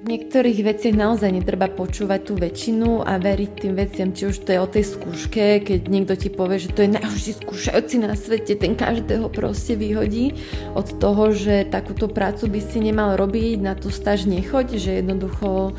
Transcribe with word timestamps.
V 0.00 0.08
niektorých 0.08 0.64
veciach 0.64 0.96
naozaj 0.96 1.28
netreba 1.28 1.68
počúvať 1.68 2.20
tú 2.24 2.32
väčšinu 2.32 3.04
a 3.04 3.20
veriť 3.20 3.50
tým 3.52 3.76
veciam, 3.76 4.08
či 4.16 4.32
už 4.32 4.48
to 4.48 4.56
je 4.56 4.58
o 4.58 4.64
tej 4.64 4.96
skúške, 4.96 5.60
keď 5.60 5.92
niekto 5.92 6.16
ti 6.16 6.32
povie, 6.32 6.56
že 6.56 6.72
to 6.72 6.88
je 6.88 6.96
najhorší 6.96 7.36
skúšajúci 7.44 8.00
na 8.00 8.16
svete, 8.16 8.56
ten 8.56 8.72
každého 8.72 9.28
proste 9.28 9.76
vyhodí 9.76 10.40
od 10.72 10.88
toho, 10.96 11.36
že 11.36 11.68
takúto 11.68 12.08
prácu 12.08 12.48
by 12.48 12.60
si 12.64 12.80
nemal 12.80 13.20
robiť, 13.20 13.60
na 13.60 13.76
tú 13.76 13.92
stáž 13.92 14.24
nechoď, 14.24 14.80
že 14.80 15.04
jednoducho 15.04 15.76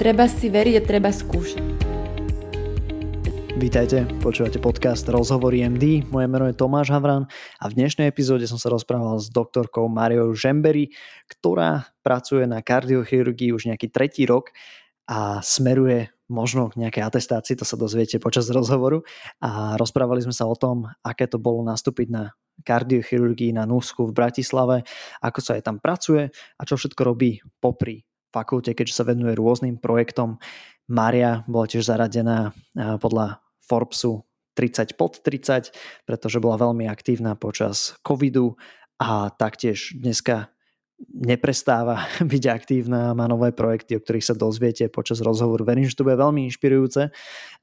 treba 0.00 0.24
si 0.24 0.48
veriť 0.48 0.80
a 0.80 0.86
treba 0.88 1.12
skúšať. 1.12 1.89
Vítajte, 3.60 4.08
počúvate 4.24 4.56
podcast 4.56 5.04
Rozhovory 5.04 5.60
MD. 5.68 6.00
Moje 6.08 6.26
meno 6.32 6.48
je 6.48 6.56
Tomáš 6.56 6.96
Havran 6.96 7.28
a 7.60 7.68
v 7.68 7.76
dnešnej 7.76 8.08
epizóde 8.08 8.48
som 8.48 8.56
sa 8.56 8.72
rozprával 8.72 9.20
s 9.20 9.28
doktorkou 9.28 9.84
Mariou 9.84 10.32
Žembery, 10.32 10.88
ktorá 11.28 11.92
pracuje 12.00 12.48
na 12.48 12.64
kardiochirurgii 12.64 13.52
už 13.52 13.68
nejaký 13.68 13.92
tretí 13.92 14.24
rok 14.24 14.48
a 15.04 15.44
smeruje 15.44 16.08
možno 16.32 16.72
k 16.72 16.80
nejakej 16.80 17.04
atestácii, 17.04 17.52
to 17.52 17.68
sa 17.68 17.76
dozviete 17.76 18.16
počas 18.16 18.48
rozhovoru. 18.48 19.04
A 19.44 19.76
rozprávali 19.76 20.24
sme 20.24 20.32
sa 20.32 20.48
o 20.48 20.56
tom, 20.56 20.88
aké 21.04 21.28
to 21.28 21.36
bolo 21.36 21.60
nastúpiť 21.60 22.08
na 22.08 22.32
kardiochirurgii 22.64 23.52
na 23.52 23.68
NUSCHu 23.68 24.08
v 24.08 24.16
Bratislave, 24.16 24.88
ako 25.20 25.38
sa 25.44 25.60
aj 25.60 25.68
tam 25.68 25.76
pracuje 25.84 26.32
a 26.32 26.62
čo 26.64 26.80
všetko 26.80 27.04
robí 27.04 27.44
popri 27.60 28.08
fakulte, 28.32 28.72
keďže 28.72 28.96
sa 28.96 29.04
venuje 29.04 29.36
rôznym 29.36 29.76
projektom. 29.76 30.40
Maria 30.88 31.44
bola 31.44 31.68
tiež 31.68 31.84
zaradená 31.84 32.56
podľa 33.04 33.44
Forbesu 33.70 34.26
30 34.58 34.98
pod 34.98 35.22
30, 35.22 35.70
pretože 36.02 36.42
bola 36.42 36.58
veľmi 36.58 36.90
aktívna 36.90 37.38
počas 37.38 37.94
covidu 38.02 38.58
a 38.98 39.30
taktiež 39.30 39.94
dneska 39.94 40.50
neprestáva 41.08 42.04
byť 42.32 42.44
aktívna, 42.50 43.14
má 43.16 43.24
nové 43.30 43.54
projekty, 43.54 43.96
o 43.96 44.02
ktorých 44.02 44.26
sa 44.26 44.34
dozviete 44.34 44.90
počas 44.92 45.22
rozhovoru. 45.22 45.64
Verím, 45.64 45.88
že 45.88 45.96
to 45.96 46.04
bude 46.04 46.18
veľmi 46.18 46.44
inšpirujúce 46.50 47.08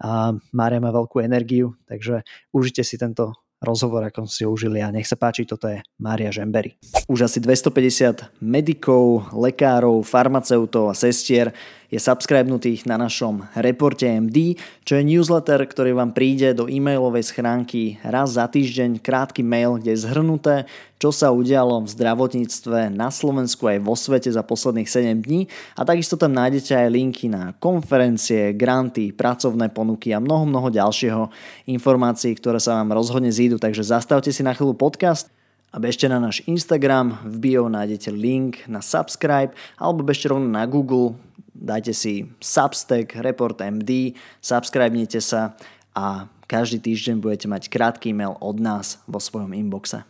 a 0.02 0.10
Mária 0.56 0.80
má 0.82 0.90
veľkú 0.90 1.20
energiu, 1.22 1.76
takže 1.86 2.24
užite 2.56 2.82
si 2.82 2.98
tento 2.98 3.36
rozhovor, 3.58 4.06
ako 4.06 4.30
si 4.30 4.46
ho 4.46 4.54
užili 4.54 4.86
a 4.86 4.94
nech 4.94 5.10
sa 5.10 5.18
páči, 5.18 5.42
toto 5.42 5.66
je 5.66 5.82
Mária 5.98 6.30
Žembery. 6.30 6.78
Už 7.10 7.26
asi 7.26 7.42
250 7.42 8.38
medikov, 8.38 9.34
lekárov, 9.34 10.06
farmaceutov 10.06 10.94
a 10.94 10.98
sestier 10.98 11.50
je 11.88 12.00
subscribenutých 12.00 12.84
na 12.84 13.00
našom 13.00 13.48
reporte 13.56 14.04
MD, 14.04 14.60
čo 14.84 15.00
je 15.00 15.08
newsletter, 15.08 15.64
ktorý 15.64 15.96
vám 15.96 16.12
príde 16.12 16.52
do 16.52 16.68
e-mailovej 16.68 17.32
schránky 17.32 17.96
raz 18.04 18.36
za 18.36 18.44
týždeň, 18.44 19.00
krátky 19.00 19.40
mail, 19.40 19.80
kde 19.80 19.96
je 19.96 20.04
zhrnuté, 20.04 20.56
čo 21.00 21.16
sa 21.16 21.32
udialo 21.32 21.86
v 21.86 21.92
zdravotníctve 21.94 22.92
na 22.92 23.08
Slovensku 23.08 23.70
aj 23.70 23.80
vo 23.80 23.96
svete 23.96 24.28
za 24.34 24.44
posledných 24.44 24.90
7 24.90 25.24
dní. 25.24 25.48
A 25.80 25.88
takisto 25.88 26.20
tam 26.20 26.36
nájdete 26.36 26.76
aj 26.76 26.92
linky 26.92 27.32
na 27.32 27.56
konferencie, 27.56 28.52
granty, 28.52 29.16
pracovné 29.16 29.72
ponuky 29.72 30.12
a 30.12 30.20
mnoho, 30.20 30.44
mnoho 30.50 30.68
ďalšieho 30.74 31.30
informácií, 31.72 32.36
ktoré 32.36 32.60
sa 32.60 32.82
vám 32.82 32.98
rozhodne 32.98 33.32
zídu, 33.32 33.62
takže 33.62 33.86
zastavte 33.86 34.34
si 34.34 34.42
na 34.44 34.52
chvíľu 34.52 34.76
podcast 34.76 35.37
a 35.72 35.76
bežte 35.84 36.08
na 36.08 36.18
náš 36.18 36.40
Instagram, 36.48 37.20
v 37.28 37.36
bio 37.38 37.68
nájdete 37.68 38.10
link 38.16 38.64
na 38.72 38.80
subscribe 38.80 39.52
alebo 39.76 40.04
bežte 40.04 40.32
rovno 40.32 40.48
na 40.48 40.64
Google, 40.64 41.20
dajte 41.52 41.92
si 41.92 42.32
Substack, 42.40 43.20
Report 43.20 43.60
MD, 43.60 44.16
subscribnite 44.40 45.20
sa 45.20 45.60
a 45.92 46.32
každý 46.48 46.80
týždeň 46.80 47.20
budete 47.20 47.48
mať 47.52 47.68
krátky 47.68 48.16
e-mail 48.16 48.40
od 48.40 48.58
nás 48.64 49.04
vo 49.04 49.20
svojom 49.20 49.52
inboxe. 49.52 50.08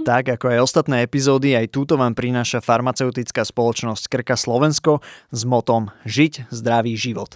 Tak 0.00 0.26
ako 0.26 0.50
aj 0.50 0.64
ostatné 0.64 1.06
epizódy, 1.06 1.54
aj 1.54 1.70
túto 1.70 1.94
vám 1.94 2.16
prináša 2.18 2.58
farmaceutická 2.58 3.46
spoločnosť 3.46 4.10
Krka 4.10 4.34
Slovensko 4.34 4.98
s 5.30 5.46
motom 5.46 5.92
Žiť 6.02 6.50
zdravý 6.50 6.98
život. 6.98 7.30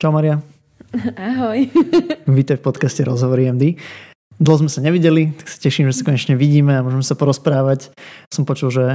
Čau 0.00 0.10
Maria. 0.10 0.57
Ahoj. 1.30 1.68
Vítaj 2.24 2.56
v 2.60 2.64
podcaste 2.64 3.04
Rozhovory 3.04 3.52
MD. 3.52 3.76
Dlho 4.38 4.62
sme 4.62 4.70
sa 4.70 4.78
nevideli, 4.78 5.34
tak 5.34 5.50
sa 5.50 5.58
teším, 5.58 5.90
že 5.90 5.98
sa 5.98 6.06
konečne 6.06 6.38
vidíme 6.38 6.78
a 6.78 6.84
môžeme 6.86 7.02
sa 7.02 7.18
porozprávať. 7.18 7.90
Som 8.30 8.46
počul, 8.46 8.70
že 8.70 8.86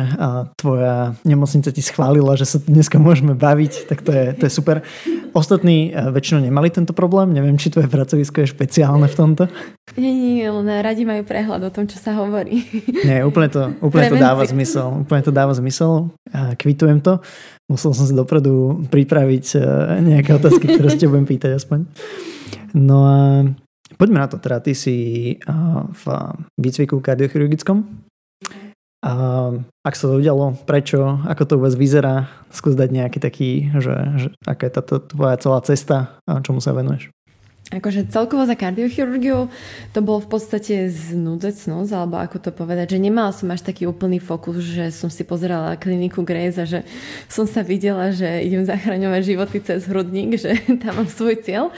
tvoja 0.56 1.20
nemocnica 1.28 1.68
ti 1.68 1.84
schválila, 1.84 2.40
že 2.40 2.48
sa 2.48 2.58
dneska 2.64 2.96
môžeme 2.96 3.36
baviť, 3.36 3.92
tak 3.92 4.08
to 4.08 4.16
je, 4.16 4.26
to 4.40 4.48
je 4.48 4.54
super. 4.56 4.88
Ostatní 5.36 5.92
väčšinou 5.92 6.48
nemali 6.48 6.72
tento 6.72 6.96
problém, 6.96 7.36
neviem, 7.36 7.60
či 7.60 7.76
tvoje 7.76 7.92
pracovisko 7.92 8.40
je 8.40 8.56
špeciálne 8.56 9.04
v 9.12 9.16
tomto. 9.20 9.52
Nie, 10.00 10.16
nie, 10.16 10.48
len 10.48 10.64
radi 10.80 11.04
majú 11.04 11.28
prehľad 11.28 11.60
o 11.68 11.74
tom, 11.76 11.92
čo 11.92 12.00
sa 12.00 12.16
hovorí. 12.16 12.64
Nie, 13.04 13.28
úplne 13.28 13.52
to, 13.52 13.76
úplne 13.84 14.16
to 14.16 14.18
dáva 14.24 14.48
zmysel. 14.48 15.04
Úplne 15.04 15.22
to 15.28 15.36
dáva 15.36 15.52
zmysel. 15.52 16.08
Kvitujem 16.56 17.04
to. 17.04 17.20
Musel 17.72 17.96
som 17.96 18.06
si 18.06 18.14
dopredu 18.14 18.84
pripraviť 18.92 19.46
e, 19.56 19.60
nejaké 20.04 20.36
otázky, 20.36 20.68
ktoré 20.68 20.90
ste 20.92 21.08
budem 21.08 21.26
pýtať 21.26 21.58
aspoň. 21.58 21.88
No 22.76 22.98
a 23.08 23.20
Poďme 23.98 24.20
na 24.20 24.28
to. 24.28 24.42
Teda 24.42 24.60
ty 24.60 24.74
si 24.74 24.96
v 25.90 26.04
výcviku 26.60 27.00
kardiochirurgickom. 27.00 27.86
A 29.04 29.12
ak 29.84 29.96
sa 30.00 30.08
to 30.08 30.20
udialo, 30.20 30.56
prečo, 30.64 31.20
ako 31.28 31.44
to 31.44 31.54
vôbec 31.60 31.76
vyzerá, 31.76 32.32
skús 32.56 32.72
dať 32.76 32.90
nejaký 32.92 33.20
taký, 33.20 33.68
že, 33.76 33.96
že 34.16 34.28
aká 34.48 34.72
je 34.72 34.76
táto 34.80 34.96
tvoja 35.04 35.36
celá 35.36 35.60
cesta 35.60 36.16
a 36.24 36.40
čomu 36.40 36.64
sa 36.64 36.72
venuješ 36.72 37.12
akože 37.80 38.10
celkovo 38.12 38.46
za 38.46 38.54
kardiochirurgiu 38.54 39.50
to 39.96 40.00
bol 40.04 40.22
v 40.22 40.30
podstate 40.30 40.92
znudecnosť, 40.92 41.92
alebo 41.94 42.22
ako 42.22 42.38
to 42.38 42.52
povedať, 42.54 42.98
že 42.98 43.00
nemala 43.02 43.34
som 43.34 43.50
až 43.50 43.66
taký 43.66 43.90
úplný 43.90 44.22
fokus, 44.22 44.62
že 44.62 44.94
som 44.94 45.10
si 45.10 45.26
pozerala 45.26 45.80
kliniku 45.80 46.22
Grace 46.22 46.62
a 46.62 46.66
že 46.66 46.86
som 47.32 47.50
sa 47.50 47.66
videla, 47.66 48.14
že 48.14 48.28
idem 48.46 48.68
zachraňovať 48.68 49.22
životy 49.24 49.58
cez 49.64 49.88
hrudník, 49.90 50.38
že 50.38 50.58
tam 50.84 51.04
mám 51.04 51.10
svoj 51.10 51.42
cieľ, 51.42 51.74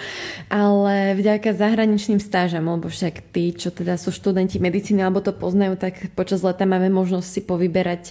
ale 0.52 1.16
vďaka 1.16 1.56
zahraničným 1.56 2.20
stážam, 2.20 2.68
lebo 2.68 2.92
však 2.92 3.32
tí, 3.32 3.56
čo 3.56 3.72
teda 3.72 3.96
sú 3.96 4.12
študenti 4.12 4.60
medicíny 4.60 5.04
alebo 5.04 5.24
to 5.24 5.32
poznajú, 5.32 5.80
tak 5.80 6.12
počas 6.18 6.44
leta 6.44 6.68
máme 6.68 6.92
možnosť 6.92 7.28
si 7.28 7.42
povyberať 7.44 8.04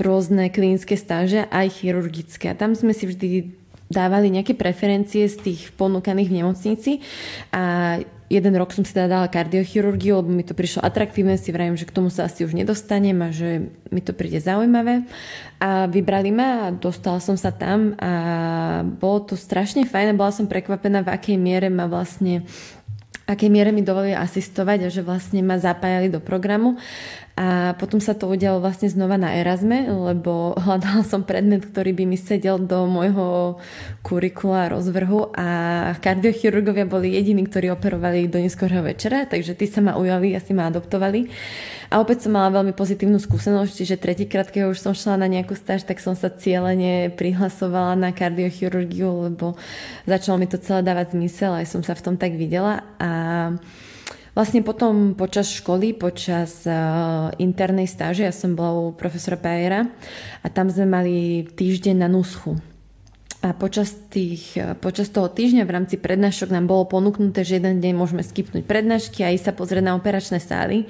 rôzne 0.00 0.48
klinické 0.48 0.96
stáže, 0.96 1.44
aj 1.50 1.82
chirurgické. 1.82 2.52
A 2.52 2.58
tam 2.58 2.72
sme 2.72 2.96
si 2.96 3.04
vždy 3.08 3.28
dávali 3.86 4.32
nejaké 4.34 4.58
preferencie 4.58 5.30
z 5.30 5.36
tých 5.42 5.60
ponúkaných 5.78 6.28
v 6.30 6.36
nemocnici 6.42 6.92
a 7.54 7.96
jeden 8.26 8.54
rok 8.58 8.74
som 8.74 8.82
si 8.82 8.90
teda 8.90 9.06
dala 9.06 9.28
kardiochirurgiu, 9.30 10.18
lebo 10.18 10.30
mi 10.30 10.42
to 10.42 10.54
prišlo 10.58 10.82
atraktívne, 10.82 11.38
si 11.38 11.54
vravím, 11.54 11.78
že 11.78 11.86
k 11.86 11.94
tomu 11.94 12.10
sa 12.10 12.26
asi 12.26 12.42
už 12.42 12.58
nedostanem 12.58 13.14
a 13.22 13.30
že 13.30 13.70
mi 13.94 14.02
to 14.02 14.10
príde 14.10 14.42
zaujímavé. 14.42 15.06
A 15.62 15.86
vybrali 15.86 16.34
ma 16.34 16.68
a 16.68 16.74
dostala 16.74 17.22
som 17.22 17.38
sa 17.38 17.54
tam 17.54 17.94
a 18.02 18.82
bolo 18.82 19.30
to 19.30 19.34
strašne 19.38 19.86
fajn 19.86 20.14
a 20.14 20.18
bola 20.18 20.34
som 20.34 20.50
prekvapená, 20.50 21.06
v 21.06 21.12
akej 21.14 21.36
miere 21.38 21.70
ma 21.70 21.86
vlastne 21.86 22.42
akej 23.26 23.50
miere 23.50 23.74
mi 23.74 23.82
dovolili 23.82 24.14
asistovať 24.14 24.86
a 24.86 24.88
že 24.88 25.02
vlastne 25.02 25.42
ma 25.42 25.58
zapájali 25.58 26.06
do 26.06 26.22
programu. 26.22 26.78
A 27.36 27.76
potom 27.76 28.00
sa 28.00 28.16
to 28.16 28.32
udialo 28.32 28.64
vlastne 28.64 28.88
znova 28.88 29.20
na 29.20 29.36
Erasme, 29.36 29.84
lebo 29.84 30.52
hľadala 30.64 31.04
som 31.04 31.20
predmet, 31.20 31.68
ktorý 31.68 31.92
by 31.92 32.04
mi 32.08 32.16
sedel 32.16 32.56
do 32.56 32.88
môjho 32.88 33.60
kurikula 34.00 34.72
rozvrhu 34.72 35.36
a 35.36 35.48
kardiochirurgovia 36.00 36.88
boli 36.88 37.12
jediní, 37.12 37.44
ktorí 37.44 37.68
operovali 37.68 38.24
do 38.32 38.40
neskorého 38.40 38.80
večera, 38.80 39.28
takže 39.28 39.52
tí 39.52 39.68
sa 39.68 39.84
ma 39.84 40.00
ujali, 40.00 40.32
asi 40.32 40.56
ma 40.56 40.72
adoptovali. 40.72 41.28
A 41.92 42.00
opäť 42.00 42.26
som 42.26 42.34
mala 42.34 42.50
veľmi 42.50 42.72
pozitívnu 42.72 43.20
skúsenosť, 43.20 43.84
že 43.84 44.00
tretíkrát, 44.00 44.48
keď 44.48 44.72
už 44.72 44.80
som 44.80 44.96
šla 44.96 45.20
na 45.20 45.28
nejakú 45.28 45.52
stáž, 45.52 45.84
tak 45.84 46.00
som 46.00 46.16
sa 46.16 46.32
cieľene 46.32 47.14
prihlasovala 47.14 48.00
na 48.00 48.16
kardiochirurgiu, 48.16 49.28
lebo 49.28 49.60
začalo 50.08 50.40
mi 50.40 50.48
to 50.48 50.56
celé 50.56 50.80
dávať 50.80 51.12
zmysel, 51.12 51.52
aj 51.52 51.68
som 51.68 51.84
sa 51.84 51.92
v 51.92 52.02
tom 52.02 52.16
tak 52.16 52.32
videla. 52.34 52.82
A 52.96 53.10
Vlastne 54.36 54.60
potom 54.60 55.16
počas 55.16 55.48
školy, 55.48 55.96
počas 55.96 56.68
uh, 56.68 57.32
internej 57.40 57.88
stáže, 57.88 58.28
ja 58.28 58.34
som 58.36 58.52
bola 58.52 58.92
u 58.92 58.92
profesora 58.92 59.40
Pajera 59.40 59.88
a 60.44 60.46
tam 60.52 60.68
sme 60.68 60.84
mali 60.84 61.48
týždeň 61.56 62.04
na 62.04 62.08
nuschu. 62.12 62.60
A 63.40 63.56
počas, 63.56 63.96
tých, 64.12 64.58
počas 64.84 65.08
toho 65.08 65.32
týždňa 65.32 65.64
v 65.64 65.74
rámci 65.78 65.96
prednášok 65.96 66.52
nám 66.52 66.66
bolo 66.66 66.84
ponúknuté, 66.84 67.48
že 67.48 67.62
jeden 67.62 67.78
deň 67.78 67.92
môžeme 67.94 68.24
skipnúť 68.24 68.66
prednášky 68.66 69.22
a 69.22 69.32
ísť 69.32 69.52
sa 69.52 69.54
pozrieť 69.54 69.84
na 69.86 69.94
operačné 69.94 70.42
sály. 70.42 70.84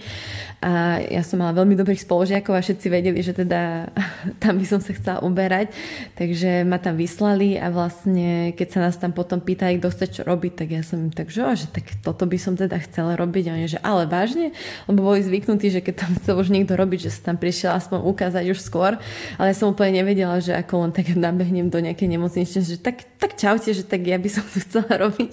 A 0.66 0.98
ja 0.98 1.22
som 1.22 1.38
mala 1.38 1.54
veľmi 1.54 1.78
dobrých 1.78 2.02
spolužiakov 2.02 2.58
a 2.58 2.64
všetci 2.64 2.90
vedeli, 2.90 3.22
že 3.22 3.30
teda 3.30 3.86
tam 4.42 4.58
by 4.58 4.66
som 4.66 4.82
sa 4.82 4.90
chcela 4.90 5.22
uberať. 5.22 5.70
Takže 6.18 6.66
ma 6.66 6.82
tam 6.82 6.98
vyslali 6.98 7.54
a 7.54 7.70
vlastne 7.70 8.50
keď 8.58 8.68
sa 8.74 8.78
nás 8.82 8.98
tam 8.98 9.14
potom 9.14 9.38
pýtali, 9.38 9.78
kto 9.78 9.94
chce 9.94 10.06
čo 10.10 10.22
robiť, 10.26 10.52
tak 10.58 10.68
ja 10.74 10.82
som 10.82 11.06
im 11.06 11.14
tak, 11.14 11.30
že, 11.30 11.46
že 11.54 11.70
tak 11.70 11.86
toto 12.02 12.26
by 12.26 12.38
som 12.42 12.58
teda 12.58 12.82
chcela 12.82 13.14
robiť. 13.14 13.44
A 13.46 13.54
oni, 13.54 13.70
že 13.70 13.78
ale 13.86 14.10
vážne? 14.10 14.50
Lebo 14.90 15.06
boli 15.06 15.22
zvyknutí, 15.22 15.70
že 15.70 15.86
keď 15.86 15.94
tam 16.02 16.10
chcel 16.18 16.34
už 16.34 16.50
niekto 16.50 16.74
robiť, 16.74 17.06
že 17.06 17.14
sa 17.14 17.30
tam 17.30 17.38
prišiel 17.38 17.70
aspoň 17.78 18.02
ukázať 18.02 18.50
už 18.50 18.58
skôr. 18.58 18.98
Ale 19.38 19.54
ja 19.54 19.56
som 19.56 19.70
úplne 19.70 20.02
nevedela, 20.02 20.42
že 20.42 20.50
ako 20.50 20.88
len 20.88 20.90
tak 20.90 21.14
nabehnem 21.30 21.70
do 21.70 21.78
nejakej 21.78 22.10
nemocnice 22.10 22.56
konečne, 22.56 22.62
že 22.62 22.78
tak, 22.80 23.04
tak 23.18 23.36
čaute, 23.36 23.68
že 23.74 23.82
tak 23.82 24.06
ja 24.06 24.16
by 24.16 24.28
som 24.30 24.44
to 24.46 24.58
chcela 24.64 24.92
robiť 25.08 25.30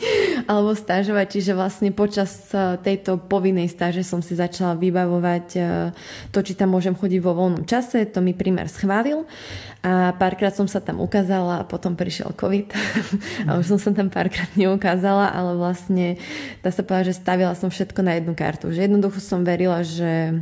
alebo 0.49 0.75
stážovať. 0.75 1.39
Čiže 1.39 1.51
vlastne 1.53 1.89
počas 1.93 2.49
e, 2.51 2.75
tejto 2.81 3.21
povinnej 3.21 3.69
stáže 3.69 4.03
som 4.03 4.19
si 4.19 4.35
začala 4.35 4.75
vybavovať 4.75 5.21
e, 5.55 5.95
to, 6.35 6.39
či 6.43 6.59
tam 6.59 6.75
môžem 6.75 6.91
chodiť 6.91 7.19
vo 7.23 7.31
voľnom 7.31 7.63
čase. 7.63 8.03
To 8.11 8.19
mi 8.19 8.35
primer 8.35 8.67
schválil 8.67 9.23
a 9.83 10.15
párkrát 10.15 10.55
som 10.55 10.67
sa 10.67 10.79
tam 10.79 11.03
ukázala 11.03 11.63
a 11.63 11.67
potom 11.67 11.95
prišiel 11.95 12.31
COVID 12.35 12.67
a 13.47 13.59
už 13.59 13.75
som 13.75 13.79
sa 13.79 13.91
tam 13.91 14.07
párkrát 14.07 14.47
neukázala, 14.55 15.31
ale 15.31 15.59
vlastne 15.59 16.15
dá 16.63 16.71
sa 16.71 16.87
povedať, 16.87 17.11
že 17.11 17.19
stavila 17.19 17.55
som 17.55 17.67
všetko 17.67 17.99
na 17.99 18.15
jednu 18.19 18.35
kartu. 18.35 18.71
Že 18.71 18.87
jednoducho 18.87 19.19
som 19.19 19.43
verila, 19.43 19.83
že 19.83 20.39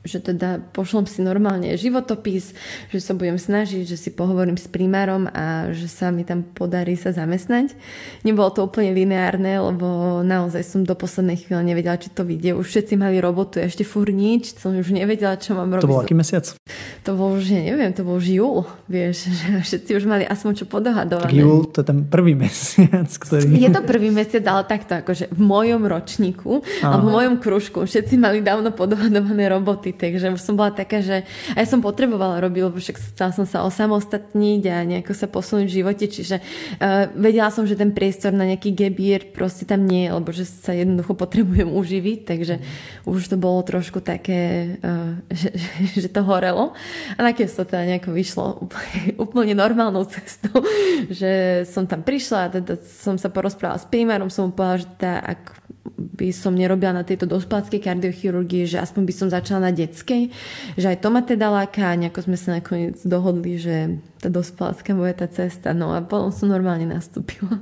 že 0.00 0.16
teda 0.16 0.64
pošlom 0.72 1.04
si 1.04 1.20
normálne 1.20 1.76
životopis, 1.76 2.56
že 2.88 2.98
sa 3.04 3.12
budem 3.12 3.36
snažiť, 3.36 3.84
že 3.84 4.00
si 4.00 4.08
pohovorím 4.08 4.56
s 4.56 4.64
primárom 4.64 5.28
a 5.28 5.76
že 5.76 5.92
sa 5.92 6.08
mi 6.08 6.24
tam 6.24 6.40
podarí 6.40 6.96
sa 6.96 7.12
zamestnať. 7.12 7.76
Nebolo 8.24 8.48
to 8.48 8.64
úplne 8.64 8.96
lineárne, 8.96 9.60
lebo 9.60 10.20
naozaj 10.24 10.64
som 10.64 10.80
do 10.88 10.96
poslednej 10.96 11.44
chvíle 11.44 11.60
nevedela, 11.60 12.00
či 12.00 12.08
to 12.08 12.24
vyjde. 12.24 12.56
Už 12.56 12.72
všetci 12.72 12.96
mali 12.96 13.20
robotu, 13.20 13.60
ešte 13.60 13.84
fur 13.84 14.08
nič, 14.08 14.56
som 14.56 14.72
už 14.72 14.96
nevedela, 14.96 15.36
čo 15.36 15.52
mám 15.52 15.68
robiť. 15.68 15.84
To 15.84 15.92
bol 15.92 16.00
aký 16.00 16.16
mesiac? 16.16 16.48
To 17.04 17.10
bol 17.12 17.36
už, 17.36 17.52
ja 17.52 17.60
neviem, 17.60 17.92
to 17.92 18.00
bol 18.00 18.16
už 18.16 18.26
júl, 18.32 18.64
vieš, 18.88 19.28
že 19.36 19.60
všetci 19.60 20.00
už 20.00 20.08
mali 20.08 20.24
aspoň 20.24 20.64
čo 20.64 20.64
podohadované. 20.64 21.28
Tak 21.28 21.36
júl, 21.36 21.68
to 21.68 21.84
je 21.84 21.86
ten 21.92 22.00
prvý 22.08 22.32
mesiac, 22.48 23.04
ktorý... 23.04 23.52
Je 23.52 23.68
to 23.68 23.84
prvý 23.84 24.08
mesiac, 24.08 24.48
ale 24.48 24.64
takto, 24.64 24.96
akože 25.04 25.28
v 25.28 25.40
mojom 25.44 25.84
ročníku, 25.84 26.64
Aha. 26.80 26.96
alebo 26.96 27.12
v 27.12 27.14
mojom 27.20 27.34
kružku, 27.36 27.84
všetci 27.84 28.16
mali 28.16 28.40
dávno 28.40 28.72
podohadované 28.72 29.44
roboty 29.52 29.89
roboty, 29.90 29.98
takže 29.98 30.30
už 30.30 30.40
som 30.40 30.54
bola 30.56 30.70
taká, 30.70 31.02
že 31.02 31.26
aj 31.58 31.66
som 31.66 31.82
potrebovala 31.82 32.40
robiť, 32.40 32.62
lebo 32.70 32.78
však 32.78 32.96
chcela 33.14 33.32
som 33.34 33.46
sa 33.46 33.66
osamostatniť 33.66 34.62
a 34.70 34.76
nejako 34.86 35.12
sa 35.14 35.26
posunúť 35.26 35.66
v 35.66 35.76
živote, 35.82 36.06
čiže 36.06 36.36
uh, 36.38 37.10
vedela 37.18 37.50
som, 37.50 37.66
že 37.66 37.78
ten 37.78 37.90
priestor 37.90 38.30
na 38.32 38.46
nejaký 38.46 38.70
gebír 38.72 39.34
proste 39.34 39.66
tam 39.66 39.84
nie 39.84 40.06
je, 40.06 40.10
lebo 40.14 40.30
že 40.30 40.44
sa 40.46 40.72
jednoducho 40.72 41.18
potrebujem 41.18 41.70
uživiť, 41.70 42.18
takže 42.24 42.54
už 43.06 43.34
to 43.34 43.36
bolo 43.36 43.60
trošku 43.66 44.00
také, 44.00 44.76
uh, 44.80 45.18
že, 45.30 45.50
že 46.06 46.08
to 46.08 46.22
horelo. 46.22 46.72
A 47.16 47.20
nakoniec 47.20 47.50
to 47.50 47.66
teda 47.66 47.86
nejako 47.86 48.10
vyšlo 48.14 48.46
úplne, 48.62 49.00
úplne 49.24 49.54
normálnou 49.58 50.06
cestou, 50.06 50.62
že 51.20 51.64
som 51.66 51.84
tam 51.84 52.06
prišla, 52.06 52.62
teda 52.62 52.78
som 52.80 53.18
sa 53.18 53.28
porozprávala 53.28 53.82
s 53.82 53.86
primárom, 53.90 54.30
som 54.30 54.50
mu 54.50 54.52
povedala, 54.54 54.82
že 54.82 54.88
teda 54.98 55.18
ak 55.24 55.42
by 56.00 56.32
som 56.32 56.56
nerobila 56.56 56.96
na 56.96 57.04
tejto 57.04 57.28
dospeláckej 57.28 57.80
kardiochirurgii, 57.84 58.64
že 58.64 58.80
aspoň 58.80 59.02
by 59.04 59.14
som 59.14 59.28
začala 59.28 59.68
na 59.68 59.72
detskej, 59.76 60.32
že 60.74 60.86
aj 60.88 61.04
to 61.04 61.08
ma 61.12 61.20
teda 61.20 61.52
láka 61.52 61.92
a 61.92 61.98
nejako 62.00 62.24
sme 62.24 62.36
sa 62.40 62.56
nakoniec 62.56 62.96
dohodli, 63.04 63.60
že 63.60 64.00
tá 64.18 64.32
dospelácka 64.32 64.96
bude 64.96 65.12
tá 65.12 65.28
cesta. 65.28 65.76
No 65.76 65.92
a 65.92 66.00
potom 66.00 66.32
som 66.32 66.48
normálne 66.48 66.88
nastúpila. 66.88 67.60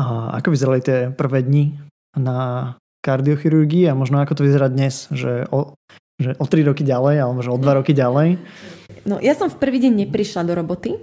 A 0.00 0.34
ako 0.40 0.56
vyzerali 0.56 0.80
tie 0.80 1.12
prvé 1.12 1.44
dni 1.44 1.76
na 2.16 2.72
kardiochirurgii 3.02 3.90
a 3.90 3.98
možno 3.98 4.22
ako 4.22 4.38
to 4.40 4.46
vyzerá 4.46 4.70
dnes, 4.70 5.10
že 5.10 5.44
o, 5.50 5.74
že 6.16 6.38
o 6.38 6.46
3 6.46 6.70
roky 6.70 6.86
ďalej 6.86 7.16
alebo 7.18 7.40
že 7.42 7.50
o 7.50 7.58
2 7.58 7.78
roky 7.82 7.92
ďalej? 7.92 8.38
No 9.04 9.18
ja 9.18 9.34
som 9.34 9.50
v 9.50 9.58
prvý 9.58 9.82
deň 9.82 10.06
neprišla 10.06 10.46
do 10.46 10.54
roboty, 10.54 10.94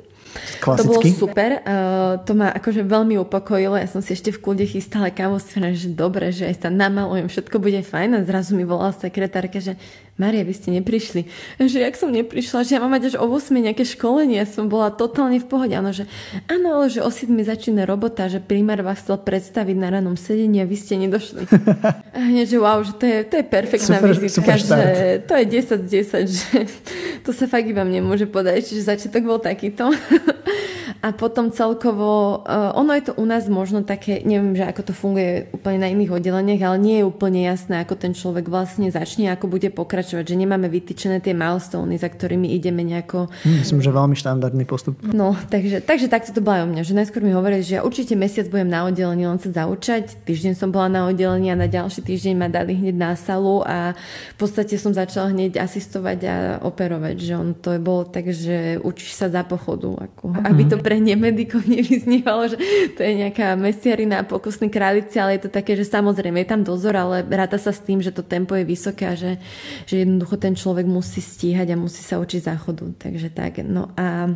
Klasicky. 0.60 0.84
To 0.84 0.90
bolo 0.90 1.02
super, 1.02 1.50
uh, 1.64 2.22
to 2.24 2.36
ma 2.36 2.52
akože 2.54 2.84
veľmi 2.84 3.16
upokojilo, 3.22 3.80
ja 3.80 3.88
som 3.88 4.04
si 4.04 4.14
ešte 4.14 4.36
v 4.36 4.42
kľude 4.42 4.66
chystala 4.68 5.10
kávu, 5.10 5.40
že 5.74 5.90
dobre, 5.92 6.30
že 6.36 6.50
aj 6.50 6.68
sa 6.68 6.70
namalujem, 6.70 7.32
všetko 7.32 7.58
bude 7.58 7.82
fajn. 7.82 8.20
A 8.20 8.26
zrazu 8.28 8.54
mi 8.54 8.68
volala 8.68 8.94
sekretárka, 8.94 9.64
že 9.64 9.80
Maria, 10.20 10.44
vy 10.44 10.52
ste 10.52 10.70
neprišli. 10.76 11.26
Že 11.58 11.80
jak 11.80 11.96
som 11.96 12.12
neprišla, 12.12 12.68
že 12.68 12.76
ja 12.76 12.84
mám 12.84 12.92
mať 12.92 13.16
až 13.16 13.24
o 13.24 13.26
8 13.26 13.56
nejaké 13.56 13.88
školenie, 13.88 14.44
som 14.44 14.68
bola 14.68 14.92
totálne 14.92 15.40
v 15.40 15.48
pohode. 15.48 15.72
Áno, 15.72 15.96
že 15.96 16.12
áno, 16.52 16.76
ale 16.76 16.92
že 16.92 17.00
o 17.00 17.08
7 17.08 17.32
začína 17.40 17.88
robota, 17.88 18.28
že 18.28 18.44
primár 18.44 18.84
vás 18.84 19.00
chcel 19.00 19.16
predstaviť 19.16 19.76
na 19.80 19.88
ranom 19.96 20.20
sedení 20.20 20.60
a 20.60 20.68
vy 20.68 20.76
ste 20.76 21.00
nedošli. 21.00 21.48
A 22.20 22.20
hneď, 22.20 22.52
že 22.52 22.58
wow, 22.60 22.84
že 22.84 22.94
to 23.00 23.06
je, 23.08 23.18
to 23.24 23.36
je 23.40 23.46
perfektná 23.48 24.02
super, 24.02 24.12
vizitka, 24.12 24.58
super 24.58 24.60
že 24.60 24.78
to 25.24 25.34
je 25.40 25.46
10 25.62 25.88
z 25.88 25.88
10, 26.04 26.28
že 26.28 26.58
to 27.26 27.32
sa 27.32 27.46
fakt 27.48 27.64
iba 27.70 27.88
mne 27.88 28.04
môže 28.04 28.28
podať, 28.28 28.66
čiže 28.66 28.92
začiatok 28.92 29.24
bol 29.24 29.40
takýto. 29.40 29.88
A 31.00 31.16
potom 31.16 31.48
celkovo, 31.48 32.44
uh, 32.44 32.76
ono 32.76 32.92
je 32.92 33.08
to 33.08 33.14
u 33.16 33.24
nás 33.24 33.48
možno 33.48 33.88
také, 33.88 34.20
neviem, 34.28 34.52
že 34.52 34.68
ako 34.68 34.92
to 34.92 34.94
funguje 34.94 35.48
úplne 35.56 35.80
na 35.80 35.88
iných 35.88 36.12
oddeleniach, 36.12 36.60
ale 36.60 36.78
nie 36.78 36.96
je 37.00 37.08
úplne 37.08 37.40
jasné, 37.48 37.80
ako 37.80 37.96
ten 37.96 38.12
človek 38.12 38.52
vlastne 38.52 38.92
začne, 38.92 39.32
ako 39.32 39.48
bude 39.48 39.72
pokračovať, 39.72 40.28
že 40.28 40.36
nemáme 40.36 40.68
vytýčené 40.68 41.24
tie 41.24 41.32
milestone, 41.32 41.96
za 41.96 42.12
ktorými 42.12 42.52
ideme 42.52 42.84
nejako... 42.84 43.32
Hm, 43.32 43.64
myslím, 43.64 43.80
že 43.80 43.96
veľmi 43.96 44.16
štandardný 44.20 44.68
postup. 44.68 45.00
No, 45.08 45.40
takže, 45.48 45.80
takže 45.80 46.12
takto 46.12 46.36
to 46.36 46.44
bola 46.44 46.68
o 46.68 46.72
mňa, 46.72 46.84
že 46.84 46.92
najskôr 46.92 47.24
mi 47.24 47.32
hovorili, 47.32 47.64
že 47.64 47.80
ja 47.80 47.82
určite 47.88 48.20
mesiac 48.20 48.52
budem 48.52 48.68
na 48.68 48.84
oddelení 48.84 49.24
len 49.24 49.40
sa 49.40 49.56
zaučať, 49.56 50.28
týždeň 50.28 50.60
som 50.60 50.68
bola 50.68 50.92
na 50.92 51.02
oddelení 51.08 51.48
a 51.48 51.56
na 51.56 51.72
ďalší 51.72 52.04
týždeň 52.04 52.36
ma 52.36 52.52
dali 52.52 52.76
hneď 52.76 52.96
na 53.00 53.16
salu 53.16 53.64
a 53.64 53.96
v 54.36 54.38
podstate 54.38 54.76
som 54.76 54.92
začala 54.92 55.32
hneď 55.32 55.64
asistovať 55.64 56.20
a 56.28 56.36
operovať, 56.60 57.16
že 57.16 57.34
on 57.40 57.56
to 57.56 57.72
je 57.72 57.80
bolo 57.80 58.04
tak, 58.04 58.28
že 58.36 58.84
učíš 58.84 59.16
sa 59.16 59.32
za 59.32 59.48
pochodu, 59.48 59.96
ako, 59.96 60.36
aby 60.44 60.68
to 60.68 60.76
pre 60.90 60.98
nemedikov 60.98 61.62
nevyznívalo, 61.70 62.50
že 62.50 62.58
to 62.98 63.06
je 63.06 63.14
nejaká 63.22 63.54
mesiarina 63.54 64.26
a 64.26 64.26
pokusný 64.26 64.74
králici, 64.74 65.22
ale 65.22 65.38
je 65.38 65.46
to 65.46 65.54
také, 65.54 65.78
že 65.78 65.86
samozrejme 65.86 66.42
je 66.42 66.50
tam 66.50 66.66
dozor, 66.66 66.98
ale 66.98 67.22
ráta 67.30 67.62
sa 67.62 67.70
s 67.70 67.86
tým, 67.86 68.02
že 68.02 68.10
to 68.10 68.26
tempo 68.26 68.58
je 68.58 68.66
vysoké 68.66 69.06
a 69.06 69.14
že, 69.14 69.38
že 69.86 70.02
jednoducho 70.02 70.42
ten 70.42 70.58
človek 70.58 70.90
musí 70.90 71.22
stíhať 71.22 71.78
a 71.78 71.78
musí 71.78 72.02
sa 72.02 72.18
učiť 72.18 72.42
záchodu. 72.42 72.90
Takže 72.98 73.30
tak. 73.30 73.62
No 73.62 73.94
a 73.94 74.34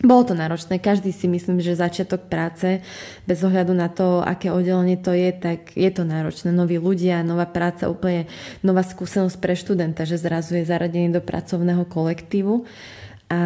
bolo 0.00 0.24
to 0.24 0.32
náročné. 0.32 0.80
Každý 0.80 1.12
si 1.12 1.28
myslím, 1.28 1.60
že 1.60 1.76
začiatok 1.76 2.24
práce, 2.32 2.80
bez 3.28 3.44
ohľadu 3.44 3.76
na 3.76 3.92
to, 3.92 4.24
aké 4.24 4.48
oddelenie 4.48 4.96
to 4.96 5.12
je, 5.12 5.28
tak 5.36 5.76
je 5.76 5.90
to 5.92 6.08
náročné. 6.08 6.48
Noví 6.56 6.80
ľudia, 6.80 7.20
nová 7.20 7.44
práca, 7.44 7.92
úplne 7.92 8.24
nová 8.64 8.80
skúsenosť 8.80 9.36
pre 9.36 9.52
študenta, 9.52 10.08
že 10.08 10.16
zrazu 10.16 10.56
je 10.56 10.64
zaradený 10.64 11.12
do 11.12 11.20
pracovného 11.20 11.84
kolektívu. 11.84 12.64
A 13.32 13.38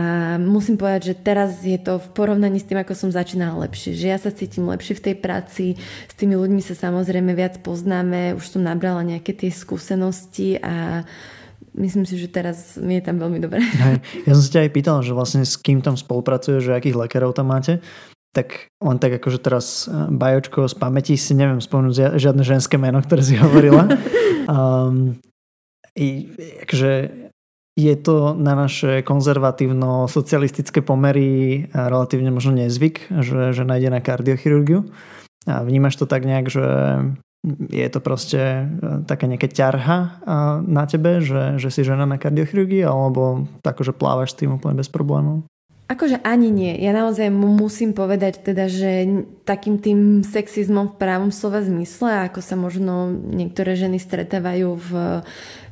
musím 0.43 0.75
povedať, 0.75 1.15
že 1.15 1.23
teraz 1.23 1.63
je 1.63 1.79
to 1.79 2.03
v 2.03 2.09
porovnaní 2.11 2.59
s 2.59 2.67
tým, 2.67 2.83
ako 2.83 2.99
som 2.99 3.15
začínala 3.15 3.55
lepšie. 3.71 3.95
Že 3.95 4.07
ja 4.11 4.19
sa 4.19 4.35
cítim 4.35 4.67
lepšie 4.67 4.99
v 4.99 5.05
tej 5.07 5.15
práci, 5.15 5.79
s 6.11 6.15
tými 6.19 6.35
ľuďmi 6.35 6.59
sa 6.59 6.75
samozrejme 6.75 7.31
viac 7.39 7.63
poznáme, 7.63 8.35
už 8.35 8.59
som 8.59 8.67
nabrala 8.67 9.07
nejaké 9.07 9.31
tie 9.31 9.55
skúsenosti 9.55 10.59
a 10.59 11.07
myslím 11.79 12.03
si, 12.03 12.19
že 12.19 12.27
teraz 12.27 12.75
mi 12.75 12.99
je 12.99 13.07
tam 13.07 13.23
veľmi 13.23 13.39
dobre. 13.39 13.63
Hej. 13.63 14.27
Ja 14.27 14.33
som 14.35 14.43
sa 14.43 14.51
ťa 14.59 14.63
aj 14.67 14.71
pýtal, 14.75 14.99
že 15.07 15.15
vlastne 15.15 15.47
s 15.47 15.55
kým 15.55 15.79
tam 15.79 15.95
spolupracuješ, 15.95 16.67
že 16.67 16.75
akých 16.75 17.07
lekárov 17.07 17.31
tam 17.31 17.55
máte 17.55 17.79
tak 18.37 18.69
len 18.85 19.01
tak 19.01 19.17
akože 19.17 19.41
teraz 19.41 19.89
eh, 19.89 20.13
bajočko 20.13 20.69
z 20.69 20.77
pamäti 20.77 21.17
si 21.17 21.33
neviem 21.33 21.57
spomenúť 21.57 22.21
žiadne 22.21 22.45
ženské 22.45 22.77
meno, 22.77 23.01
ktoré 23.01 23.25
si 23.25 23.33
hovorila. 23.41 23.89
um, 24.53 25.17
i, 25.97 26.29
akože 26.69 27.26
je 27.77 27.95
to 28.01 28.33
na 28.33 28.57
naše 28.57 29.05
konzervatívno-socialistické 29.05 30.81
pomery 30.81 31.69
relatívne 31.77 32.33
možno 32.33 32.57
nezvyk, 32.57 33.13
že, 33.21 33.53
že 33.53 33.63
nájde 33.69 33.93
na 33.93 34.01
kardiochirurgiu. 34.01 34.89
A 35.45 35.61
vnímaš 35.63 36.01
to 36.01 36.09
tak 36.09 36.25
nejak, 36.25 36.49
že 36.49 36.67
je 37.71 37.89
to 37.93 38.01
proste 38.03 38.43
e, 38.43 38.65
taká 39.07 39.31
nejaká 39.31 39.47
ťarha 39.47 39.99
na 40.67 40.85
tebe, 40.91 41.23
že, 41.23 41.63
že 41.63 41.71
si 41.71 41.87
žena 41.87 42.03
na 42.03 42.19
kardiochirurgii, 42.19 42.83
alebo 42.83 43.47
tak, 43.63 43.79
že 43.85 43.95
plávaš 43.95 44.35
s 44.35 44.43
tým 44.43 44.59
úplne 44.59 44.75
bez 44.75 44.91
problémov? 44.91 45.47
Akože 45.87 46.19
ani 46.27 46.51
nie. 46.51 46.75
Ja 46.83 46.91
naozaj 46.91 47.31
musím 47.31 47.95
povedať 47.95 48.43
teda, 48.43 48.67
že 48.67 49.23
takým 49.47 49.79
tým 49.79 50.27
sexizmom 50.27 50.91
v 50.91 50.99
právom 50.99 51.31
slova 51.31 51.63
zmysle, 51.63 52.27
ako 52.27 52.43
sa 52.43 52.59
možno 52.59 53.15
niektoré 53.15 53.79
ženy 53.79 54.03
stretávajú 54.03 54.75
v 54.75 54.91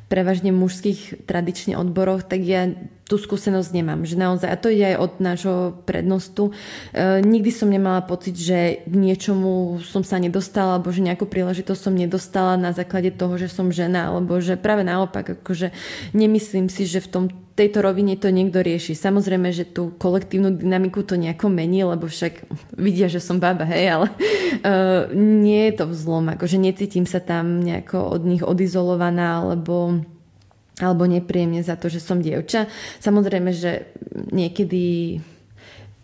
prevažne 0.05 0.53
mužských 0.53 1.25
tradične 1.25 1.77
odboroch, 1.77 2.23
tak 2.25 2.45
ja 2.45 2.69
tú 3.05 3.21
skúsenosť 3.21 3.69
nemám. 3.69 4.01
Že 4.01 4.17
naozaj, 4.17 4.49
a 4.49 4.57
to 4.57 4.73
ide 4.73 4.93
aj 4.93 4.97
od 4.97 5.13
nášho 5.21 5.57
prednostu. 5.85 6.49
E, 6.89 7.21
nikdy 7.21 7.53
som 7.53 7.69
nemala 7.69 8.01
pocit, 8.01 8.33
že 8.33 8.81
k 8.81 8.93
niečomu 8.93 9.77
som 9.85 10.01
sa 10.01 10.17
nedostala, 10.17 10.81
alebo 10.81 10.89
že 10.89 11.05
nejakú 11.05 11.29
príležitosť 11.29 11.81
som 11.85 11.93
nedostala 11.93 12.57
na 12.57 12.73
základe 12.73 13.13
toho, 13.13 13.37
že 13.37 13.45
som 13.45 13.69
žena, 13.69 14.09
alebo 14.09 14.41
že 14.41 14.57
práve 14.57 14.81
naopak, 14.81 15.37
akože 15.37 15.69
nemyslím 16.17 16.65
si, 16.65 16.89
že 16.89 16.97
v 16.97 17.11
tom 17.13 17.25
tejto 17.55 17.85
rovine 17.85 18.19
to 18.19 18.33
niekto 18.33 18.59
rieši. 18.59 18.97
Samozrejme, 18.97 19.53
že 19.53 19.69
tú 19.69 19.95
kolektívnu 19.95 20.59
dynamiku 20.59 21.05
to 21.07 21.15
nejako 21.15 21.47
mení, 21.47 21.87
lebo 21.87 22.09
však 22.09 22.43
vidia, 22.75 23.07
že 23.07 23.23
som 23.23 23.39
baba, 23.39 23.63
hej, 23.63 23.95
ale 23.95 24.07
uh, 24.11 25.07
nie 25.15 25.71
je 25.71 25.73
to 25.79 25.87
vzlom, 25.87 26.35
akože 26.35 26.59
necítim 26.59 27.07
sa 27.07 27.23
tam 27.23 27.63
nejako 27.63 28.11
od 28.11 28.27
nich 28.27 28.43
odizolovaná, 28.43 29.39
alebo 29.39 30.03
alebo 30.79 31.07
nepríjemne 31.07 31.63
za 31.63 31.79
to, 31.79 31.87
že 31.87 32.03
som 32.03 32.19
dievča. 32.19 32.67
Samozrejme, 32.99 33.51
že 33.55 33.87
niekedy 34.31 35.17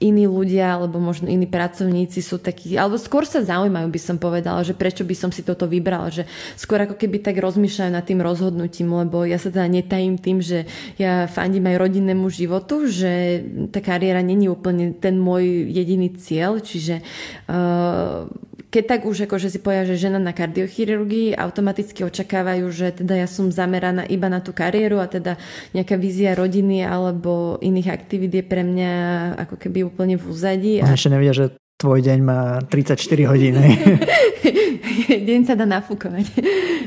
iní 0.01 0.25
ľudia 0.25 0.82
alebo 0.82 0.98
možno 0.98 1.30
iní 1.30 1.46
pracovníci 1.46 2.25
sú 2.25 2.42
takí, 2.42 2.74
alebo 2.74 2.98
skôr 2.98 3.22
sa 3.24 3.46
zaujímajú, 3.46 3.86
by 3.86 4.01
som 4.01 4.18
povedala, 4.18 4.66
že 4.66 4.74
prečo 4.74 5.06
by 5.06 5.13
som 5.13 5.30
si 5.30 5.46
toto 5.46 5.70
vybrala, 5.70 6.10
že 6.10 6.25
skôr 6.58 6.82
ako 6.82 6.98
keby 6.98 7.22
tak 7.22 7.38
rozmýšľajú 7.38 7.92
nad 7.94 8.01
tým 8.01 8.20
rozhodnutím, 8.25 8.90
lebo 8.98 9.22
ja 9.30 9.38
sa 9.38 9.54
teda 9.54 9.70
netajím 9.70 10.18
tým, 10.18 10.42
že 10.42 10.66
ja 10.98 11.30
fandím 11.30 11.70
aj 11.70 11.78
rodinnému 11.78 12.28
životu, 12.34 12.90
že 12.90 13.46
tá 13.70 13.80
kariéra 13.80 14.25
není 14.25 14.50
úplne 14.50 14.98
ten 14.98 15.22
môj 15.22 15.70
jediný 15.70 16.10
cieľ, 16.18 16.58
čiže 16.58 17.06
uh, 17.46 18.25
keď 18.72 18.84
tak 18.88 19.01
už 19.04 19.28
akože 19.28 19.51
si 19.51 19.60
povedia, 19.60 19.84
že 19.84 20.00
žena 20.00 20.16
na 20.16 20.32
kardiochirurgii 20.32 21.36
automaticky 21.36 22.08
očakávajú, 22.08 22.66
že 22.72 22.96
teda 23.04 23.20
ja 23.20 23.28
som 23.28 23.51
zameraná 23.51 24.08
iba 24.08 24.32
na 24.32 24.40
tú 24.40 24.56
kariéru 24.56 25.04
a 25.04 25.12
teda 25.12 25.36
nejaká 25.75 26.00
vízia 26.00 26.32
rodiny 26.32 26.88
alebo 26.88 27.60
iných 27.60 27.92
aktivít 27.92 28.32
je 28.40 28.44
pre 28.48 28.63
mňa 28.63 28.92
ako 29.44 29.56
keby 29.60 29.84
úplne 29.84 30.16
v 30.16 30.24
úzadí. 30.24 30.74
A... 30.80 30.96
Ešte 30.96 31.12
nevidia, 31.12 31.36
že 31.36 31.46
tvoj 31.84 32.00
deň 32.00 32.20
má 32.24 32.63
34 32.63 32.96
hodín. 33.28 33.60
deň 35.28 35.40
sa 35.44 35.60
dá 35.60 35.68
nafúkovať. 35.68 36.25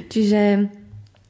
Čiže 0.08 0.40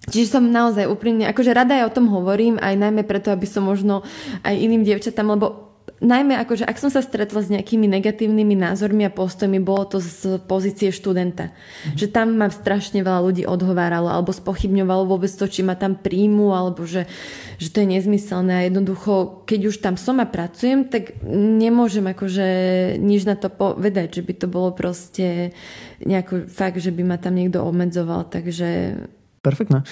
Čiže 0.05 0.37
som 0.37 0.53
naozaj 0.53 0.85
úprimne, 0.85 1.25
akože 1.33 1.57
rada 1.57 1.81
aj 1.81 1.89
o 1.89 1.95
tom 1.97 2.13
hovorím, 2.13 2.61
aj 2.61 2.77
najmä 2.77 3.09
preto, 3.09 3.33
aby 3.33 3.49
som 3.49 3.65
možno 3.65 4.05
aj 4.45 4.53
iným 4.53 4.85
dievčatám, 4.85 5.25
lebo 5.33 5.74
najmä 6.05 6.37
akože 6.45 6.69
ak 6.69 6.77
som 6.77 6.93
sa 6.93 7.01
stretla 7.01 7.41
s 7.41 7.49
nejakými 7.49 7.89
negatívnymi 7.89 8.55
názormi 8.61 9.09
a 9.09 9.11
postojmi, 9.11 9.59
bolo 9.65 9.89
to 9.89 9.99
z 10.05 10.39
pozície 10.45 10.93
študenta. 10.93 11.51
Mm-hmm. 11.51 11.97
Že 11.97 12.07
tam 12.13 12.37
ma 12.37 12.53
strašne 12.53 13.01
veľa 13.01 13.21
ľudí 13.25 13.43
odhováralo 13.49 14.13
alebo 14.13 14.31
spochybňovalo 14.37 15.09
vôbec 15.09 15.33
to, 15.33 15.49
či 15.49 15.65
ma 15.65 15.75
tam 15.75 15.97
príjmu 15.97 16.53
alebo 16.53 16.85
že, 16.85 17.09
že 17.57 17.73
to 17.73 17.81
je 17.81 17.89
nezmyselné 17.97 18.53
a 18.53 18.67
jednoducho, 18.69 19.43
keď 19.49 19.61
už 19.73 19.81
tam 19.81 19.97
som 19.97 20.21
a 20.21 20.29
pracujem, 20.29 20.87
tak 20.93 21.17
nemôžem 21.35 22.05
akože 22.05 22.47
nič 23.01 23.25
na 23.25 23.41
to 23.41 23.49
povedať, 23.49 24.21
že 24.21 24.23
by 24.23 24.33
to 24.37 24.47
bolo 24.47 24.77
proste 24.77 25.57
nejako 26.05 26.47
fakt, 26.53 26.79
že 26.79 26.93
by 26.93 27.03
ma 27.03 27.17
tam 27.17 27.41
niekto 27.41 27.65
obmedzoval, 27.65 28.29
takže 28.29 29.01
Perfektné. 29.45 29.85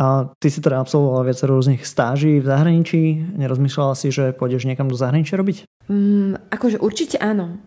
A 0.00 0.32
ty 0.40 0.48
si 0.48 0.64
teda 0.64 0.80
absolvovala 0.80 1.28
viacero 1.28 1.60
rôznych 1.60 1.84
stáží 1.84 2.40
v 2.40 2.48
zahraničí. 2.48 3.36
Nerozmýšľala 3.36 3.92
si, 3.92 4.08
že 4.08 4.32
pôjdeš 4.32 4.64
niekam 4.64 4.88
do 4.88 4.96
zahraničia 4.96 5.36
robiť? 5.36 5.68
Mm, 5.90 6.38
akože 6.54 6.78
určite 6.78 7.18
áno. 7.18 7.58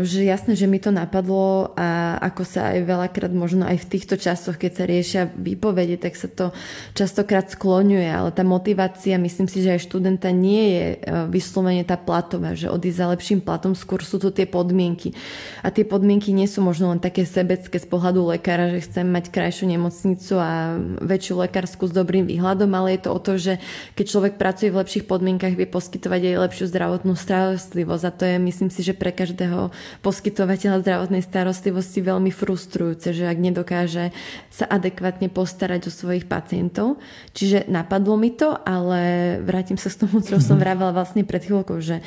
Že 0.00 0.24
jasné, 0.24 0.56
že 0.56 0.64
mi 0.64 0.80
to 0.80 0.88
napadlo 0.88 1.76
a 1.76 2.16
ako 2.24 2.42
sa 2.48 2.72
aj 2.72 2.88
veľakrát 2.88 3.28
možno 3.36 3.68
aj 3.68 3.84
v 3.84 3.88
týchto 3.92 4.16
časoch, 4.16 4.56
keď 4.56 4.72
sa 4.72 4.84
riešia 4.88 5.22
výpovede, 5.28 6.00
tak 6.00 6.16
sa 6.16 6.24
to 6.24 6.56
častokrát 6.96 7.52
skloňuje, 7.52 8.08
ale 8.08 8.32
tá 8.32 8.48
motivácia, 8.48 9.20
myslím 9.20 9.44
si, 9.44 9.60
že 9.60 9.76
aj 9.76 9.84
študenta 9.92 10.32
nie 10.32 10.64
je 10.72 10.84
e, 10.88 10.96
vyslovene 11.28 11.84
tá 11.84 12.00
platová, 12.00 12.56
že 12.56 12.72
odísť 12.72 12.96
za 12.96 13.06
lepším 13.12 13.44
platom, 13.44 13.76
skôr 13.76 14.00
sú 14.00 14.16
to 14.16 14.32
tie 14.32 14.48
podmienky. 14.48 15.12
A 15.60 15.68
tie 15.68 15.84
podmienky 15.84 16.32
nie 16.32 16.48
sú 16.48 16.64
možno 16.64 16.96
len 16.96 17.00
také 17.04 17.28
sebecké 17.28 17.76
z 17.76 17.84
pohľadu 17.84 18.32
lekára, 18.32 18.72
že 18.72 18.88
chcem 18.88 19.04
mať 19.04 19.28
krajšiu 19.28 19.68
nemocnicu 19.68 20.40
a 20.40 20.80
väčšiu 21.04 21.44
lekárskú 21.44 21.75
s 21.84 21.92
dobrým 21.92 22.24
výhľadom, 22.24 22.72
ale 22.72 22.96
je 22.96 23.00
to 23.04 23.10
o 23.12 23.20
to, 23.20 23.32
že 23.36 23.60
keď 23.92 24.04
človek 24.08 24.34
pracuje 24.40 24.72
v 24.72 24.80
lepších 24.80 25.04
podmienkach, 25.04 25.52
vie 25.52 25.68
poskytovať 25.68 26.32
aj 26.32 26.42
lepšiu 26.48 26.64
zdravotnú 26.72 27.12
starostlivosť 27.12 27.66
starostlivosť 27.66 28.04
a 28.06 28.16
to 28.16 28.24
je 28.24 28.36
myslím 28.38 28.70
si, 28.70 28.80
že 28.86 28.94
pre 28.94 29.10
každého 29.10 29.74
poskytovateľa 30.00 30.80
zdravotnej 30.86 31.22
starostlivosti 31.24 32.00
veľmi 32.04 32.30
frustrujúce, 32.30 33.10
že 33.10 33.24
ak 33.26 33.38
nedokáže 33.40 34.14
sa 34.52 34.64
adekvátne 34.70 35.32
postarať 35.32 35.88
o 35.88 35.92
svojich 35.92 36.30
pacientov. 36.30 37.00
Čiže 37.34 37.66
napadlo 37.66 38.14
mi 38.14 38.30
to, 38.30 38.54
ale 38.54 39.36
vrátim 39.42 39.80
sa 39.80 39.90
k 39.90 40.06
tomu, 40.06 40.22
čo 40.22 40.38
som 40.38 40.60
mhm. 40.60 40.62
vravela 40.62 40.92
vlastne 40.94 41.26
pred 41.26 41.42
chvíľkou, 41.42 41.82
že 41.82 42.00
e, 42.00 42.02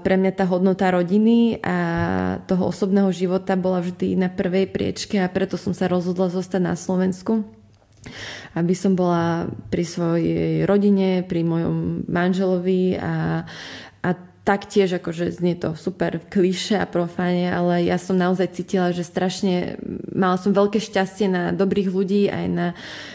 pre 0.00 0.18
mňa 0.18 0.32
tá 0.34 0.44
hodnota 0.48 0.90
rodiny 0.90 1.62
a 1.62 1.76
toho 2.48 2.72
osobného 2.72 3.12
života 3.14 3.54
bola 3.54 3.84
vždy 3.84 4.18
na 4.18 4.32
prvej 4.32 4.66
priečke 4.68 5.20
a 5.20 5.30
preto 5.30 5.60
som 5.60 5.76
sa 5.76 5.86
rozhodla 5.86 6.32
zostať 6.32 6.60
na 6.60 6.74
Slovensku 6.74 7.59
aby 8.56 8.74
som 8.74 8.98
bola 8.98 9.46
pri 9.70 9.84
svojej 9.86 10.66
rodine, 10.66 11.22
pri 11.22 11.46
mojom 11.46 12.08
manželovi 12.10 12.98
a, 12.98 13.44
a 14.02 14.10
taktiež 14.40 14.98
akože 14.98 15.30
znie 15.30 15.54
to 15.54 15.76
super 15.76 16.18
kliše 16.18 16.74
a 16.80 16.88
profáne, 16.88 17.52
ale 17.52 17.86
ja 17.86 18.00
som 18.00 18.16
naozaj 18.16 18.56
cítila, 18.56 18.90
že 18.90 19.06
strašne 19.06 19.76
mala 20.10 20.40
som 20.40 20.56
veľké 20.56 20.80
šťastie 20.80 21.28
na 21.28 21.44
dobrých 21.52 21.92
ľudí 21.92 22.26
aj 22.32 22.46
na 22.48 22.66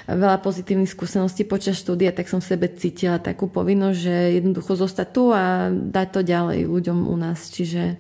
veľa 0.07 0.39
pozitívnych 0.39 0.93
skúseností 0.93 1.43
počas 1.43 1.81
štúdia, 1.81 2.15
tak 2.15 2.29
som 2.29 2.39
v 2.39 2.49
sebe 2.55 2.69
cítila 2.71 3.17
takú 3.17 3.49
povinnosť, 3.49 3.97
že 3.99 4.15
jednoducho 4.39 4.77
zostať 4.77 5.07
tu 5.11 5.33
a 5.33 5.73
dať 5.73 6.07
to 6.13 6.21
ďalej 6.23 6.59
ľuďom 6.69 7.09
u 7.09 7.15
nás. 7.17 7.51
Čiže 7.51 7.97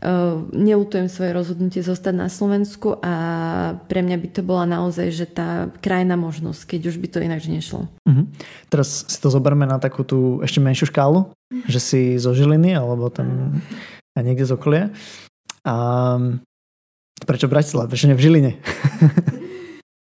uh, 0.00 0.42
nelutujem 0.52 1.08
svoje 1.08 1.32
rozhodnutie 1.32 1.80
zostať 1.84 2.14
na 2.16 2.28
Slovensku 2.28 2.98
a 3.00 3.14
pre 3.86 4.00
mňa 4.00 4.16
by 4.20 4.28
to 4.32 4.42
bola 4.44 4.64
naozaj, 4.64 5.08
že 5.12 5.26
tá 5.28 5.68
krajná 5.80 6.16
možnosť, 6.18 6.76
keď 6.76 6.80
už 6.92 6.96
by 6.98 7.08
to 7.08 7.18
inak 7.24 7.44
nešlo. 7.44 7.88
Uh-huh. 8.04 8.24
Teraz 8.72 9.04
si 9.08 9.18
to 9.20 9.28
zoberme 9.30 9.64
na 9.64 9.78
takú 9.78 10.04
tú 10.04 10.40
ešte 10.44 10.58
menšiu 10.58 10.90
škálu 10.90 11.30
že 11.66 11.80
si 11.82 12.00
zo 12.18 12.30
Žiliny 12.30 12.78
alebo 12.78 13.10
tam 13.10 13.58
niekde 14.14 14.46
z 14.46 14.54
okolia. 14.54 14.84
A 15.66 15.74
prečo 17.26 17.50
Bratislava? 17.50 17.90
Prečo 17.90 18.06
nie 18.06 18.16
v 18.16 18.24
Žiline? 18.24 18.52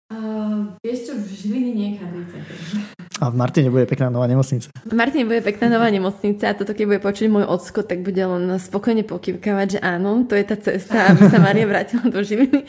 Uh, 0.08 0.72
vieš 0.80 1.12
čo, 1.12 1.12
v 1.20 1.28
Žiline 1.30 1.72
nie 1.76 1.88
je 1.92 2.98
a 3.18 3.30
v 3.30 3.36
Martine 3.36 3.68
bude 3.74 3.82
pekná 3.90 4.14
nová 4.14 4.30
nemocnica. 4.30 4.70
V 4.86 4.94
Martine 4.94 5.26
bude 5.26 5.42
pekná 5.42 5.66
nová 5.66 5.90
nemocnica 5.90 6.44
a 6.46 6.54
toto 6.54 6.70
keď 6.70 6.84
bude 6.86 7.00
počuť 7.02 7.26
môj 7.26 7.50
ocko, 7.50 7.82
tak 7.82 8.06
bude 8.06 8.22
len 8.22 8.46
spokojne 8.62 9.02
pokývkavať, 9.02 9.66
že 9.74 9.80
áno, 9.82 10.22
to 10.22 10.38
je 10.38 10.44
tá 10.46 10.54
cesta, 10.54 11.10
aby 11.10 11.26
sa 11.26 11.42
Maria 11.42 11.66
vrátila 11.66 12.06
do 12.06 12.22
Žiliny. 12.22 12.62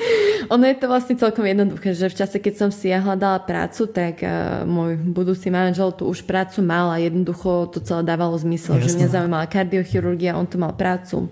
ono 0.54 0.66
je 0.66 0.76
to 0.82 0.86
vlastne 0.90 1.16
celkom 1.22 1.46
jednoduché, 1.46 1.94
že 1.94 2.10
v 2.10 2.18
čase, 2.18 2.38
keď 2.42 2.54
som 2.58 2.70
si 2.74 2.90
ja 2.90 2.98
hľadala 2.98 3.46
prácu, 3.46 3.86
tak 3.94 4.26
uh, 4.26 4.66
môj 4.66 4.98
budúci 4.98 5.54
manžel 5.54 5.94
tu 5.94 6.10
už 6.10 6.26
prácu 6.26 6.66
mal 6.66 6.90
a 6.90 6.98
jednoducho 6.98 7.70
to 7.70 7.78
celé 7.86 8.02
dávalo 8.02 8.34
zmysel, 8.42 8.82
Jasne. 8.82 8.86
že 8.90 8.98
mňa 8.98 9.10
zaujímala 9.14 9.46
kardiochirurgia, 9.46 10.34
on 10.34 10.50
tu 10.50 10.58
mal 10.58 10.74
prácu. 10.74 11.30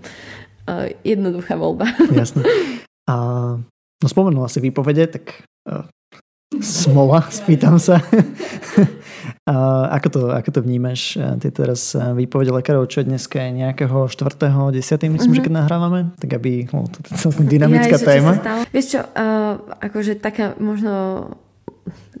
Uh, 0.68 0.94
jednoduchá 1.02 1.58
voľba. 1.58 1.90
Jasné. 2.12 2.44
A 3.08 3.14
no 3.98 4.06
spomenula 4.06 4.46
si 4.52 4.60
výpovede, 4.62 5.10
tak 5.10 5.42
uh, 5.66 5.88
smola, 6.56 7.20
spýtam 7.28 7.76
sa. 7.76 8.00
A 9.48 9.88
ako, 9.96 10.08
to, 10.12 10.20
ako 10.28 10.50
to 10.52 10.60
vnímaš, 10.60 11.16
ty 11.40 11.48
teraz 11.48 11.96
výpovede 11.96 12.52
lekárov, 12.52 12.84
čo 12.84 13.00
dneska 13.00 13.40
je 13.48 13.64
nejakého 13.64 14.04
4. 14.04 14.44
10. 14.44 14.76
myslím, 14.76 15.08
mm-hmm. 15.08 15.32
že 15.32 15.40
keď 15.40 15.52
nahrávame, 15.56 16.12
tak 16.20 16.36
aby, 16.36 16.68
no, 16.68 16.84
to 16.84 17.00
je 17.00 17.16
celkom 17.16 17.48
dynamická 17.48 17.96
ja, 17.96 18.04
téma. 18.04 18.36
Vieš 18.68 18.86
čo, 18.92 19.00
uh, 19.00 19.56
akože 19.80 20.20
taká 20.20 20.52
možno 20.60 20.92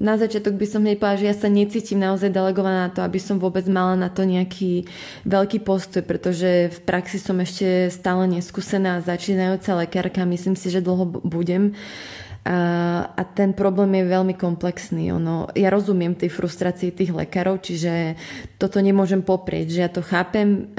na 0.00 0.16
začiatok 0.16 0.56
by 0.56 0.64
som 0.64 0.80
hneď 0.80 0.96
povedala, 0.96 1.20
že 1.20 1.28
ja 1.28 1.36
sa 1.36 1.52
necítim 1.52 2.00
naozaj 2.00 2.32
delegovaná 2.32 2.88
na 2.88 2.92
to, 2.96 3.04
aby 3.04 3.20
som 3.20 3.36
vôbec 3.36 3.68
mala 3.68 3.92
na 3.92 4.08
to 4.08 4.24
nejaký 4.24 4.88
veľký 5.28 5.60
postoj, 5.68 6.00
pretože 6.08 6.72
v 6.72 6.78
praxi 6.88 7.20
som 7.20 7.36
ešte 7.44 7.92
stále 7.92 8.24
neskúsená 8.24 9.04
začínajúca 9.04 9.84
lekárka, 9.84 10.24
myslím 10.24 10.56
si, 10.56 10.72
že 10.72 10.80
dlho 10.80 11.04
budem. 11.28 11.76
Uh, 11.76 12.27
a 12.48 13.22
ten 13.36 13.52
problém 13.52 13.92
je 14.00 14.08
veľmi 14.08 14.32
komplexný. 14.32 15.12
Ono, 15.12 15.52
ja 15.52 15.68
rozumiem 15.68 16.16
tej 16.16 16.32
frustrácii 16.32 16.96
tých 16.96 17.12
lekárov, 17.12 17.60
čiže 17.60 18.16
toto 18.56 18.80
nemôžem 18.80 19.20
poprieť, 19.20 19.66
že 19.68 19.80
ja 19.84 19.90
to 19.92 20.00
chápem, 20.00 20.72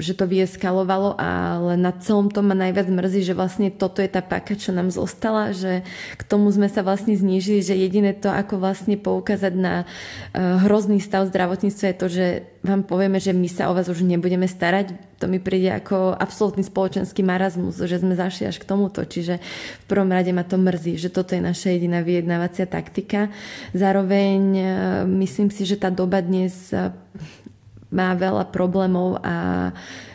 že 0.00 0.16
to 0.16 0.24
vyeskalovalo, 0.24 1.12
ale 1.20 1.76
na 1.76 1.92
celom 2.00 2.32
tom 2.32 2.48
ma 2.48 2.56
najviac 2.56 2.88
mrzí, 2.88 3.28
že 3.28 3.36
vlastne 3.36 3.68
toto 3.68 4.00
je 4.00 4.08
tá 4.08 4.24
paka, 4.24 4.56
čo 4.56 4.72
nám 4.72 4.88
zostala, 4.88 5.52
že 5.52 5.84
k 6.16 6.22
tomu 6.24 6.48
sme 6.48 6.72
sa 6.72 6.80
vlastne 6.80 7.12
znížili, 7.12 7.60
že 7.60 7.76
jediné 7.76 8.16
to, 8.16 8.32
ako 8.32 8.56
vlastne 8.56 8.96
poukázať 8.96 9.52
na 9.52 9.84
hrozný 10.32 10.96
stav 11.04 11.28
zdravotníctva 11.28 11.86
je 11.92 11.96
to, 12.00 12.06
že 12.08 12.26
vám 12.66 12.82
povieme, 12.82 13.22
že 13.22 13.30
my 13.30 13.46
sa 13.46 13.70
o 13.70 13.76
vás 13.78 13.86
už 13.86 14.02
nebudeme 14.02 14.44
starať, 14.44 14.92
to 15.16 15.30
mi 15.30 15.38
príde 15.40 15.72
ako 15.72 16.12
absolútny 16.12 16.66
spoločenský 16.66 17.22
marazmus, 17.24 17.78
že 17.78 18.02
sme 18.02 18.18
zašli 18.18 18.50
až 18.50 18.60
k 18.60 18.68
tomuto. 18.68 19.06
Čiže 19.06 19.40
v 19.82 19.86
prvom 19.88 20.10
rade 20.10 20.34
ma 20.34 20.42
to 20.42 20.60
mrzí, 20.60 20.98
že 20.98 21.08
toto 21.08 21.32
je 21.32 21.40
naša 21.40 21.72
jediná 21.72 22.04
vyjednávacia 22.04 22.68
taktika. 22.68 23.32
Zároveň 23.72 24.40
e, 24.52 24.64
myslím 25.24 25.48
si, 25.48 25.64
že 25.64 25.80
tá 25.80 25.88
doba 25.88 26.20
dnes 26.20 26.74
e, 26.74 26.92
má 27.88 28.12
veľa 28.12 28.50
problémov 28.50 29.22
a 29.22 29.70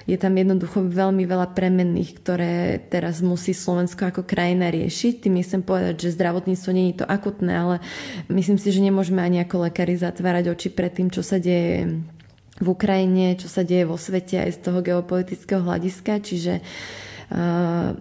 je 0.10 0.17
tam 0.20 0.36
jednoducho 0.36 0.84
veľmi 0.91 1.24
veľa 1.24 1.55
premenných, 1.55 2.12
ktoré 2.20 2.84
teraz 2.91 3.24
musí 3.24 3.55
Slovensko 3.55 4.12
ako 4.12 4.27
krajina 4.27 4.67
riešiť. 4.67 5.24
Tým 5.24 5.39
chcem 5.39 5.62
povedať, 5.63 6.03
že 6.03 6.15
zdravotníctvo 6.20 6.72
nie 6.75 6.91
je 6.91 7.01
to 7.01 7.05
akutné, 7.08 7.53
ale 7.53 7.75
myslím 8.27 8.60
si, 8.60 8.75
že 8.75 8.84
nemôžeme 8.84 9.24
ani 9.24 9.39
ako 9.46 9.72
lekári 9.72 9.96
zatvárať 9.96 10.51
oči 10.51 10.70
pred 10.74 10.91
tým, 10.91 11.08
čo 11.08 11.24
sa 11.24 11.39
deje 11.39 12.01
v 12.62 12.68
Ukrajine, 12.70 13.34
čo 13.36 13.50
sa 13.50 13.65
deje 13.65 13.89
vo 13.89 13.98
svete 13.98 14.38
aj 14.38 14.51
z 14.56 14.60
toho 14.62 14.80
geopolitického 14.86 15.65
hľadiska. 15.65 16.22
Čiže 16.22 16.62
uh, 17.34 17.98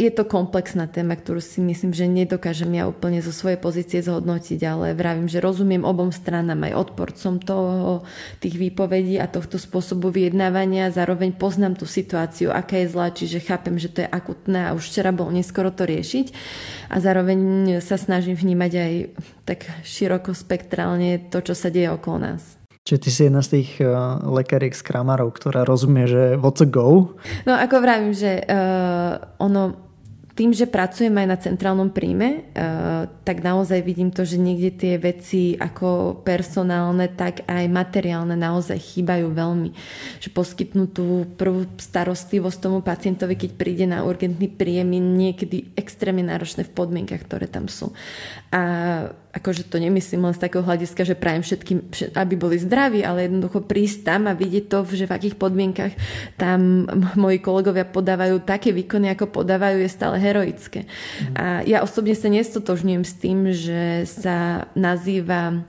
je 0.00 0.08
to 0.08 0.24
komplexná 0.24 0.88
téma, 0.88 1.12
ktorú 1.12 1.44
si 1.44 1.60
myslím, 1.60 1.92
že 1.92 2.08
nedokážem 2.08 2.72
ja 2.72 2.88
úplne 2.88 3.20
zo 3.20 3.36
svojej 3.36 3.60
pozície 3.60 4.00
zhodnotiť, 4.00 4.60
ale 4.64 4.96
vravím, 4.96 5.28
že 5.28 5.44
rozumiem 5.44 5.84
obom 5.84 6.08
stranám 6.08 6.70
aj 6.70 6.88
odporcom 6.88 7.36
toho, 7.36 8.00
tých 8.40 8.56
výpovedí 8.56 9.20
a 9.20 9.28
tohto 9.28 9.60
spôsobu 9.60 10.08
vyjednávania. 10.08 10.88
Zároveň 10.88 11.36
poznám 11.36 11.76
tú 11.76 11.84
situáciu, 11.84 12.48
aká 12.48 12.80
je 12.80 12.88
zlá, 12.88 13.12
čiže 13.12 13.44
chápem, 13.44 13.76
že 13.76 13.92
to 13.92 14.00
je 14.00 14.08
akutné 14.08 14.70
a 14.70 14.74
už 14.78 14.88
včera 14.88 15.12
bolo 15.12 15.34
neskoro 15.36 15.68
to 15.68 15.84
riešiť. 15.84 16.32
A 16.88 16.96
zároveň 16.96 17.40
sa 17.84 18.00
snažím 18.00 18.38
vnímať 18.38 18.72
aj 18.72 18.92
tak 19.44 19.68
široko 19.84 20.32
spektrálne 20.32 21.28
to, 21.28 21.44
čo 21.44 21.52
sa 21.52 21.68
deje 21.68 21.92
okolo 21.92 22.30
nás. 22.30 22.59
Čiže 22.80 23.02
ty 23.04 23.08
si 23.12 23.20
jedna 23.28 23.44
z 23.44 23.60
tých 23.60 23.70
uh, 23.84 24.18
lekariek 24.24 24.72
z 24.72 24.80
Kramarov, 24.80 25.36
ktorá 25.36 25.68
rozumie, 25.68 26.08
že 26.08 26.40
what's 26.40 26.64
a 26.64 26.68
go? 26.68 27.12
No 27.44 27.52
ako 27.52 27.76
vravím, 27.84 28.16
že 28.16 28.40
uh, 28.40 29.20
ono 29.36 29.90
tým, 30.32 30.56
že 30.56 30.64
pracujem 30.64 31.12
aj 31.12 31.26
na 31.28 31.36
centrálnom 31.36 31.92
príjme, 31.92 32.48
uh, 32.56 33.04
tak 33.28 33.44
naozaj 33.44 33.84
vidím 33.84 34.08
to, 34.08 34.24
že 34.24 34.40
niekde 34.40 34.72
tie 34.72 34.94
veci 34.96 35.52
ako 35.60 36.24
personálne, 36.24 37.12
tak 37.12 37.44
aj 37.44 37.68
materiálne 37.68 38.32
naozaj 38.32 38.80
chýbajú 38.80 39.28
veľmi. 39.28 39.70
Že 40.24 40.28
poskytnú 40.32 40.88
tú 40.88 41.28
prvú 41.36 41.68
starostlivosť 41.76 42.58
tomu 42.64 42.80
pacientovi, 42.80 43.36
keď 43.36 43.50
príde 43.60 43.84
na 43.84 44.00
urgentný 44.08 44.48
príjem, 44.48 44.96
je 44.96 45.02
niekedy 45.04 45.56
extrémne 45.76 46.24
náročné 46.24 46.64
v 46.64 46.72
podmienkach, 46.72 47.20
ktoré 47.28 47.44
tam 47.44 47.68
sú. 47.68 47.92
A 48.48 48.62
akože 49.30 49.70
to 49.70 49.78
nemyslím 49.78 50.26
len 50.26 50.34
z 50.34 50.42
takého 50.42 50.66
hľadiska, 50.66 51.06
že 51.06 51.14
prajem 51.14 51.46
všetkým, 51.46 51.78
aby 52.18 52.34
boli 52.34 52.58
zdraví, 52.58 53.06
ale 53.06 53.30
jednoducho 53.30 53.62
prísť 53.62 53.98
tam 54.02 54.26
a 54.26 54.34
vidieť 54.34 54.64
to, 54.66 54.82
že 54.90 55.06
v 55.06 55.14
akých 55.14 55.38
podmienkach 55.38 55.94
tam 56.34 56.90
moji 57.14 57.38
kolegovia 57.38 57.86
podávajú 57.86 58.42
také 58.42 58.74
výkony, 58.74 59.14
ako 59.14 59.30
podávajú, 59.30 59.78
je 59.78 59.90
stále 59.90 60.18
heroické. 60.18 60.90
A 61.38 61.62
ja 61.62 61.86
osobne 61.86 62.18
sa 62.18 62.26
nestotožňujem 62.26 63.04
s 63.06 63.14
tým, 63.14 63.38
že 63.54 63.82
sa 64.10 64.66
nazýva 64.74 65.62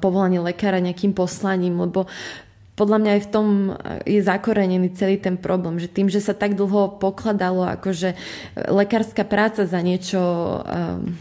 povolanie 0.00 0.40
lekára 0.40 0.80
nejakým 0.80 1.12
poslaním, 1.12 1.76
lebo 1.80 2.08
podľa 2.76 2.98
mňa 3.00 3.10
aj 3.16 3.22
v 3.24 3.32
tom 3.32 3.46
je 4.04 4.20
zakorenený 4.20 4.92
celý 4.92 5.16
ten 5.16 5.40
problém, 5.40 5.80
že 5.80 5.88
tým, 5.88 6.12
že 6.12 6.20
sa 6.20 6.36
tak 6.36 6.52
dlho 6.52 7.00
pokladalo 7.00 7.64
akože 7.64 8.12
lekárska 8.68 9.24
práca 9.24 9.64
za 9.64 9.80
niečo 9.80 10.20
um, 10.20 11.16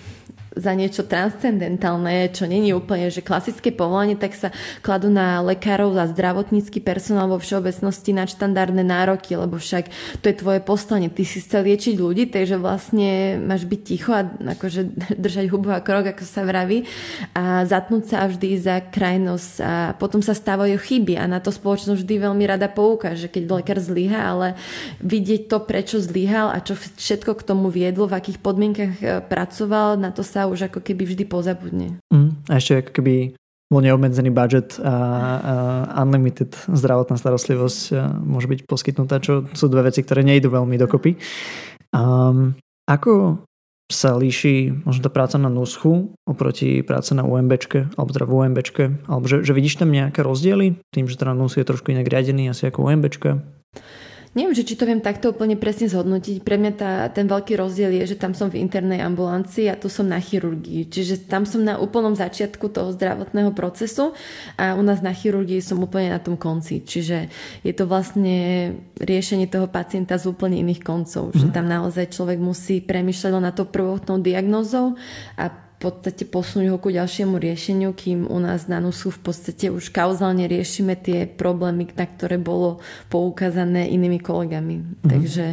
za 0.56 0.72
niečo 0.72 1.04
transcendentálne, 1.04 2.32
čo 2.32 2.48
není 2.48 2.72
úplne, 2.72 3.12
že 3.12 3.20
klasické 3.20 3.76
povolanie, 3.76 4.16
tak 4.16 4.32
sa 4.34 4.50
kladú 4.80 5.12
na 5.12 5.44
lekárov 5.44 5.92
a 6.00 6.08
zdravotnícky 6.08 6.80
personál 6.80 7.28
vo 7.28 7.38
všeobecnosti 7.38 8.16
na 8.16 8.24
štandardné 8.24 8.82
nároky, 8.88 9.36
lebo 9.36 9.60
však 9.60 9.92
to 10.24 10.32
je 10.32 10.40
tvoje 10.40 10.60
poslanie. 10.64 11.12
Ty 11.12 11.24
si 11.28 11.44
chcel 11.44 11.68
liečiť 11.68 12.00
ľudí, 12.00 12.32
takže 12.32 12.56
vlastne 12.56 13.36
máš 13.44 13.68
byť 13.68 13.82
ticho 13.84 14.16
a 14.16 14.24
akože 14.26 14.96
držať 15.24 15.46
hubu 15.52 15.76
a 15.76 15.84
krok, 15.84 16.16
ako 16.16 16.24
sa 16.24 16.48
vraví 16.48 16.88
a 17.36 17.68
zatnúť 17.68 18.04
sa 18.08 18.24
vždy 18.26 18.50
za 18.56 18.80
krajnosť 18.80 19.54
a 19.60 19.74
potom 20.00 20.24
sa 20.24 20.32
stávajú 20.32 20.80
chyby 20.80 21.20
a 21.20 21.28
na 21.28 21.44
to 21.44 21.52
spoločnosť 21.52 22.00
vždy 22.00 22.16
veľmi 22.24 22.44
rada 22.48 22.72
poukáže, 22.72 23.28
keď 23.28 23.60
lekár 23.60 23.80
zlyha, 23.84 24.32
ale 24.32 24.48
vidieť 25.04 25.52
to, 25.52 25.60
prečo 25.68 26.00
zlyhal 26.00 26.48
a 26.56 26.64
čo 26.64 26.80
všetko 26.80 27.36
k 27.36 27.46
tomu 27.46 27.68
viedlo, 27.68 28.08
v 28.08 28.18
akých 28.18 28.40
podmienkach 28.40 28.94
e, 29.04 29.06
pracoval, 29.20 30.00
na 30.00 30.16
to 30.16 30.24
sa 30.24 30.45
už 30.48 30.70
ako 30.72 30.80
keby 30.82 31.04
vždy 31.06 31.24
pozabudne. 31.25 32.00
Mm, 32.14 32.32
a 32.50 32.54
ešte 32.58 32.86
ako 32.86 32.92
keby 33.02 33.16
bol 33.66 33.82
neobmedzený 33.82 34.30
budget 34.30 34.78
a, 34.78 34.94
a 35.42 36.00
unlimited 36.06 36.54
zdravotná 36.70 37.18
starostlivosť 37.18 37.98
môže 38.22 38.46
byť 38.46 38.60
poskytnutá, 38.70 39.18
čo 39.18 39.50
sú 39.58 39.66
dve 39.74 39.90
veci, 39.90 40.06
ktoré 40.06 40.22
nejdu 40.22 40.54
veľmi 40.54 40.78
dokopy. 40.78 41.18
Um, 41.90 42.54
ako 42.86 43.42
sa 43.90 44.18
líši 44.18 44.86
možno 44.86 45.06
tá 45.06 45.12
práca 45.14 45.38
na 45.38 45.50
NUSCHu 45.50 46.18
oproti 46.25 46.82
práce 46.82 47.14
na 47.14 47.22
UMBčke, 47.22 47.94
alebo 47.94 48.10
teda 48.10 48.25
v 48.25 48.34
UMBčke, 48.34 48.84
alebo 49.06 49.25
že, 49.30 49.46
že 49.46 49.54
vidíš 49.54 49.78
tam 49.78 49.94
nejaké 49.94 50.25
rozdiely, 50.25 50.82
tým, 50.90 51.06
že 51.06 51.18
teda 51.22 51.38
NUS 51.38 51.62
je 51.62 51.70
trošku 51.70 51.94
inak 51.94 52.10
riadený 52.10 52.50
asi 52.50 52.70
ako 52.70 52.90
UMBčka? 52.90 53.46
Neviem, 54.36 54.51
že 54.51 54.68
či 54.68 54.75
to 54.75 54.84
viem 54.84 55.00
takto 55.00 55.32
úplne 55.32 55.56
presne 55.56 55.88
zhodnotiť. 55.88 56.44
Pre 56.44 56.60
mňa 56.60 56.72
tá, 56.75 56.92
ten 57.08 57.24
veľký 57.24 57.56
rozdiel 57.56 58.04
je, 58.04 58.13
že 58.13 58.20
tam 58.20 58.36
som 58.36 58.51
v 58.51 58.60
internej 58.60 59.00
ambulancii 59.00 59.72
a 59.72 59.80
tu 59.80 59.88
som 59.88 60.04
na 60.04 60.20
chirurgii. 60.20 60.92
Čiže 60.92 61.32
tam 61.32 61.48
som 61.48 61.63
na 61.63 61.80
úplnom 61.80 62.12
začiatku 62.12 62.68
toho 62.68 62.92
zdravotného 62.92 63.56
procesu 63.56 64.12
a 64.60 64.75
u 64.75 64.84
nás 64.84 65.00
na 65.00 65.15
chirurgii 65.15 65.63
som 65.63 65.80
úplne 65.80 66.12
na 66.12 66.20
tom 66.20 66.36
konci. 66.36 66.84
Čiže 66.84 67.32
je 67.63 67.72
to 67.72 67.88
vlastne 67.88 68.75
riešenie 69.00 69.48
toho 69.48 69.72
pacienta 69.72 70.20
z 70.20 70.27
úplne 70.27 70.60
iných 70.60 70.84
koncov. 70.84 71.32
Mm. 71.32 71.39
Že 71.39 71.48
mhm. 71.48 71.56
tam 71.56 71.65
naozaj 71.72 72.06
človek 72.12 72.39
musí 72.44 72.84
premyšľať 72.84 73.32
na 73.39 73.56
to 73.56 73.63
prvotnou 73.63 74.20
diagnózou 74.20 75.00
a 75.39 75.64
podstate 75.86 76.25
posunúť 76.25 76.68
ho 76.74 76.77
ku 76.82 76.89
ďalšiemu 76.89 77.38
riešeniu, 77.38 77.94
kým 77.94 78.25
u 78.25 78.38
nás 78.42 78.65
na 78.65 78.82
NUSu 78.82 79.13
v 79.13 79.22
podstate 79.30 79.70
už 79.70 79.94
kauzálne 79.94 80.50
riešime 80.50 80.98
tie 80.98 81.30
problémy, 81.30 81.86
na 81.94 82.10
ktoré 82.10 82.42
bolo 82.42 82.82
poukázané 83.13 83.86
inými 83.93 84.17
kolegami. 84.17 84.82
Mm-hmm. 84.82 85.06
Takže 85.06 85.45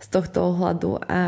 z 0.00 0.06
tohto 0.08 0.56
ohľadu. 0.56 1.04
A 1.04 1.20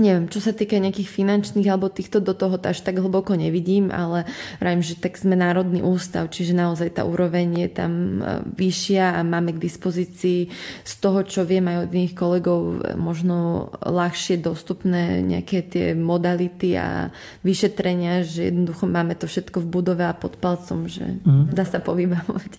neviem, 0.00 0.24
čo 0.30 0.40
sa 0.40 0.56
týka 0.56 0.80
nejakých 0.80 1.10
finančných 1.12 1.68
alebo 1.68 1.92
týchto 1.92 2.24
do 2.24 2.32
toho 2.32 2.56
až 2.56 2.80
tak 2.80 2.96
hlboko 2.96 3.36
nevidím, 3.36 3.92
ale 3.92 4.24
vravím, 4.56 4.80
že 4.80 4.96
tak 4.96 5.20
sme 5.20 5.36
národný 5.36 5.84
ústav, 5.84 6.32
čiže 6.32 6.56
naozaj 6.56 6.96
tá 6.96 7.02
úroveň 7.04 7.68
je 7.68 7.70
tam 7.72 7.92
e, 7.92 8.40
vyššia 8.56 9.18
a 9.18 9.20
máme 9.20 9.52
k 9.52 9.62
dispozícii 9.68 10.48
z 10.80 10.92
toho, 10.96 11.26
čo 11.28 11.44
viem 11.44 11.68
aj 11.68 11.88
od 11.88 11.90
iných 11.92 12.16
kolegov, 12.16 12.60
možno 12.96 13.68
ľahšie 13.84 14.40
dostupné 14.40 15.20
nejaké 15.20 15.68
tie 15.68 15.86
modality 15.92 16.72
a 16.78 17.12
vyšetrenia, 17.44 18.24
že 18.24 18.48
jednoducho 18.48 18.88
máme 18.88 19.12
to 19.18 19.28
všetko 19.28 19.60
v 19.60 19.68
budove 19.68 20.04
a 20.08 20.16
pod 20.16 20.40
palcom, 20.40 20.88
že 20.88 21.20
mm. 21.20 21.52
dá 21.52 21.68
sa 21.68 21.84
povybavovať. 21.84 22.52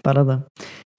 Parada. 0.00 0.48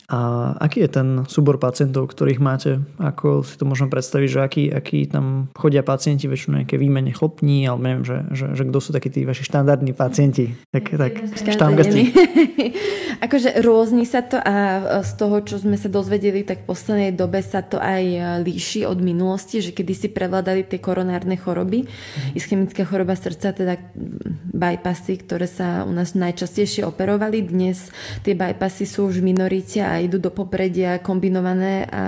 A 0.06 0.54
aký 0.62 0.86
je 0.86 0.90
ten 1.02 1.08
súbor 1.26 1.58
pacientov, 1.58 2.14
ktorých 2.14 2.38
máte? 2.38 2.78
Ako 3.02 3.42
si 3.42 3.58
to 3.58 3.66
môžem 3.66 3.90
predstaviť, 3.90 4.30
že 4.30 4.40
aký, 4.40 4.64
aký 4.70 5.10
tam 5.10 5.50
chodia 5.58 5.82
pacienti, 5.82 6.30
väčšinou 6.30 6.62
nejaké 6.62 6.78
výmene 6.78 7.10
chlopní, 7.10 7.66
alebo 7.66 7.82
neviem, 7.82 8.06
že, 8.06 8.18
že, 8.30 8.46
že 8.54 8.64
kto 8.70 8.78
sú 8.78 8.90
takí 8.94 9.10
tí 9.10 9.26
vaši 9.26 9.42
štandardní 9.42 9.98
pacienti? 9.98 10.54
Tak, 10.70 10.86
tak 10.94 11.14
štangasti. 11.50 12.02
akože 13.26 13.64
rôzni 13.64 14.06
sa 14.06 14.22
to 14.22 14.38
a 14.38 14.54
z 15.02 15.12
toho, 15.18 15.42
čo 15.42 15.58
sme 15.58 15.80
sa 15.80 15.88
dozvedeli, 15.88 16.44
tak 16.44 16.64
v 16.64 16.70
poslednej 16.70 17.12
dobe 17.16 17.40
sa 17.42 17.66
to 17.66 17.80
aj 17.80 18.04
líši 18.44 18.84
od 18.86 19.00
minulosti, 19.00 19.64
že 19.64 19.72
kedy 19.72 19.94
si 19.96 20.08
prevládali 20.12 20.68
tie 20.68 20.78
koronárne 20.78 21.40
choroby, 21.40 21.86
mm. 21.86 22.38
ischemická 22.38 22.84
choroba 22.86 23.16
srdca, 23.18 23.56
teda 23.56 23.80
bypassy, 24.56 25.14
ktoré 25.26 25.48
sa 25.50 25.84
u 25.84 25.92
nás 25.92 26.14
najčastejšie 26.16 26.84
operovali. 26.88 27.44
Dnes 27.44 27.92
tie 28.24 28.38
bypassy 28.38 28.86
sú 28.88 29.10
už 29.10 29.20
v 29.24 29.36
minorite 29.36 29.84
a 29.84 29.95
idú 30.02 30.18
do 30.18 30.32
popredia 30.32 31.00
kombinované 31.00 31.86
a 31.90 32.04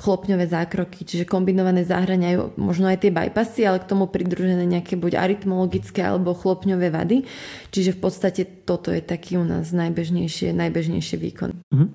chlopňové 0.00 0.46
zákroky. 0.48 1.04
Čiže 1.04 1.28
kombinované 1.28 1.84
zahraňajú 1.86 2.58
možno 2.60 2.88
aj 2.88 3.06
tie 3.06 3.12
bypassy, 3.12 3.64
ale 3.64 3.80
k 3.80 3.88
tomu 3.88 4.08
pridružené 4.08 4.64
nejaké 4.64 4.96
buď 4.96 5.18
arytmologické 5.18 6.04
alebo 6.04 6.36
chlopňové 6.36 6.88
vady. 6.92 7.26
Čiže 7.70 7.96
v 7.96 8.00
podstate 8.00 8.42
toto 8.66 8.92
je 8.92 9.00
taký 9.04 9.36
u 9.40 9.44
nás 9.44 9.70
najbežnejšie, 9.72 10.52
najbežnejšie 10.56 11.16
výkon. 11.20 11.50
Mhm. 11.72 11.86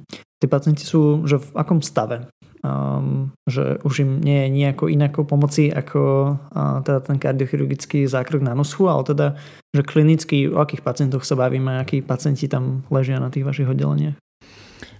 Tí 0.42 0.50
pacienti 0.50 0.82
sú 0.82 1.30
že 1.30 1.38
v 1.38 1.50
akom 1.54 1.86
stave? 1.86 2.26
Um, 2.62 3.34
že 3.50 3.82
už 3.82 4.06
im 4.06 4.22
nie 4.22 4.46
je 4.46 4.54
nejako 4.54 4.86
inako 4.86 5.26
pomoci 5.26 5.74
ako 5.74 6.02
uh, 6.38 6.86
teda 6.86 7.02
ten 7.02 7.18
kardiochirurgický 7.18 8.06
zákrok 8.06 8.46
na 8.46 8.54
noschu, 8.54 8.86
ale 8.86 9.02
teda, 9.02 9.28
že 9.74 9.82
klinicky 9.82 10.46
o 10.46 10.62
akých 10.62 10.86
pacientoch 10.86 11.26
sa 11.26 11.34
bavíme, 11.34 11.82
akí 11.82 12.06
pacienti 12.06 12.46
tam 12.46 12.86
ležia 12.94 13.18
na 13.18 13.34
tých 13.34 13.50
vašich 13.50 13.66
oddeleniach? 13.66 14.14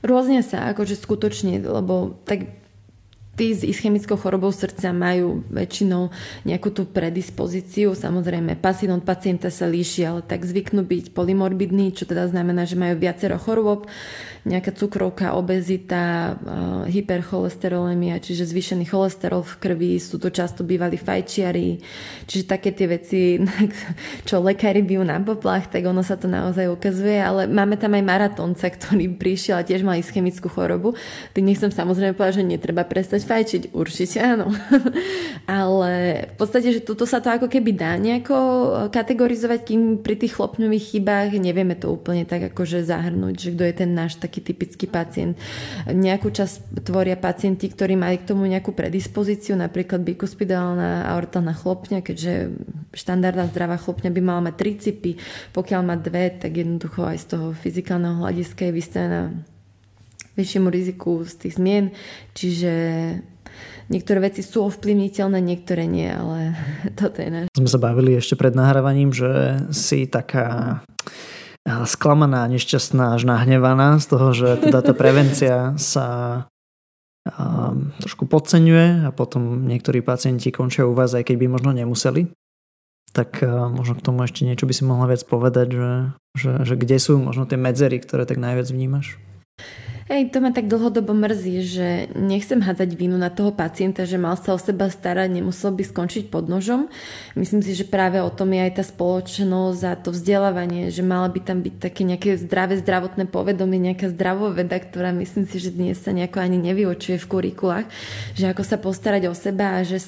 Rôzne 0.02 0.42
sa, 0.42 0.74
akože 0.74 0.98
skutočne, 0.98 1.62
lebo 1.62 2.18
tak 2.26 2.50
tí 3.40 3.56
s 3.56 3.64
ischemickou 3.64 4.20
chorobou 4.20 4.52
srdca 4.52 4.92
majú 4.92 5.42
väčšinou 5.48 6.12
nejakú 6.44 6.70
tú 6.76 6.84
predispozíciu. 6.84 7.96
Samozrejme, 7.96 8.60
pacient 8.60 8.92
od 8.92 9.04
pacienta 9.08 9.48
sa 9.48 9.66
líši, 9.66 10.04
ale 10.04 10.22
tak 10.22 10.44
zvyknú 10.44 10.84
byť 10.84 11.16
polymorbidní, 11.16 11.96
čo 11.96 12.04
teda 12.04 12.28
znamená, 12.28 12.68
že 12.68 12.76
majú 12.76 13.00
viacero 13.00 13.40
chorôb, 13.40 13.88
nejaká 14.42 14.74
cukrovka, 14.74 15.38
obezita, 15.38 16.34
hypercholesterolemia, 16.90 18.18
čiže 18.18 18.50
zvýšený 18.50 18.90
cholesterol 18.90 19.46
v 19.46 19.54
krvi, 19.62 19.94
sú 20.02 20.18
to 20.18 20.34
často 20.34 20.66
bývali 20.66 20.98
fajčiari, 20.98 21.78
čiže 22.26 22.50
také 22.50 22.74
tie 22.74 22.90
veci, 22.90 23.38
čo 24.28 24.42
lekári 24.42 24.82
bijú 24.82 25.06
na 25.06 25.22
poplach, 25.22 25.70
tak 25.70 25.86
ono 25.86 26.02
sa 26.02 26.18
to 26.18 26.26
naozaj 26.26 26.74
ukazuje, 26.74 27.22
ale 27.22 27.46
máme 27.46 27.78
tam 27.78 27.94
aj 27.94 28.02
maratónca, 28.02 28.66
ktorý 28.74 29.14
prišiel 29.14 29.62
a 29.62 29.68
tiež 29.68 29.86
mal 29.86 30.02
ischemickú 30.02 30.50
chorobu. 30.50 30.98
Tým 31.38 31.46
nechcem 31.46 31.70
samozrejme 31.70 32.18
povedať, 32.18 32.42
že 32.42 32.50
netreba 32.50 32.82
prestať 32.82 33.21
prestať 33.22 33.30
fajčiť? 33.30 33.64
Určite 33.78 34.18
áno. 34.22 34.50
Ale 35.50 35.92
v 36.34 36.36
podstate, 36.38 36.74
že 36.74 36.82
toto 36.82 37.06
sa 37.06 37.22
to 37.22 37.30
ako 37.30 37.48
keby 37.50 37.74
dá 37.78 37.98
nejako 37.98 38.38
kategorizovať, 38.90 39.60
kým 39.62 39.82
pri 40.02 40.18
tých 40.18 40.38
chlopňových 40.38 40.86
chybách 40.96 41.30
nevieme 41.38 41.78
to 41.78 41.94
úplne 41.94 42.26
tak 42.26 42.54
akože 42.54 42.86
zahrnúť, 42.86 43.36
že 43.38 43.50
kto 43.54 43.64
je 43.66 43.76
ten 43.76 43.92
náš 43.94 44.18
taký 44.18 44.42
typický 44.42 44.90
pacient. 44.90 45.38
Nejakú 45.86 46.34
časť 46.34 46.86
tvoria 46.86 47.18
pacienti, 47.18 47.70
ktorí 47.70 47.94
mali 47.98 48.18
k 48.18 48.28
tomu 48.34 48.50
nejakú 48.50 48.74
predispozíciu, 48.74 49.54
napríklad 49.58 50.02
bikuspidálna 50.02 51.12
aortálna 51.14 51.54
chlopňa, 51.54 52.02
keďže 52.02 52.54
štandardná 52.96 53.50
zdravá 53.52 53.78
chlopňa 53.78 54.10
by 54.10 54.22
mala 54.22 54.42
mať 54.52 54.56
tri 54.58 54.72
cipy, 54.78 55.12
pokiaľ 55.54 55.82
má 55.84 55.96
dve, 55.98 56.34
tak 56.34 56.58
jednoducho 56.58 57.06
aj 57.06 57.18
z 57.22 57.26
toho 57.38 57.48
fyzikálneho 57.54 58.24
hľadiska 58.24 58.70
je 58.70 58.74
vystavená 58.74 59.22
vyššiemu 60.36 60.68
riziku 60.72 61.24
z 61.28 61.34
tých 61.48 61.54
zmien. 61.60 61.86
Čiže 62.36 62.74
niektoré 63.92 64.32
veci 64.32 64.42
sú 64.42 64.68
ovplyvniteľné, 64.68 65.40
niektoré 65.44 65.86
nie, 65.86 66.08
ale 66.08 66.56
toto 67.00 67.20
je 67.20 67.30
náš. 67.30 67.46
Sme 67.52 67.70
sa 67.70 67.80
bavili 67.80 68.16
ešte 68.16 68.40
pred 68.40 68.56
nahrávaním, 68.56 69.12
že 69.12 69.64
si 69.76 70.08
taká 70.08 70.80
sklamaná, 71.62 72.50
nešťastná, 72.50 73.22
až 73.22 73.30
nahnevaná 73.30 74.02
z 74.02 74.06
toho, 74.10 74.28
že 74.34 74.50
teda 74.58 74.82
tá 74.82 74.94
prevencia 74.98 75.78
sa 75.78 76.08
trošku 78.02 78.26
podceňuje 78.26 79.06
a 79.06 79.10
potom 79.14 79.70
niektorí 79.70 80.02
pacienti 80.02 80.50
končia 80.50 80.90
u 80.90 80.98
vás, 80.98 81.14
aj 81.14 81.30
keď 81.30 81.36
by 81.38 81.48
možno 81.54 81.72
nemuseli. 81.78 82.34
Tak 83.14 83.44
možno 83.76 84.00
k 84.00 84.06
tomu 84.06 84.26
ešte 84.26 84.48
niečo 84.48 84.66
by 84.66 84.74
si 84.74 84.84
mohla 84.88 85.06
viac 85.06 85.22
povedať, 85.28 85.68
že, 85.70 85.92
že, 86.34 86.52
že 86.66 86.74
kde 86.80 86.98
sú 86.98 87.22
možno 87.22 87.46
tie 87.46 87.62
medzery, 87.62 88.02
ktoré 88.02 88.26
tak 88.26 88.42
najviac 88.42 88.66
vnímaš? 88.72 89.22
Hej, 90.12 90.36
to 90.36 90.44
ma 90.44 90.52
tak 90.52 90.68
dlhodobo 90.68 91.16
mrzí, 91.16 91.58
že 91.64 91.88
nechcem 92.20 92.60
hádzať 92.60 93.00
vinu 93.00 93.16
na 93.16 93.32
toho 93.32 93.56
pacienta, 93.56 94.04
že 94.04 94.20
mal 94.20 94.36
sa 94.36 94.52
o 94.52 94.60
seba 94.60 94.92
starať, 94.92 95.32
nemusel 95.32 95.72
by 95.72 95.88
skončiť 95.88 96.28
pod 96.28 96.52
nožom. 96.52 96.92
Myslím 97.40 97.64
si, 97.64 97.72
že 97.72 97.88
práve 97.88 98.20
o 98.20 98.28
tom 98.28 98.52
je 98.52 98.60
aj 98.60 98.74
tá 98.76 98.84
spoločnosť 98.84 99.82
a 99.88 99.96
to 99.96 100.12
vzdelávanie, 100.12 100.92
že 100.92 101.00
mala 101.00 101.32
by 101.32 101.40
tam 101.40 101.64
byť 101.64 101.76
také 101.80 102.04
nejaké 102.04 102.36
zdravé 102.44 102.76
zdravotné 102.84 103.24
povedomie, 103.32 103.80
nejaká 103.80 104.12
zdravoveda, 104.12 104.84
ktorá 104.84 105.16
myslím 105.16 105.48
si, 105.48 105.64
že 105.64 105.72
dnes 105.72 105.96
sa 106.04 106.12
nejako 106.12 106.44
ani 106.44 106.60
nevyočuje 106.60 107.16
v 107.16 107.30
kurikulách, 107.32 107.88
že 108.36 108.52
ako 108.52 108.68
sa 108.68 108.84
postarať 108.84 109.32
o 109.32 109.36
seba 109.38 109.80
a 109.80 109.88
že 109.88 110.04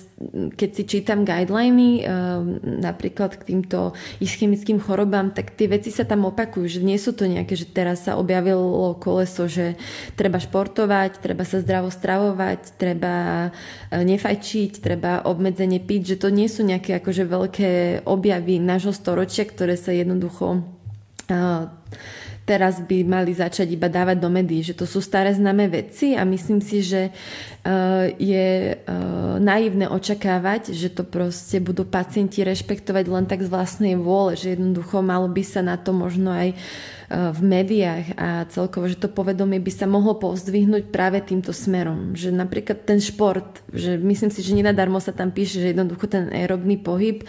keď 0.59 0.69
si 0.75 0.83
čítam 0.83 1.23
guideliny 1.23 2.03
ehm, 2.03 2.59
napríklad 2.83 3.39
k 3.39 3.55
týmto 3.55 3.95
ischemickým 4.19 4.83
chorobám, 4.83 5.31
tak 5.31 5.55
tie 5.55 5.71
veci 5.71 5.95
sa 5.95 6.03
tam 6.03 6.27
opakujú, 6.27 6.67
že 6.67 6.83
nie 6.83 6.99
sú 6.99 7.15
to 7.15 7.23
nejaké, 7.23 7.55
že 7.55 7.71
teraz 7.71 8.03
sa 8.03 8.19
objavilo 8.19 8.99
koleso, 8.99 9.47
že 9.47 9.79
treba 10.13 10.37
športovať, 10.39 11.19
treba 11.19 11.43
sa 11.43 11.59
zdravo 11.59 11.89
stravovať, 11.89 12.77
treba 12.77 13.47
e, 13.47 14.01
nefajčiť, 14.03 14.71
treba 14.79 15.25
obmedzenie 15.25 15.81
piť, 15.81 16.15
že 16.15 16.19
to 16.21 16.29
nie 16.33 16.47
sú 16.47 16.65
nejaké 16.65 16.97
akože 16.99 17.23
veľké 17.25 17.71
objavy 18.07 18.57
nášho 18.59 18.91
storočia, 18.91 19.43
ktoré 19.47 19.75
sa 19.79 19.91
jednoducho 19.95 20.61
uh, 21.29 21.69
teraz 22.43 22.83
by 22.83 23.07
mali 23.07 23.31
začať 23.31 23.71
iba 23.71 23.87
dávať 23.87 24.19
do 24.19 24.27
médií, 24.27 24.63
že 24.63 24.75
to 24.75 24.83
sú 24.83 24.99
staré 24.99 25.31
známe 25.31 25.71
veci 25.71 26.15
a 26.15 26.27
myslím 26.27 26.59
si, 26.59 26.83
že 26.83 27.11
je 28.19 28.75
uh, 28.75 29.39
naivné 29.39 29.87
očakávať, 29.87 30.75
že 30.75 30.91
to 30.91 31.07
proste 31.07 31.63
budú 31.63 31.87
pacienti 31.87 32.43
rešpektovať 32.43 33.05
len 33.07 33.23
tak 33.23 33.39
z 33.39 33.47
vlastnej 33.47 33.95
vôle, 33.95 34.35
že 34.35 34.59
jednoducho 34.59 34.99
malo 34.99 35.31
by 35.31 35.43
sa 35.47 35.63
na 35.63 35.79
to 35.79 35.95
možno 35.95 36.27
aj 36.35 36.51
uh, 36.51 37.31
v 37.31 37.39
médiách 37.39 38.19
a 38.19 38.43
celkovo, 38.51 38.91
že 38.91 38.99
to 38.99 39.07
povedomie 39.07 39.63
by 39.63 39.71
sa 39.71 39.87
mohlo 39.87 40.19
povzdvihnúť 40.19 40.91
práve 40.91 41.23
týmto 41.23 41.55
smerom. 41.55 42.19
Že 42.19 42.35
napríklad 42.35 42.83
ten 42.83 42.99
šport, 42.99 43.63
že 43.71 43.95
myslím 43.95 44.27
si, 44.27 44.43
že 44.43 44.59
nenadarmo 44.59 44.99
sa 44.99 45.15
tam 45.15 45.31
píše, 45.31 45.63
že 45.63 45.71
jednoducho 45.71 46.11
ten 46.11 46.35
aerobný 46.35 46.83
pohyb 46.83 47.23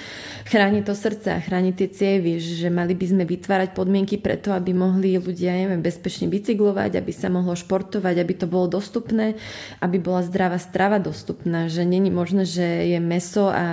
chráni 0.51 0.83
to 0.83 0.99
srdce 0.99 1.31
a 1.31 1.38
chráni 1.38 1.70
tie 1.79 1.87
cievy, 1.87 2.42
že 2.42 2.75
mali 2.75 2.99
by 2.99 3.07
sme 3.07 3.23
vytvárať 3.23 3.70
podmienky 3.70 4.18
preto, 4.18 4.51
aby 4.51 4.75
mohli 4.75 5.14
ľudia 5.14 5.62
neviem, 5.62 5.79
bezpečne 5.79 6.27
bicyklovať, 6.27 6.99
aby 6.99 7.12
sa 7.14 7.31
mohlo 7.31 7.55
športovať, 7.55 8.18
aby 8.18 8.35
to 8.35 8.51
bolo 8.51 8.66
dostupné, 8.66 9.38
aby 9.79 10.03
bola 10.03 10.24
zdravá 10.25 10.59
strava 10.59 10.97
dostupná, 10.99 11.69
že 11.69 11.85
není 11.85 12.09
možné, 12.11 12.49
že 12.49 12.65
je 12.65 12.99
meso 12.99 13.53
a 13.53 13.67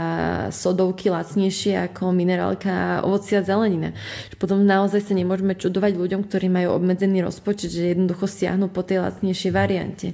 sodovky 0.51 1.09
lacnejšie 1.09 1.89
ako 1.89 2.11
minerálka 2.11 3.01
ovocia 3.07 3.39
a 3.39 3.47
zelenina. 3.47 3.95
Potom 4.37 4.61
naozaj 4.61 5.07
sa 5.07 5.13
nemôžeme 5.15 5.55
čudovať 5.55 5.95
ľuďom, 5.95 6.27
ktorí 6.27 6.51
majú 6.51 6.75
obmedzený 6.75 7.23
rozpočet, 7.23 7.71
že 7.71 7.95
jednoducho 7.95 8.27
siahnu 8.27 8.67
po 8.69 8.83
tej 8.83 9.01
lacnejšej 9.01 9.51
variante. 9.55 10.13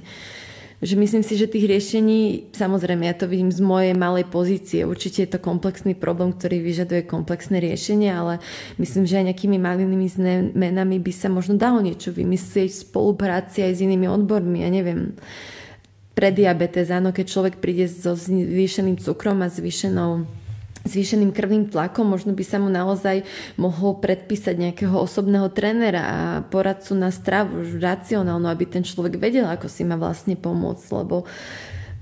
Že 0.78 0.94
myslím 0.94 1.26
si, 1.26 1.34
že 1.34 1.50
tých 1.50 1.66
riešení, 1.66 2.54
samozrejme, 2.54 3.02
ja 3.02 3.10
to 3.10 3.26
vidím 3.26 3.50
z 3.50 3.58
mojej 3.58 3.98
malej 3.98 4.30
pozície, 4.30 4.86
určite 4.86 5.26
je 5.26 5.30
to 5.34 5.42
komplexný 5.42 5.98
problém, 5.98 6.30
ktorý 6.30 6.62
vyžaduje 6.62 7.02
komplexné 7.02 7.58
riešenie, 7.58 8.06
ale 8.14 8.38
myslím, 8.78 9.02
že 9.02 9.18
aj 9.18 9.34
nejakými 9.34 9.58
malými 9.58 10.06
zmenami 10.54 11.02
by 11.02 11.10
sa 11.10 11.26
možno 11.34 11.58
dalo 11.58 11.82
niečo 11.82 12.14
vymyslieť 12.14 12.70
v 12.70 12.82
spolupráci 12.94 13.66
aj 13.66 13.74
s 13.74 13.82
inými 13.82 14.06
odbormi, 14.06 14.62
ja 14.62 14.70
neviem, 14.70 15.18
pre 16.18 16.34
diabetes, 16.34 16.90
áno, 16.90 17.14
keď 17.14 17.26
človek 17.30 17.54
príde 17.62 17.86
so 17.86 18.18
zvýšeným 18.18 18.98
cukrom 18.98 19.38
a 19.38 19.46
zvýšenou 19.46 20.26
zvýšeným 20.82 21.30
krvným 21.30 21.70
tlakom, 21.70 22.10
možno 22.10 22.34
by 22.34 22.42
sa 22.42 22.58
mu 22.58 22.66
naozaj 22.66 23.22
mohol 23.60 24.02
predpísať 24.02 24.56
nejakého 24.56 24.98
osobného 24.98 25.46
trénera 25.52 26.02
a 26.02 26.18
poradcu 26.42 26.96
na 26.98 27.12
stravu, 27.12 27.62
racionálnu, 27.78 28.48
aby 28.50 28.64
ten 28.66 28.82
človek 28.82 29.20
vedel, 29.20 29.46
ako 29.46 29.70
si 29.70 29.86
má 29.86 29.94
vlastne 30.00 30.34
pomôcť, 30.34 30.86
lebo 30.96 31.28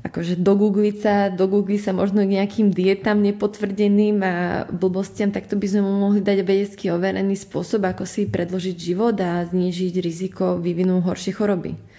akože 0.07 0.39
dogoogliť 0.39 0.97
sa, 1.03 1.15
dogoogliť 1.35 1.81
sa 1.83 1.93
možno 1.93 2.23
nejakým 2.23 2.71
dietám 2.71 3.19
nepotvrdeným 3.21 4.17
a 4.23 4.35
blbostiam, 4.71 5.35
tak 5.35 5.51
to 5.51 5.59
by 5.59 5.67
sme 5.67 5.83
mu 5.83 5.93
mohli 6.09 6.23
dať 6.23 6.47
vedecky 6.47 6.95
overený 6.95 7.35
spôsob, 7.35 7.83
ako 7.83 8.07
si 8.07 8.31
predložiť 8.31 8.77
život 8.79 9.19
a 9.19 9.43
znížiť 9.45 9.99
riziko 9.99 10.63
vývinu 10.63 11.03
horšie 11.03 11.35
choroby. 11.35 11.96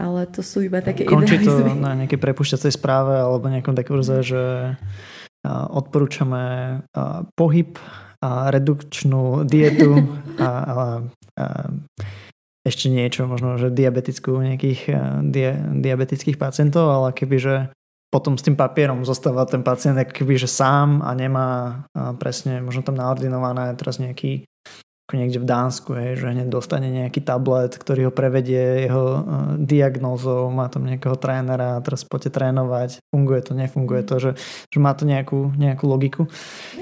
Ale 0.00 0.24
to 0.28 0.40
sú 0.40 0.64
iba 0.64 0.80
také 0.80 1.04
Končí 1.04 1.40
to 1.40 1.60
na 1.76 1.92
nejakej 1.94 2.16
prepušťacej 2.16 2.72
správe 2.72 3.20
alebo 3.20 3.52
nejakom 3.52 3.76
takom, 3.76 4.00
že 4.00 4.76
odporúčame 5.48 6.84
pohyb 7.36 7.76
a 8.20 8.52
redukčnú 8.52 9.48
dietu 9.48 10.04
a, 10.36 10.48
a, 10.48 10.74
a 11.40 11.44
ešte 12.60 12.92
niečo, 12.92 13.24
možno, 13.24 13.56
že 13.56 13.72
diabetickú 13.72 14.36
nejakých 14.36 14.80
dia, 15.32 15.56
diabetických 15.56 16.36
pacientov, 16.36 16.92
ale 16.92 17.16
kebyže 17.16 17.72
potom 18.12 18.36
s 18.36 18.44
tým 18.44 18.58
papierom 18.58 19.06
zostáva 19.06 19.46
ten 19.46 19.64
pacient 19.64 19.96
keby, 19.96 20.36
že 20.36 20.50
sám 20.50 21.00
a 21.00 21.14
nemá 21.14 21.48
presne, 22.18 22.60
možno 22.60 22.82
tam 22.84 22.98
naordinované 22.98 23.72
teraz 23.78 24.02
nejaký 24.02 24.49
ako 25.10 25.18
niekde 25.18 25.42
v 25.42 25.50
Dánsku, 25.50 25.90
hej, 25.98 26.22
že 26.22 26.30
hneď 26.30 26.46
dostane 26.46 26.86
nejaký 26.86 27.18
tablet, 27.26 27.74
ktorý 27.74 28.06
ho 28.06 28.12
prevedie 28.14 28.86
jeho 28.86 29.04
uh, 29.18 29.22
diagnózou, 29.58 30.54
má 30.54 30.70
tam 30.70 30.86
nejakého 30.86 31.18
trénera 31.18 31.74
a 31.74 31.82
teraz 31.82 32.06
poďte 32.06 32.38
trénovať, 32.38 33.02
funguje 33.10 33.42
to, 33.42 33.58
nefunguje 33.58 34.06
to, 34.06 34.22
že, 34.22 34.30
že 34.70 34.78
má 34.78 34.94
to 34.94 35.10
nejakú, 35.10 35.50
nejakú 35.58 35.90
logiku. 35.90 36.30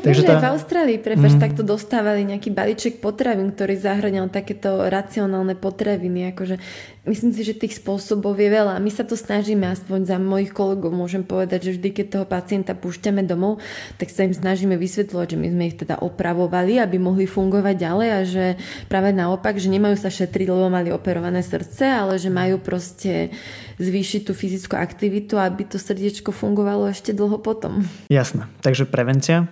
Takže 0.04 0.28
tá... 0.28 0.44
v 0.44 0.52
Austrálii, 0.52 1.00
prepáč, 1.00 1.40
mm. 1.40 1.40
takto 1.40 1.64
dostávali 1.64 2.28
nejaký 2.28 2.52
balíček 2.52 3.00
potravín, 3.00 3.48
ktorý 3.48 3.80
zahrňal 3.80 4.28
takéto 4.28 4.92
racionálne 4.92 5.56
potraviny, 5.56 6.28
akože 6.36 6.60
myslím 7.08 7.32
si, 7.32 7.42
že 7.48 7.56
tých 7.56 7.80
spôsobov 7.80 8.36
je 8.36 8.52
veľa. 8.52 8.76
My 8.76 8.92
sa 8.92 9.08
to 9.08 9.16
snažíme, 9.16 9.64
aspoň 9.64 10.04
za 10.04 10.20
mojich 10.20 10.52
kolegov 10.52 10.92
môžem 10.92 11.24
povedať, 11.24 11.72
že 11.72 11.80
vždy, 11.80 11.88
keď 11.96 12.06
toho 12.12 12.26
pacienta 12.28 12.76
púšťame 12.76 13.24
domov, 13.24 13.64
tak 13.96 14.12
sa 14.12 14.28
im 14.28 14.36
snažíme 14.36 14.76
vysvetľovať, 14.76 15.26
že 15.32 15.40
my 15.40 15.48
sme 15.48 15.64
ich 15.72 15.80
teda 15.80 15.96
opravovali, 16.04 16.76
aby 16.76 17.00
mohli 17.00 17.24
fungovať 17.24 17.74
ďalej 17.80 18.08
a 18.12 18.17
že 18.22 18.58
práve 18.86 19.10
naopak, 19.12 19.58
že 19.58 19.68
nemajú 19.68 19.98
sa 19.98 20.08
šetriť, 20.08 20.46
lebo 20.48 20.70
mali 20.72 20.88
operované 20.94 21.42
srdce, 21.44 21.84
ale 21.86 22.16
že 22.16 22.32
majú 22.32 22.62
proste 22.62 23.34
zvýšiť 23.78 24.20
tú 24.26 24.32
fyzickú 24.34 24.74
aktivitu, 24.74 25.38
aby 25.38 25.68
to 25.68 25.78
srdiečko 25.78 26.34
fungovalo 26.34 26.90
ešte 26.90 27.14
dlho 27.14 27.38
potom. 27.38 27.86
Jasné, 28.10 28.50
takže 28.64 28.88
prevencia. 28.88 29.50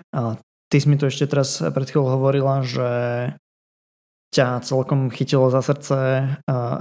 Ty 0.66 0.76
si 0.82 0.86
mi 0.90 0.98
tu 0.98 1.06
ešte 1.06 1.30
teraz 1.30 1.62
pred 1.62 1.86
chvíľou 1.86 2.18
hovorila, 2.18 2.66
že 2.66 2.90
ťa 4.34 4.60
celkom 4.66 5.08
chytilo 5.08 5.48
za 5.48 5.62
srdce 5.62 6.26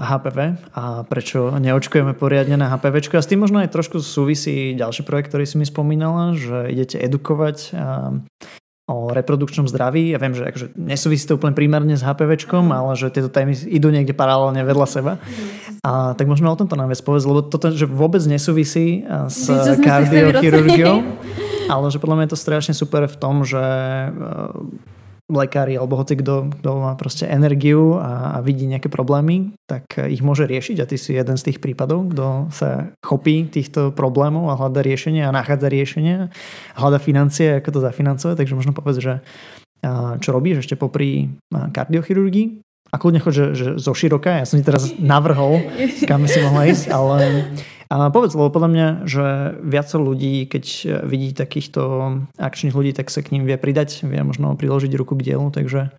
HPV 0.01 0.39
a 0.73 1.05
prečo 1.05 1.53
neočkujeme 1.55 2.17
poriadne 2.17 2.57
na 2.57 2.73
HPV. 2.73 3.13
A 3.15 3.23
s 3.23 3.29
tým 3.29 3.45
možno 3.45 3.61
aj 3.61 3.71
trošku 3.71 4.01
súvisí 4.01 4.73
ďalší 4.73 5.05
projekt, 5.05 5.29
ktorý 5.31 5.45
si 5.45 5.55
mi 5.61 5.63
spomínala, 5.69 6.33
že 6.35 6.67
idete 6.73 6.97
edukovať 6.99 7.71
o 8.85 9.09
reprodukčnom 9.09 9.65
zdraví. 9.65 10.13
Ja 10.13 10.21
viem, 10.21 10.37
že 10.37 10.45
akože 10.45 10.77
nesúvisí 10.77 11.25
to 11.25 11.41
úplne 11.41 11.57
primárne 11.57 11.97
s 11.97 12.05
HPVčkom, 12.05 12.69
ale 12.69 12.93
že 12.93 13.09
tieto 13.09 13.33
témy 13.33 13.57
idú 13.65 13.89
niekde 13.89 14.13
paralelne 14.13 14.61
vedľa 14.61 14.87
seba. 14.87 15.13
A 15.81 16.13
tak 16.13 16.29
možno 16.29 16.53
o 16.53 16.57
tomto 16.57 16.77
nám 16.77 16.93
viac 16.93 17.01
povedz, 17.01 17.25
lebo 17.25 17.41
toto 17.41 17.73
že 17.73 17.89
vôbec 17.89 18.21
nesúvisí 18.29 19.01
s 19.29 19.49
kardiochirurgiou, 19.81 21.01
ale 21.65 21.85
že 21.89 21.97
podľa 21.97 22.15
mňa 22.15 22.25
je 22.29 22.33
to 22.37 22.43
strašne 22.45 22.73
super 22.77 23.09
v 23.09 23.17
tom, 23.17 23.41
že 23.41 23.61
lekári 25.25 25.73
alebo 25.73 25.97
hoci 25.97 26.13
kto, 26.21 26.53
kto 26.61 26.69
má 26.85 26.93
proste 26.93 27.25
energiu 27.25 27.97
a, 27.97 28.37
a 28.37 28.45
vidí 28.45 28.69
nejaké 28.69 28.93
problémy, 28.93 29.57
tak 29.65 29.97
ich 29.97 30.21
môže 30.21 30.45
riešiť. 30.45 30.77
A 30.81 30.85
ty 30.85 31.01
si 31.01 31.17
jeden 31.17 31.33
z 31.33 31.49
tých 31.49 31.57
prípadov, 31.57 32.13
kto 32.13 32.53
sa 32.53 32.93
chopí 33.01 33.49
týchto 33.49 33.89
problémov 33.89 34.53
a 34.53 34.57
hľada 34.57 34.85
riešenia 34.85 35.25
a 35.29 35.35
nachádza 35.35 35.65
riešenia 35.65 36.29
a 36.73 36.77
hľada 36.77 37.01
financie, 37.01 37.57
ako 37.57 37.69
to 37.73 37.79
zafinancovať, 37.81 38.35
takže 38.37 38.57
možno 38.57 38.77
povedz, 38.77 39.01
že 39.01 39.13
čo 40.21 40.29
robíš 40.33 40.65
ešte 40.65 40.77
popri 40.77 41.33
kardiochirurgii? 41.49 42.61
A 42.93 43.01
kľudne 43.01 43.19
že, 43.19 43.57
že 43.57 43.67
zo 43.81 43.91
široka, 43.97 44.39
ja 44.39 44.45
som 44.45 44.61
ti 44.61 44.63
teraz 44.63 44.93
navrhol, 45.01 45.57
kam 46.05 46.29
si 46.29 46.37
mohla 46.39 46.69
ísť, 46.69 46.93
ale 46.93 47.49
a 47.89 48.09
povedz, 48.09 48.33
lebo 48.33 48.49
podľa 48.49 48.69
mňa, 48.71 48.87
že 49.05 49.25
viacero 49.61 50.01
ľudí, 50.01 50.49
keď 50.49 50.65
vidí 51.05 51.33
takýchto 51.33 51.81
akčných 52.37 52.73
ľudí, 52.73 52.91
tak 52.97 53.13
sa 53.13 53.21
k 53.21 53.37
ním 53.37 53.45
vie 53.45 53.57
pridať, 53.59 54.05
vie 54.07 54.21
možno 54.25 54.57
priložiť 54.57 54.91
ruku 54.97 55.13
k 55.17 55.33
dielu, 55.33 55.47
takže 55.53 55.93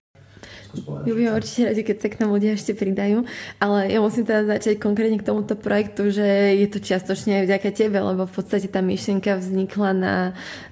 Budem 0.85 1.33
určite 1.33 1.73
radi, 1.73 1.83
keď 1.87 1.97
sa 2.03 2.09
k 2.13 2.19
nám 2.21 2.31
ľudia 2.35 2.53
ešte 2.55 2.73
pridajú, 2.77 3.25
ale 3.63 3.89
ja 3.89 3.99
musím 4.03 4.29
teda 4.29 4.45
začať 4.59 4.77
konkrétne 4.83 5.19
k 5.19 5.27
tomuto 5.27 5.55
projektu, 5.57 6.11
že 6.13 6.59
je 6.59 6.67
to 6.69 6.79
čiastočne 6.83 7.43
aj 7.43 7.45
vďaka 7.49 7.71
tebe, 7.73 7.99
lebo 7.99 8.29
v 8.29 8.35
podstate 8.35 8.69
tá 8.69 8.85
myšlienka 8.85 9.39
vznikla 9.39 9.91
na 9.97 10.15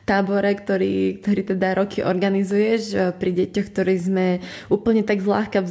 tábore, 0.04 0.52
ktorý, 0.52 1.24
ktorý 1.24 1.40
teda 1.56 1.68
roky 1.80 2.04
organizuješ 2.04 2.82
e, 2.92 2.96
pri 3.16 3.30
deťoch, 3.32 3.66
ktorí 3.72 3.94
sme 3.96 4.26
úplne 4.68 5.00
tak 5.00 5.24
zľahka 5.24 5.64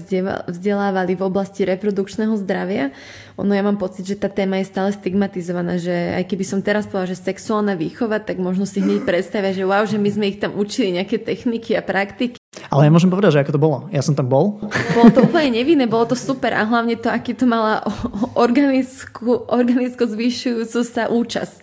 vzdelávali 0.50 1.14
v 1.14 1.24
oblasti 1.24 1.64
reprodukčného 1.70 2.34
zdravia. 2.42 2.90
Ono 3.38 3.54
ja 3.54 3.62
mám 3.62 3.78
pocit, 3.78 4.10
že 4.10 4.18
tá 4.18 4.30
téma 4.30 4.62
je 4.62 4.70
stále 4.74 4.90
stigmatizovaná, 4.94 5.78
že 5.78 5.94
aj 6.18 6.26
keby 6.26 6.46
som 6.46 6.66
teraz 6.66 6.90
povedala, 6.90 7.14
že 7.14 7.22
sexuálna 7.22 7.78
výchova, 7.78 8.22
tak 8.22 8.42
možno 8.42 8.66
si 8.66 8.82
hneď 8.82 9.06
predstavia, 9.06 9.54
že 9.54 9.70
wow, 9.70 9.86
že 9.86 10.02
my 10.02 10.10
sme 10.10 10.26
ich 10.34 10.42
tam 10.42 10.58
učili 10.58 10.98
nejaké 10.98 11.22
techniky 11.22 11.78
a 11.78 11.86
praktiky 11.86 12.43
ale 12.74 12.90
ja 12.90 12.92
môžem 12.92 13.14
povedať, 13.14 13.38
že 13.38 13.42
ako 13.46 13.54
to 13.54 13.62
bolo. 13.62 13.78
Ja 13.94 14.02
som 14.02 14.18
tam 14.18 14.26
bol. 14.26 14.58
Bolo 14.98 15.14
to 15.14 15.30
úplne 15.30 15.62
nevinné, 15.62 15.86
bolo 15.86 16.10
to 16.10 16.18
super 16.18 16.58
a 16.58 16.66
hlavne 16.66 16.98
to, 16.98 17.06
aký 17.06 17.38
to 17.38 17.46
mala 17.46 17.86
organickú, 18.34 19.46
organicko 19.46 20.10
zvyšujúcu 20.10 20.80
sa 20.82 21.06
účasť. 21.06 21.56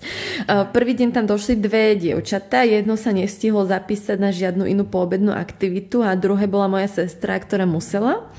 Prvý 0.71 0.95
deň 0.95 1.11
tam 1.11 1.27
došli 1.27 1.59
dve 1.59 1.99
dievčatá, 1.99 2.63
jedno 2.63 2.95
sa 2.95 3.11
nestihlo 3.11 3.67
zapísať 3.67 4.23
na 4.23 4.31
žiadnu 4.31 4.71
inú 4.71 4.87
poobednú 4.87 5.35
aktivitu 5.35 6.07
a 6.07 6.15
druhé 6.15 6.47
bola 6.47 6.71
moja 6.71 6.87
sestra, 6.87 7.35
ktorá 7.43 7.67
musela. 7.67 8.31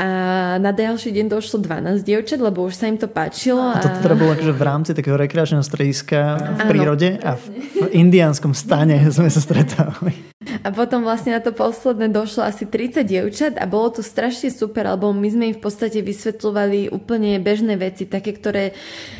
A 0.00 0.56
na 0.56 0.72
ďalší 0.72 1.12
deň 1.12 1.28
došlo 1.28 1.60
12 1.60 2.00
dievčat, 2.00 2.40
lebo 2.40 2.64
už 2.64 2.72
sa 2.72 2.88
im 2.88 2.96
to 2.96 3.04
páčilo. 3.04 3.60
A, 3.60 3.76
a 3.76 3.84
to 3.84 4.00
teda 4.00 4.16
bolo 4.16 4.32
akože 4.32 4.56
v 4.56 4.62
rámci 4.64 4.90
takého 4.96 5.20
rekreačného 5.20 5.60
strediska 5.60 6.40
v 6.56 6.60
prírode 6.72 7.20
a 7.20 7.36
v 7.36 7.44
indiánskom 7.92 8.56
stane 8.56 8.96
sme 9.12 9.28
sa 9.28 9.44
stretávali. 9.44 10.16
A 10.64 10.72
potom 10.72 11.04
vlastne 11.04 11.36
na 11.36 11.44
to 11.44 11.52
posledné 11.52 12.08
došlo 12.08 12.48
asi 12.48 12.64
30 12.64 13.04
dievčat 13.04 13.52
a 13.60 13.68
bolo 13.68 13.92
to 13.92 14.00
strašne 14.00 14.48
super, 14.48 14.88
lebo 14.88 15.12
my 15.12 15.28
sme 15.28 15.44
im 15.52 15.54
v 15.60 15.62
podstate 15.68 16.00
vysvetľovali 16.00 16.88
úplne 16.96 17.36
bežné 17.36 17.76
veci, 17.76 18.08
také, 18.08 18.32
ktoré 18.32 18.72
uh, 18.72 19.19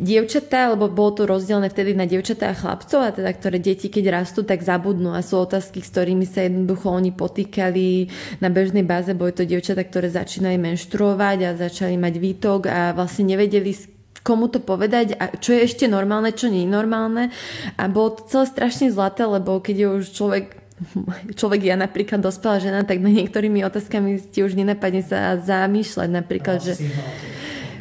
dievčatá, 0.00 0.74
lebo 0.74 0.90
bolo 0.90 1.10
to 1.14 1.22
rozdielne 1.28 1.70
vtedy 1.70 1.94
na 1.94 2.06
dievčatá 2.10 2.50
a 2.50 2.58
chlapcov, 2.58 3.00
a 3.04 3.14
teda 3.14 3.30
ktoré 3.30 3.62
deti, 3.62 3.86
keď 3.86 4.22
rastú, 4.22 4.42
tak 4.42 4.66
zabudnú 4.66 5.14
a 5.14 5.22
sú 5.22 5.46
otázky, 5.46 5.82
s 5.82 5.94
ktorými 5.94 6.26
sa 6.26 6.46
jednoducho 6.46 6.90
oni 6.90 7.14
potýkali 7.14 8.10
na 8.42 8.48
bežnej 8.50 8.82
báze. 8.82 9.14
Boli 9.14 9.30
to 9.30 9.46
dievčatá, 9.46 9.86
ktoré 9.86 10.10
začínali 10.10 10.58
menštruovať 10.58 11.38
a 11.46 11.58
začali 11.58 11.94
mať 11.94 12.14
výtok 12.18 12.60
a 12.66 12.80
vlastne 12.96 13.30
nevedeli 13.30 13.72
komu 14.20 14.52
to 14.52 14.60
povedať 14.60 15.16
a 15.16 15.32
čo 15.32 15.56
je 15.56 15.64
ešte 15.64 15.88
normálne, 15.88 16.28
čo 16.36 16.52
nie 16.52 16.68
je 16.68 16.70
normálne. 16.70 17.32
A 17.80 17.88
bolo 17.88 18.20
to 18.20 18.28
celé 18.28 18.44
strašne 18.52 18.92
zlaté, 18.92 19.24
lebo 19.24 19.64
keď 19.64 19.76
je 19.80 19.88
už 19.96 20.04
človek 20.12 20.44
človek 21.40 21.60
ja 21.72 21.76
napríklad 21.76 22.20
dospelá 22.20 22.60
žena, 22.60 22.80
tak 22.84 23.00
na 23.04 23.12
niektorými 23.12 23.64
otázkami 23.64 24.20
ti 24.32 24.40
už 24.44 24.56
nenapadne 24.56 25.04
sa 25.04 25.36
zamýšľať 25.40 26.08
napríklad, 26.08 26.58
no, 26.60 26.64
že... 26.64 26.72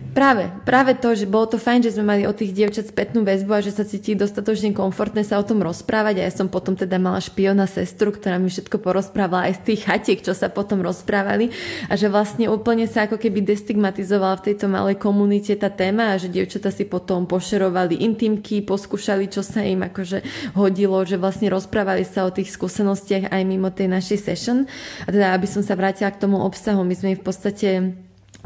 Práve, 0.10 0.50
práve 0.66 0.98
to, 0.98 1.14
že 1.14 1.30
bolo 1.30 1.46
to 1.46 1.62
fajn, 1.62 1.86
že 1.86 1.94
sme 1.94 2.02
mali 2.02 2.24
od 2.26 2.34
tých 2.34 2.50
dievčat 2.50 2.90
spätnú 2.90 3.22
väzbu 3.22 3.52
a 3.54 3.62
že 3.62 3.70
sa 3.70 3.86
cíti 3.86 4.18
dostatočne 4.18 4.74
komfortné 4.74 5.22
sa 5.22 5.38
o 5.38 5.46
tom 5.46 5.62
rozprávať 5.62 6.18
a 6.18 6.26
ja 6.26 6.34
som 6.34 6.50
potom 6.50 6.74
teda 6.74 6.98
mala 6.98 7.22
špiona 7.22 7.70
sestru, 7.70 8.10
ktorá 8.10 8.42
mi 8.42 8.50
všetko 8.50 8.82
porozprávala 8.82 9.54
aj 9.54 9.62
z 9.62 9.66
tých 9.70 9.82
chatiek, 9.86 10.20
čo 10.26 10.34
sa 10.34 10.50
potom 10.50 10.82
rozprávali 10.82 11.54
a 11.88 11.94
že 11.94 12.10
vlastne 12.10 12.50
úplne 12.50 12.90
sa 12.90 13.06
ako 13.06 13.22
keby 13.22 13.54
destigmatizovala 13.54 14.42
v 14.42 14.46
tejto 14.50 14.66
malej 14.66 14.98
komunite 14.98 15.54
tá 15.54 15.70
téma 15.70 16.18
a 16.18 16.20
že 16.20 16.34
dievčata 16.34 16.74
si 16.74 16.90
potom 16.90 17.30
pošerovali 17.30 18.02
intimky, 18.02 18.66
poskúšali, 18.66 19.30
čo 19.30 19.46
sa 19.46 19.62
im 19.62 19.86
akože 19.86 20.26
hodilo, 20.58 21.06
že 21.06 21.22
vlastne 21.22 21.54
rozprávali 21.54 22.02
sa 22.02 22.26
o 22.26 22.34
tých 22.34 22.50
skúsenostiach 22.50 23.30
aj 23.30 23.42
mimo 23.46 23.70
tej 23.70 23.94
našej 23.94 24.18
session. 24.26 24.66
A 25.06 25.14
teda, 25.14 25.38
aby 25.38 25.46
som 25.46 25.62
sa 25.62 25.78
vrátila 25.78 26.10
k 26.10 26.18
tomu 26.18 26.42
obsahu, 26.42 26.82
my 26.82 26.98
sme 26.98 27.14
v 27.14 27.22
podstate 27.22 27.70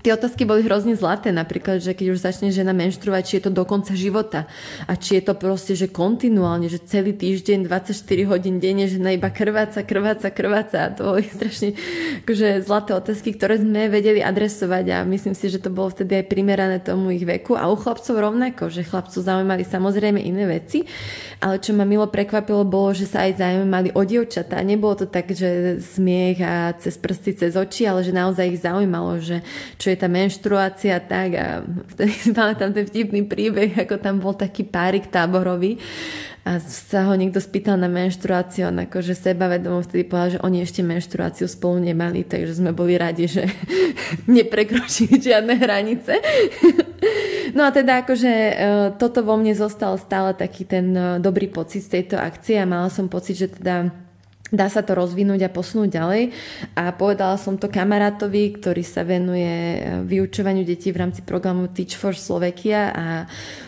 Tie 0.02 0.10
otázky 0.10 0.42
boli 0.50 0.66
hrozne 0.66 0.98
zlaté, 0.98 1.30
napríklad, 1.30 1.78
že 1.78 1.94
keď 1.94 2.18
už 2.18 2.26
začne 2.26 2.50
žena 2.50 2.74
menštruovať, 2.74 3.24
či 3.30 3.34
je 3.38 3.44
to 3.46 3.52
do 3.54 3.62
konca 3.62 3.94
života 3.94 4.50
a 4.90 4.98
či 4.98 5.22
je 5.22 5.30
to 5.30 5.38
proste, 5.38 5.78
že 5.78 5.94
kontinuálne, 5.94 6.66
že 6.66 6.82
celý 6.82 7.14
týždeň, 7.14 7.70
24 7.70 8.02
hodín 8.26 8.58
denne, 8.58 8.90
žena 8.90 9.14
iba 9.14 9.30
krváca, 9.30 9.86
krváca, 9.86 10.34
krváca 10.34 10.78
a 10.82 10.94
to 10.98 11.14
boli 11.14 11.30
strašne 11.38 11.78
akože 12.26 12.66
zlaté 12.66 12.98
otázky, 12.98 13.38
ktoré 13.38 13.62
sme 13.62 13.86
vedeli 13.86 14.26
adresovať 14.26 14.86
a 14.90 14.98
myslím 15.06 15.38
si, 15.38 15.54
že 15.54 15.62
to 15.62 15.70
bolo 15.70 15.94
vtedy 15.94 16.20
aj 16.20 16.26
primerané 16.26 16.82
tomu 16.82 17.14
ich 17.14 17.22
veku 17.22 17.54
a 17.54 17.70
u 17.70 17.78
chlapcov 17.78 18.18
rovnako, 18.18 18.74
že 18.74 18.82
chlapcov 18.82 19.22
zaujímali 19.22 19.62
samozrejme 19.62 20.18
iné 20.18 20.50
veci, 20.50 20.90
ale 21.38 21.62
čo 21.62 21.70
ma 21.78 21.86
milo 21.86 22.10
prekvapilo 22.10 22.66
bolo, 22.66 22.98
že 22.98 23.06
sa 23.06 23.30
aj 23.30 23.38
zaujímali 23.38 23.94
o 23.94 24.02
dievčatá. 24.02 24.58
Nebolo 24.66 25.04
to 25.04 25.08
tak, 25.12 25.30
že 25.30 25.78
smiech 25.80 26.42
a 26.42 26.74
cez 26.82 26.98
prsty, 26.98 27.38
cez 27.38 27.54
oči, 27.54 27.86
ale 27.86 28.02
že 28.02 28.16
naozaj 28.16 28.46
ich 28.48 28.64
zaujímalo, 28.64 29.22
že 29.22 29.46
čo 29.84 29.92
je 29.92 30.00
tá 30.00 30.08
menštruácia 30.08 31.04
tak 31.04 31.30
a 31.36 31.60
vtedy 31.92 32.16
máme 32.40 32.56
tam 32.56 32.72
ten 32.72 32.88
vtipný 32.88 33.28
príbeh, 33.28 33.76
ako 33.76 34.00
tam 34.00 34.24
bol 34.24 34.32
taký 34.32 34.64
párik 34.64 35.12
táborový 35.12 35.76
a 36.44 36.60
sa 36.60 37.08
ho 37.08 37.16
niekto 37.16 37.40
spýtal 37.40 37.80
na 37.80 37.88
menštruáciu, 37.88 38.68
on 38.68 38.84
akože 38.84 39.16
sebavedomo 39.16 39.80
vtedy 39.80 40.04
povedal, 40.04 40.40
že 40.40 40.44
oni 40.44 40.60
ešte 40.60 40.84
menštruáciu 40.84 41.48
spolu 41.48 41.80
nemali, 41.80 42.28
takže 42.28 42.60
sme 42.60 42.76
boli 42.76 43.00
radi, 43.00 43.32
že 43.32 43.48
neprekročili 44.32 45.20
žiadne 45.20 45.60
hranice. 45.60 46.14
No 47.54 47.68
a 47.68 47.76
teda 47.76 48.02
akože 48.02 48.32
e, 48.32 48.54
toto 48.98 49.22
vo 49.22 49.38
mne 49.38 49.54
zostal 49.54 49.94
stále 50.02 50.34
taký 50.34 50.66
ten 50.66 50.90
e, 50.96 51.22
dobrý 51.22 51.52
pocit 51.52 51.86
z 51.86 52.00
tejto 52.00 52.16
akcie 52.18 52.58
a 52.58 52.66
mala 52.66 52.90
som 52.90 53.06
pocit, 53.06 53.38
že 53.38 53.52
teda 53.52 53.94
dá 54.54 54.70
sa 54.70 54.86
to 54.86 54.94
rozvinúť 54.94 55.50
a 55.50 55.52
posunúť 55.52 55.90
ďalej. 55.90 56.24
A 56.78 56.94
povedala 56.94 57.42
som 57.42 57.58
to 57.58 57.74
kamarátovi, 57.74 58.54
ktorý 58.62 58.86
sa 58.86 59.02
venuje 59.02 59.50
e, 59.50 59.80
vyučovaniu 60.06 60.62
detí 60.62 60.94
v 60.94 61.02
rámci 61.02 61.26
programu 61.26 61.66
Teach 61.74 61.98
for 61.98 62.14
Slovakia 62.14 62.94
a 62.94 63.06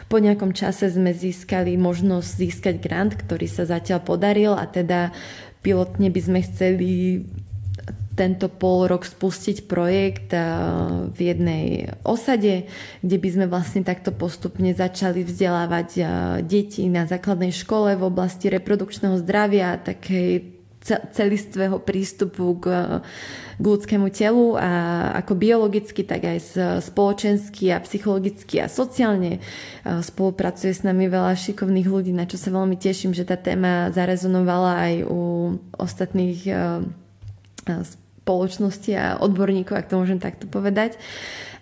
po 0.05 0.21
nejakom 0.21 0.53
čase 0.53 0.93
sme 0.93 1.09
získali 1.09 1.73
možnosť 1.81 2.29
získať 2.29 2.75
grant, 2.77 3.17
ktorý 3.17 3.49
sa 3.49 3.65
zatiaľ 3.65 4.05
podaril 4.05 4.53
a 4.53 4.69
teda 4.69 5.09
pilotne 5.65 6.13
by 6.13 6.21
sme 6.21 6.39
chceli 6.45 7.25
tento 8.15 8.47
pol 8.47 8.87
rok 8.87 9.03
spustiť 9.03 9.67
projekt 9.67 10.31
e, 10.31 10.39
v 11.11 11.19
jednej 11.19 11.91
osade, 12.07 12.69
kde 13.03 13.17
by 13.19 13.29
sme 13.33 13.45
vlastne 13.51 13.81
takto 13.83 14.15
postupne 14.15 14.71
začali 14.71 15.25
vzdelávať 15.25 15.89
e, 15.97 16.03
deti 16.45 16.87
na 16.87 17.09
základnej 17.09 17.51
škole 17.51 17.97
v 17.99 18.07
oblasti 18.07 18.47
reprodukčného 18.47 19.19
zdravia, 19.19 19.81
takej 19.83 20.54
celistvého 20.85 21.81
prístupu 21.81 22.61
k, 22.61 23.01
k 23.57 23.65
ľudskému 23.65 24.13
telu 24.13 24.53
a 24.53 24.69
ako 25.17 25.33
biologicky, 25.33 26.05
tak 26.05 26.29
aj 26.29 26.39
spoločensky 26.85 27.73
a 27.73 27.81
psychologicky 27.81 28.61
a 28.61 28.69
sociálne. 28.69 29.41
Spolupracuje 29.81 30.71
s 30.71 30.85
nami 30.85 31.09
veľa 31.09 31.33
šikovných 31.33 31.89
ľudí, 31.89 32.13
na 32.13 32.29
čo 32.29 32.37
sa 32.37 32.53
veľmi 32.53 32.77
teším, 32.77 33.17
že 33.17 33.25
tá 33.25 33.33
téma 33.33 33.89
zarezonovala 33.89 34.71
aj 34.85 34.93
u 35.09 35.21
ostatných 35.81 36.45
spoločností 37.65 38.93
a 38.93 39.17
odborníkov, 39.21 39.73
ak 39.77 39.89
to 39.89 39.97
môžem 39.97 40.21
takto 40.21 40.45
povedať. 40.45 40.97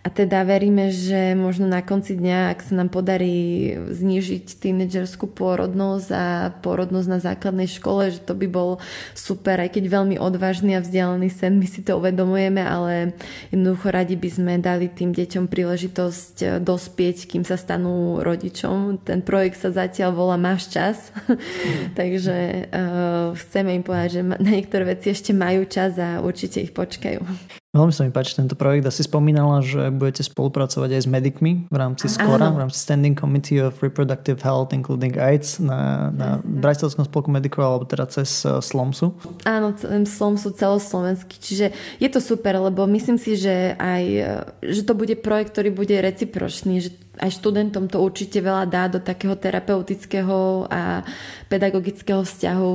A 0.03 0.11
teda 0.11 0.43
veríme, 0.43 0.91
že 0.91 1.31
možno 1.31 1.63
na 1.63 1.79
konci 1.79 2.19
dňa, 2.19 2.51
ak 2.51 2.59
sa 2.67 2.75
nám 2.75 2.91
podarí 2.91 3.71
znížiť 3.87 4.59
tínedžerskú 4.59 5.31
pôrodnosť 5.31 6.09
a 6.11 6.51
pôrodnosť 6.59 7.07
na 7.07 7.19
základnej 7.23 7.71
škole, 7.71 8.11
že 8.11 8.19
to 8.19 8.35
by 8.35 8.51
bol 8.51 8.83
super, 9.15 9.63
aj 9.63 9.79
keď 9.79 9.87
veľmi 9.87 10.19
odvážny 10.19 10.75
a 10.75 10.83
vzdialený 10.83 11.31
sen, 11.31 11.55
my 11.55 11.63
si 11.71 11.87
to 11.87 11.95
uvedomujeme, 11.95 12.59
ale 12.59 13.15
jednoducho 13.55 13.95
radi 13.95 14.19
by 14.19 14.27
sme 14.27 14.53
dali 14.59 14.91
tým 14.91 15.15
deťom 15.15 15.47
príležitosť 15.47 16.35
eh, 16.43 16.49
dospieť, 16.59 17.23
kým 17.23 17.47
sa 17.47 17.55
stanú 17.55 18.19
rodičom. 18.19 19.07
Ten 19.07 19.23
projekt 19.23 19.63
sa 19.63 19.71
zatiaľ 19.71 20.11
volá 20.19 20.35
Máš 20.35 20.67
čas, 20.67 21.15
mm. 21.15 21.95
takže 21.99 22.67
uh, 22.67 23.31
chceme 23.39 23.71
im 23.71 23.83
povedať, 23.87 24.19
že 24.19 24.21
na 24.27 24.51
niektoré 24.51 24.99
veci 24.99 25.15
ešte 25.15 25.31
majú 25.31 25.63
čas 25.63 25.95
a 25.95 26.19
určite 26.19 26.59
ich 26.59 26.75
počkajú. 26.75 27.62
Veľmi 27.73 27.89
sa 27.89 28.05
mi 28.05 28.13
páči 28.13 28.37
tento 28.37 28.53
projekt. 28.53 28.85
A 28.85 28.93
si 28.93 29.01
spomínala, 29.01 29.65
že 29.65 29.89
budete 29.89 30.21
spolupracovať 30.21 30.93
aj 30.93 31.01
s 31.01 31.09
medikmi 31.09 31.65
v 31.73 31.75
rámci 31.75 32.05
SCORA, 32.05 32.53
v 32.53 32.61
rámci 32.61 32.77
Standing 32.77 33.17
Committee 33.17 33.65
of 33.65 33.81
Reproductive 33.81 34.45
Health 34.45 34.77
Including 34.77 35.17
AIDS 35.17 35.57
na, 35.57 36.13
na 36.13 36.37
Brajstovskom 36.45 37.09
spolku 37.09 37.33
medikov 37.33 37.65
alebo 37.65 37.89
teda 37.89 38.05
cez 38.05 38.45
uh, 38.45 38.61
SLOMSu. 38.61 39.17
Áno, 39.49 39.73
SLOMSu 40.05 40.53
celoslovenský, 40.53 41.41
čiže 41.41 41.73
je 41.97 42.09
to 42.13 42.21
super, 42.21 42.61
lebo 42.61 42.85
myslím 42.85 43.17
si, 43.17 43.33
že 43.41 43.73
aj, 43.81 44.03
e, 44.05 44.33
že 44.69 44.85
to 44.85 44.93
bude 44.93 45.17
projekt, 45.25 45.57
ktorý 45.57 45.73
bude 45.73 45.97
recipročný, 45.97 46.77
že 46.77 46.93
aj 47.21 47.29
študentom 47.29 47.85
to 47.85 48.01
určite 48.01 48.41
veľa 48.41 48.65
dá 48.65 48.89
do 48.89 48.97
takého 48.97 49.37
terapeutického 49.37 50.65
a 50.65 51.05
pedagogického 51.45 52.25
vzťahu 52.25 52.71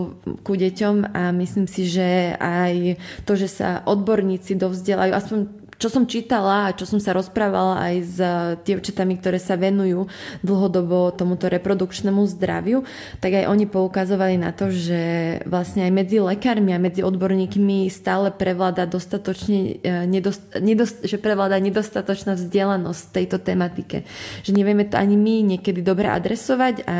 ku 0.46 0.52
deťom. 0.54 1.10
A 1.10 1.34
myslím 1.34 1.66
si, 1.66 1.90
že 1.90 2.38
aj 2.38 3.02
to, 3.26 3.34
že 3.34 3.50
sa 3.50 3.82
odborníci 3.82 4.54
dovzdelajú, 4.54 5.10
aspoň 5.10 5.38
čo 5.78 5.86
som 5.86 6.10
čítala 6.10 6.68
a 6.68 6.74
čo 6.74 6.84
som 6.84 6.98
sa 6.98 7.14
rozprávala 7.14 7.78
aj 7.86 7.94
s 8.02 8.18
dievčatami, 8.66 9.14
ktoré 9.22 9.38
sa 9.38 9.54
venujú 9.54 10.10
dlhodobo 10.42 11.14
tomuto 11.14 11.46
reprodukčnému 11.46 12.26
zdraviu, 12.26 12.82
tak 13.22 13.38
aj 13.38 13.46
oni 13.46 13.70
poukazovali 13.70 14.36
na 14.42 14.50
to, 14.50 14.74
že 14.74 15.00
vlastne 15.46 15.86
aj 15.86 15.92
medzi 15.94 16.18
lekármi 16.18 16.74
a 16.74 16.82
medzi 16.82 17.06
odborníkmi 17.06 17.86
stále 17.94 18.34
prevláda 18.34 18.90
dostatočne, 18.90 19.78
e, 19.78 20.04
nedost, 20.10 20.42
nedost, 20.58 20.98
že 21.06 21.16
prevláda 21.16 21.62
nedostatočná 21.62 22.34
vzdelanosť 22.34 23.02
tejto 23.14 23.38
tematike. 23.38 24.02
Že 24.42 24.50
nevieme 24.58 24.82
to 24.82 24.98
ani 24.98 25.14
my 25.14 25.56
niekedy 25.56 25.78
dobre 25.78 26.10
adresovať 26.10 26.82
a 26.90 26.98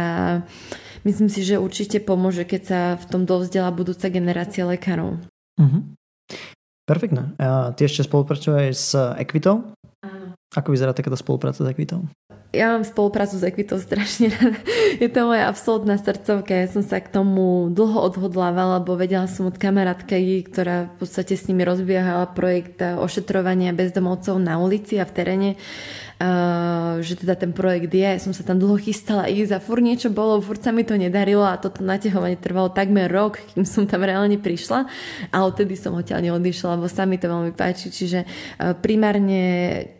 myslím 1.03 1.27
si, 1.27 1.43
že 1.43 1.59
určite 1.59 1.99
pomôže, 1.99 2.47
keď 2.47 2.63
sa 2.63 2.81
v 2.95 3.05
tom 3.11 3.23
dovzdela 3.27 3.75
budúca 3.75 4.07
generácia 4.07 4.63
lekárov. 4.63 5.19
Uh-huh. 5.59 5.83
Perfektné. 6.89 7.37
A 7.37 7.77
ty 7.77 7.85
ešte 7.85 8.09
spolupracuješ 8.09 8.73
s 8.73 8.93
Equitou? 9.21 9.77
Áno. 10.01 10.33
Ako 10.57 10.73
vyzerá 10.73 10.97
takáto 10.97 11.21
spolupráca 11.21 11.61
s 11.61 11.69
Equitou? 11.69 12.09
Ja 12.49 12.73
mám 12.73 12.81
spoluprácu 12.81 13.37
s 13.37 13.45
Equitou 13.45 13.77
strašne 13.77 14.33
rada. 14.33 14.57
Je 15.05 15.13
to 15.13 15.29
moja 15.29 15.53
absolútna 15.53 16.01
srdcovka. 16.01 16.57
Ja 16.57 16.65
som 16.65 16.81
sa 16.81 17.05
k 17.05 17.13
tomu 17.13 17.69
dlho 17.69 18.01
odhodlávala, 18.01 18.81
lebo 18.81 18.97
vedela 18.97 19.29
som 19.29 19.53
od 19.53 19.61
kamarátky, 19.61 20.49
ktorá 20.49 20.89
v 20.89 21.05
podstate 21.05 21.37
s 21.37 21.45
nimi 21.45 21.69
rozbiehala 21.69 22.25
projekt 22.33 22.81
ošetrovania 22.81 23.77
bezdomovcov 23.77 24.41
na 24.41 24.57
ulici 24.57 24.97
a 24.97 25.05
v 25.05 25.13
teréne 25.13 25.51
Uh, 26.19 26.99
že 26.99 27.15
teda 27.15 27.39
ten 27.39 27.55
projekt 27.55 27.95
je, 27.95 28.19
som 28.19 28.35
sa 28.35 28.43
tam 28.43 28.59
dlho 28.59 28.75
chystala 28.75 29.31
ísť 29.31 29.55
a 29.55 29.63
fur 29.63 29.79
niečo 29.79 30.11
bolo, 30.11 30.43
furt 30.43 30.59
sa 30.59 30.75
mi 30.75 30.83
to 30.83 30.99
nedarilo 30.99 31.47
a 31.47 31.55
toto 31.55 31.87
naťahovanie 31.87 32.35
trvalo 32.35 32.75
takmer 32.75 33.07
rok, 33.07 33.39
kým 33.55 33.63
som 33.63 33.87
tam 33.87 34.03
reálne 34.03 34.35
prišla. 34.35 34.91
A 35.31 35.37
odtedy 35.47 35.79
som 35.79 35.95
odtiaľ 35.95 36.27
neodišla, 36.27 36.75
lebo 36.75 36.91
sa 36.91 37.07
mi 37.07 37.23
to 37.23 37.31
veľmi 37.31 37.55
páči, 37.55 37.95
čiže 37.95 38.27
uh, 38.27 38.75
primárne 38.75 39.47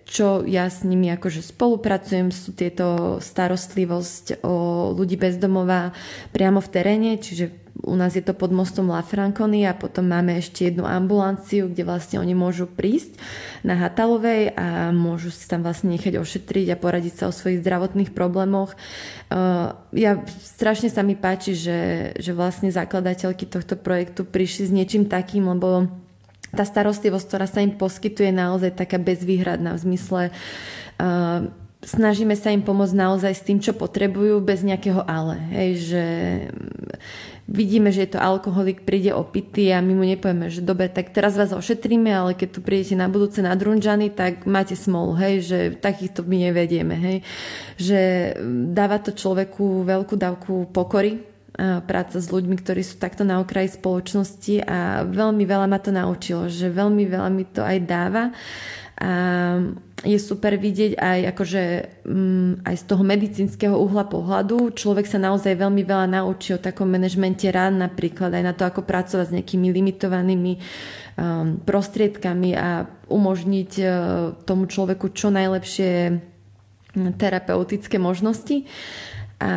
čo 0.09 0.41
ja 0.49 0.73
s 0.73 0.89
nimi 0.89 1.13
akože 1.13 1.45
spolupracujem, 1.45 2.33
sú 2.33 2.57
tieto 2.57 3.21
starostlivosť 3.21 4.41
o 4.41 4.91
ľudí 4.97 5.21
bezdomová 5.21 5.93
priamo 6.33 6.65
v 6.65 6.73
teréne, 6.73 7.11
čiže 7.21 7.68
u 7.83 7.95
nás 7.95 8.19
je 8.19 8.25
to 8.25 8.35
pod 8.35 8.51
mostom 8.51 8.91
La 8.91 9.07
Franconi 9.07 9.63
a 9.63 9.77
potom 9.77 10.11
máme 10.11 10.39
ešte 10.39 10.67
jednu 10.67 10.83
ambulanciu, 10.83 11.71
kde 11.71 11.87
vlastne 11.87 12.19
oni 12.19 12.35
môžu 12.35 12.67
prísť 12.67 13.15
na 13.63 13.79
Hatalovej 13.79 14.59
a 14.59 14.91
môžu 14.91 15.31
si 15.31 15.47
tam 15.47 15.63
vlastne 15.63 15.95
nechať 15.95 16.19
ošetriť 16.19 16.75
a 16.75 16.81
poradiť 16.81 17.15
sa 17.15 17.25
o 17.31 17.37
svojich 17.37 17.63
zdravotných 17.63 18.11
problémoch. 18.11 18.75
Uh, 19.31 19.79
ja 19.95 20.19
strašne 20.43 20.91
sa 20.91 21.07
mi 21.07 21.15
páči, 21.15 21.55
že, 21.55 22.13
že 22.19 22.35
vlastne 22.35 22.75
zakladateľky 22.75 23.47
tohto 23.47 23.79
projektu 23.79 24.27
prišli 24.27 24.65
s 24.67 24.75
niečím 24.75 25.07
takým, 25.07 25.47
lebo 25.47 25.87
tá 26.51 26.65
starostlivosť, 26.65 27.27
ktorá 27.29 27.47
sa 27.47 27.61
im 27.61 27.77
poskytuje, 27.77 28.33
je 28.33 28.41
naozaj 28.41 28.73
taká 28.75 28.97
bezvýhradná 28.97 29.77
v 29.77 29.83
zmysle 29.85 30.23
uh, 30.99 31.47
snažíme 31.85 32.35
sa 32.35 32.51
im 32.51 32.63
pomôcť 32.65 32.95
naozaj 32.95 33.33
s 33.35 33.47
tým, 33.47 33.59
čo 33.63 33.77
potrebujú, 33.77 34.43
bez 34.43 34.67
nejakého 34.67 35.03
ale. 35.07 35.39
Hej, 35.55 35.71
že 35.93 36.05
vidíme, 37.49 37.89
že 37.89 38.05
je 38.05 38.15
to 38.15 38.21
alkoholik, 38.21 38.85
príde 38.85 39.17
opitý 39.17 39.73
a 39.73 39.81
my 39.81 39.97
mu 39.97 40.05
nepovieme, 40.05 40.53
že 40.53 40.61
dobre, 40.61 40.93
tak 40.93 41.17
teraz 41.17 41.35
vás 41.35 41.57
ošetríme, 41.57 42.13
ale 42.13 42.37
keď 42.37 42.49
tu 42.53 42.61
prídete 42.61 42.95
na 42.95 43.09
budúce 43.09 43.41
na 43.41 43.57
drunžany, 43.57 44.13
tak 44.13 44.45
máte 44.45 44.77
smolu, 44.77 45.17
hej, 45.17 45.35
že 45.41 45.59
takýchto 45.81 46.29
my 46.29 46.53
nevedieme, 46.53 46.95
hej. 46.95 47.17
Že 47.81 48.01
dáva 48.77 49.01
to 49.01 49.17
človeku 49.17 49.89
veľkú 49.89 50.15
dávku 50.15 50.69
pokory, 50.71 51.25
práca 51.59 52.23
s 52.23 52.31
ľuďmi, 52.31 52.55
ktorí 52.55 52.87
sú 52.87 53.03
takto 53.03 53.27
na 53.27 53.43
okraji 53.43 53.75
spoločnosti 53.75 54.63
a 54.63 55.03
veľmi 55.03 55.43
veľa 55.43 55.67
ma 55.67 55.83
to 55.83 55.91
naučilo, 55.91 56.47
že 56.47 56.71
veľmi 56.71 57.03
veľa 57.11 57.31
mi 57.35 57.45
to 57.51 57.67
aj 57.67 57.79
dáva 57.83 58.31
a 58.99 59.13
je 60.03 60.19
super 60.19 60.59
vidieť 60.59 60.99
aj 60.99 61.19
akože 61.35 61.63
um, 62.07 62.59
aj 62.67 62.75
z 62.83 62.85
toho 62.87 63.03
medicínskeho 63.07 63.75
uhla 63.79 64.11
pohľadu. 64.11 64.75
Človek 64.75 65.07
sa 65.07 65.23
naozaj 65.23 65.55
veľmi 65.55 65.87
veľa 65.87 66.19
naučí 66.19 66.55
o 66.55 66.63
takom 66.63 66.91
manažmente 66.91 67.47
rán 67.51 67.79
napríklad 67.79 68.35
aj 68.35 68.43
na 68.43 68.55
to, 68.55 68.67
ako 68.67 68.83
pracovať 68.83 69.27
s 69.31 69.35
nejakými 69.39 69.71
limitovanými 69.71 70.53
um, 70.59 71.63
prostriedkami 71.63 72.59
a 72.59 72.91
umožniť 73.07 73.73
uh, 73.79 73.91
tomu 74.43 74.67
človeku 74.67 75.15
čo 75.15 75.31
najlepšie 75.31 76.19
terapeutické 76.99 78.03
možnosti. 78.03 78.67
A 79.39 79.51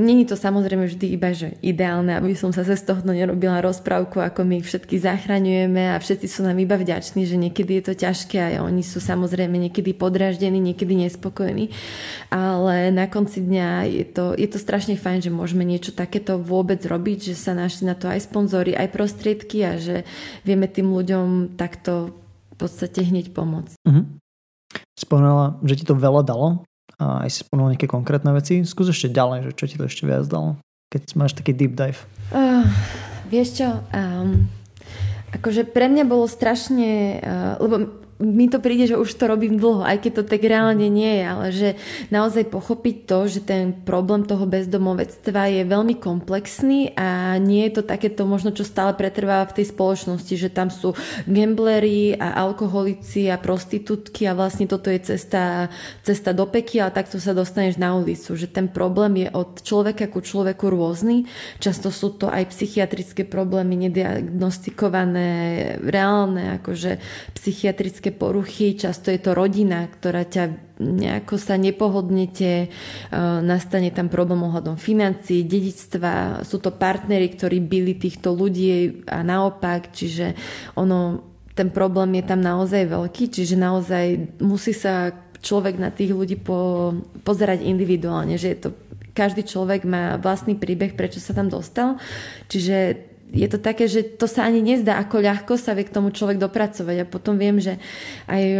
není 0.00 0.24
to 0.24 0.32
samozrejme 0.32 0.88
vždy 0.88 1.12
iba, 1.12 1.36
že 1.36 1.60
ideálne, 1.60 2.16
aby 2.16 2.32
som 2.32 2.56
sa 2.56 2.64
z 2.64 2.88
toho 2.88 3.04
nerobila 3.04 3.60
rozprávku, 3.60 4.16
ako 4.16 4.48
my 4.48 4.64
ich 4.64 4.66
všetky 4.72 4.96
zachraňujeme 4.96 5.92
a 5.92 6.00
všetci 6.00 6.24
sú 6.24 6.40
nám 6.40 6.56
iba 6.56 6.80
vďační, 6.80 7.28
že 7.28 7.36
niekedy 7.36 7.84
je 7.84 7.92
to 7.92 7.94
ťažké 8.00 8.56
a 8.56 8.64
oni 8.64 8.80
sú 8.80 9.04
samozrejme 9.04 9.60
niekedy 9.60 9.92
podráždení, 9.92 10.56
niekedy 10.56 10.96
nespokojní. 10.96 11.68
Ale 12.32 12.88
na 12.96 13.04
konci 13.04 13.44
dňa 13.44 13.68
je 13.92 14.04
to, 14.08 14.32
je 14.40 14.48
to 14.48 14.56
strašne 14.56 14.96
fajn, 14.96 15.28
že 15.28 15.36
môžeme 15.36 15.68
niečo 15.68 15.92
takéto 15.92 16.40
vôbec 16.40 16.80
robiť, 16.80 17.28
že 17.28 17.34
sa 17.36 17.52
našli 17.52 17.92
na 17.92 18.00
to 18.00 18.08
aj 18.08 18.24
sponzory, 18.24 18.72
aj 18.72 18.88
prostriedky 18.88 19.68
a 19.68 19.76
že 19.76 20.08
vieme 20.48 20.64
tým 20.64 20.88
ľuďom 20.88 21.60
takto 21.60 22.16
v 22.50 22.54
podstate 22.56 23.04
hneď 23.04 23.36
pomôcť. 23.36 23.76
Uh-huh. 23.84 24.08
Spomínala, 24.96 25.60
že 25.60 25.76
ti 25.76 25.84
to 25.84 25.92
veľa 25.92 26.24
dalo 26.24 26.64
a 27.00 27.26
aj 27.26 27.30
si 27.30 27.38
spomenul 27.42 27.74
nejaké 27.74 27.88
konkrétne 27.90 28.30
veci. 28.36 28.62
Skús 28.62 28.90
ešte 28.90 29.10
ďalej, 29.10 29.50
že 29.50 29.50
čo 29.56 29.64
ti 29.70 29.76
to 29.80 29.88
ešte 29.88 30.04
viac 30.06 30.28
dalo, 30.28 30.60
keď 30.92 31.02
máš 31.18 31.34
taký 31.34 31.56
deep 31.56 31.74
dive. 31.74 31.98
Uh, 32.30 32.66
vieš 33.26 33.62
čo, 33.62 33.68
um, 33.90 34.46
akože 35.34 35.66
pre 35.66 35.90
mňa 35.90 36.04
bolo 36.06 36.30
strašne, 36.30 37.18
uh, 37.18 37.54
lebo 37.58 38.03
mi 38.24 38.48
to 38.48 38.58
príde, 38.58 38.88
že 38.88 38.96
už 38.96 39.12
to 39.14 39.28
robím 39.28 39.60
dlho, 39.60 39.84
aj 39.84 40.00
keď 40.00 40.12
to 40.18 40.24
tak 40.24 40.42
reálne 40.42 40.88
nie 40.88 41.20
je, 41.20 41.24
ale 41.24 41.46
že 41.52 41.68
naozaj 42.08 42.48
pochopiť 42.48 42.96
to, 43.04 43.18
že 43.28 43.40
ten 43.44 43.76
problém 43.84 44.24
toho 44.24 44.48
bezdomovectva 44.48 45.52
je 45.52 45.62
veľmi 45.68 46.00
komplexný 46.00 46.96
a 46.96 47.36
nie 47.36 47.68
je 47.68 47.80
to 47.80 47.82
takéto 47.84 48.24
možno, 48.24 48.56
čo 48.56 48.64
stále 48.64 48.96
pretrváva 48.96 49.44
v 49.52 49.60
tej 49.60 49.76
spoločnosti, 49.76 50.34
že 50.40 50.48
tam 50.48 50.72
sú 50.72 50.96
gamblery 51.28 52.16
a 52.16 52.40
alkoholici 52.40 53.28
a 53.28 53.36
prostitútky 53.36 54.24
a 54.24 54.32
vlastne 54.32 54.64
toto 54.64 54.88
je 54.88 55.14
cesta, 55.14 55.68
cesta 56.00 56.32
do 56.32 56.48
peky 56.48 56.80
a 56.80 56.88
takto 56.88 57.20
sa 57.20 57.36
dostaneš 57.36 57.76
na 57.76 57.92
ulicu, 57.92 58.32
že 58.32 58.48
ten 58.48 58.72
problém 58.72 59.26
je 59.26 59.28
od 59.36 59.60
človeka 59.60 60.08
ku 60.08 60.24
človeku 60.24 60.72
rôzny. 60.72 61.28
Často 61.60 61.92
sú 61.92 62.16
to 62.16 62.32
aj 62.32 62.48
psychiatrické 62.48 63.28
problémy, 63.28 63.76
nediagnostikované, 63.90 65.28
reálne, 65.84 66.56
akože 66.62 67.02
psychiatrické 67.36 68.13
poruchy, 68.14 68.78
často 68.78 69.10
je 69.10 69.18
to 69.18 69.34
rodina, 69.34 69.84
ktorá 69.90 70.24
ťa 70.24 70.76
nejako 70.80 71.38
sa 71.38 71.54
nepohodnete, 71.54 72.66
e, 72.66 72.68
nastane 73.42 73.94
tam 73.94 74.10
problém 74.10 74.42
ohľadom 74.46 74.78
financií, 74.78 75.46
dedičstva, 75.46 76.42
sú 76.42 76.58
to 76.58 76.74
partnery, 76.74 77.30
ktorí 77.30 77.62
byli 77.62 77.94
týchto 77.98 78.34
ľudí 78.34 79.02
a 79.06 79.22
naopak, 79.22 79.94
čiže 79.94 80.34
ono, 80.78 81.22
ten 81.54 81.70
problém 81.70 82.18
je 82.18 82.24
tam 82.26 82.40
naozaj 82.42 82.90
veľký, 82.90 83.30
čiže 83.30 83.54
naozaj 83.54 84.38
musí 84.42 84.74
sa 84.74 85.14
človek 85.44 85.78
na 85.78 85.94
tých 85.94 86.10
ľudí 86.10 86.40
po, 86.40 86.90
pozerať 87.22 87.62
individuálne, 87.62 88.34
že 88.40 88.56
je 88.56 88.58
to 88.58 88.70
každý 89.14 89.46
človek 89.46 89.86
má 89.86 90.18
vlastný 90.18 90.58
príbeh, 90.58 90.98
prečo 90.98 91.22
sa 91.22 91.30
tam 91.38 91.46
dostal. 91.46 92.02
Čiže 92.50 93.13
je 93.34 93.48
to 93.50 93.58
také, 93.58 93.90
že 93.90 94.06
to 94.14 94.30
sa 94.30 94.46
ani 94.46 94.62
nezdá, 94.62 94.94
ako 95.02 95.18
ľahko 95.18 95.58
sa 95.58 95.74
vie 95.74 95.82
k 95.82 95.90
tomu 95.90 96.14
človek 96.14 96.38
dopracovať. 96.38 97.02
A 97.02 97.10
potom 97.10 97.34
viem, 97.34 97.58
že 97.58 97.82
aj 98.30 98.42
e, 98.46 98.58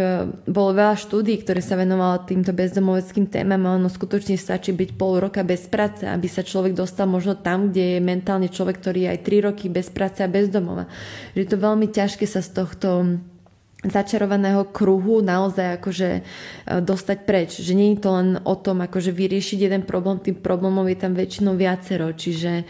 bolo 0.51 0.75
veľa 0.75 0.99
štúdí, 0.99 1.39
ktoré 1.39 1.63
sa 1.63 1.79
venovalo 1.79 2.27
týmto 2.27 2.51
bezdomoveckým 2.51 3.31
témam 3.31 3.63
a 3.63 3.79
ono 3.79 3.87
skutočne 3.87 4.35
stačí 4.35 4.75
byť 4.75 4.99
pol 4.99 5.23
roka 5.23 5.47
bez 5.47 5.71
práce, 5.71 6.03
aby 6.03 6.27
sa 6.27 6.43
človek 6.43 6.75
dostal 6.75 7.07
možno 7.07 7.39
tam, 7.39 7.71
kde 7.71 7.97
je 7.97 7.99
mentálne 8.03 8.51
človek, 8.51 8.83
ktorý 8.83 9.07
je 9.07 9.11
aj 9.15 9.19
3 9.23 9.47
roky 9.47 9.65
bez 9.71 9.87
práce 9.87 10.19
a 10.19 10.27
bez 10.27 10.51
domova. 10.51 10.91
Že 11.31 11.39
je 11.39 11.49
to 11.49 11.57
veľmi 11.57 11.87
ťažké 11.87 12.27
sa 12.27 12.43
z 12.43 12.51
tohto 12.51 12.89
začarovaného 13.85 14.75
kruhu 14.75 15.23
naozaj 15.23 15.79
akože 15.79 16.09
e, 16.19 16.21
dostať 16.83 17.17
preč. 17.23 17.63
Že 17.63 17.73
nie 17.79 17.89
je 17.95 18.03
to 18.03 18.09
len 18.11 18.29
o 18.43 18.55
tom 18.59 18.83
akože 18.83 19.15
vyriešiť 19.15 19.71
jeden 19.71 19.87
problém, 19.87 20.19
tým 20.19 20.35
problémom 20.43 20.83
je 20.91 20.97
tam 20.99 21.15
väčšinou 21.15 21.55
viacero. 21.55 22.11
Čiže 22.11 22.67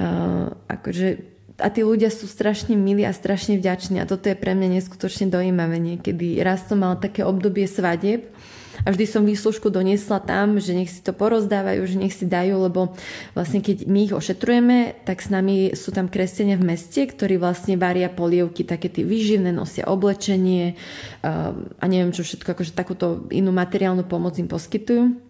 uh, 0.00 0.48
akože 0.66 1.29
a 1.60 1.68
tí 1.68 1.84
ľudia 1.84 2.08
sú 2.08 2.24
strašne 2.24 2.74
milí 2.74 3.04
a 3.04 3.12
strašne 3.12 3.60
vďační 3.60 4.00
a 4.00 4.08
toto 4.08 4.32
je 4.32 4.36
pre 4.36 4.56
mňa 4.56 4.80
neskutočne 4.80 5.28
dojímavé 5.28 5.76
niekedy. 5.76 6.40
Raz 6.40 6.66
som 6.66 6.80
mal 6.80 6.96
také 6.96 7.22
obdobie 7.22 7.68
svadeb, 7.68 8.32
a 8.80 8.88
vždy 8.88 9.04
som 9.04 9.28
výslužku 9.28 9.68
doniesla 9.68 10.24
tam, 10.24 10.56
že 10.56 10.72
nech 10.72 10.88
si 10.88 11.04
to 11.04 11.12
porozdávajú, 11.12 11.84
že 11.84 12.00
nech 12.00 12.16
si 12.16 12.24
dajú, 12.24 12.64
lebo 12.64 12.96
vlastne 13.36 13.60
keď 13.60 13.84
my 13.84 14.08
ich 14.08 14.16
ošetrujeme, 14.16 15.04
tak 15.04 15.20
s 15.20 15.28
nami 15.28 15.76
sú 15.76 15.92
tam 15.92 16.08
kresťania 16.08 16.56
v 16.56 16.76
meste, 16.76 17.04
ktorí 17.04 17.36
vlastne 17.36 17.76
varia 17.76 18.08
polievky, 18.08 18.64
také 18.64 18.88
tie 18.88 19.04
výživné, 19.04 19.52
nosia 19.52 19.84
oblečenie 19.84 20.80
a 21.20 21.84
neviem 21.84 22.14
čo 22.16 22.24
všetko, 22.24 22.56
akože 22.56 22.72
takúto 22.72 23.28
inú 23.28 23.52
materiálnu 23.52 24.08
pomoc 24.08 24.40
im 24.40 24.48
poskytujú. 24.48 25.29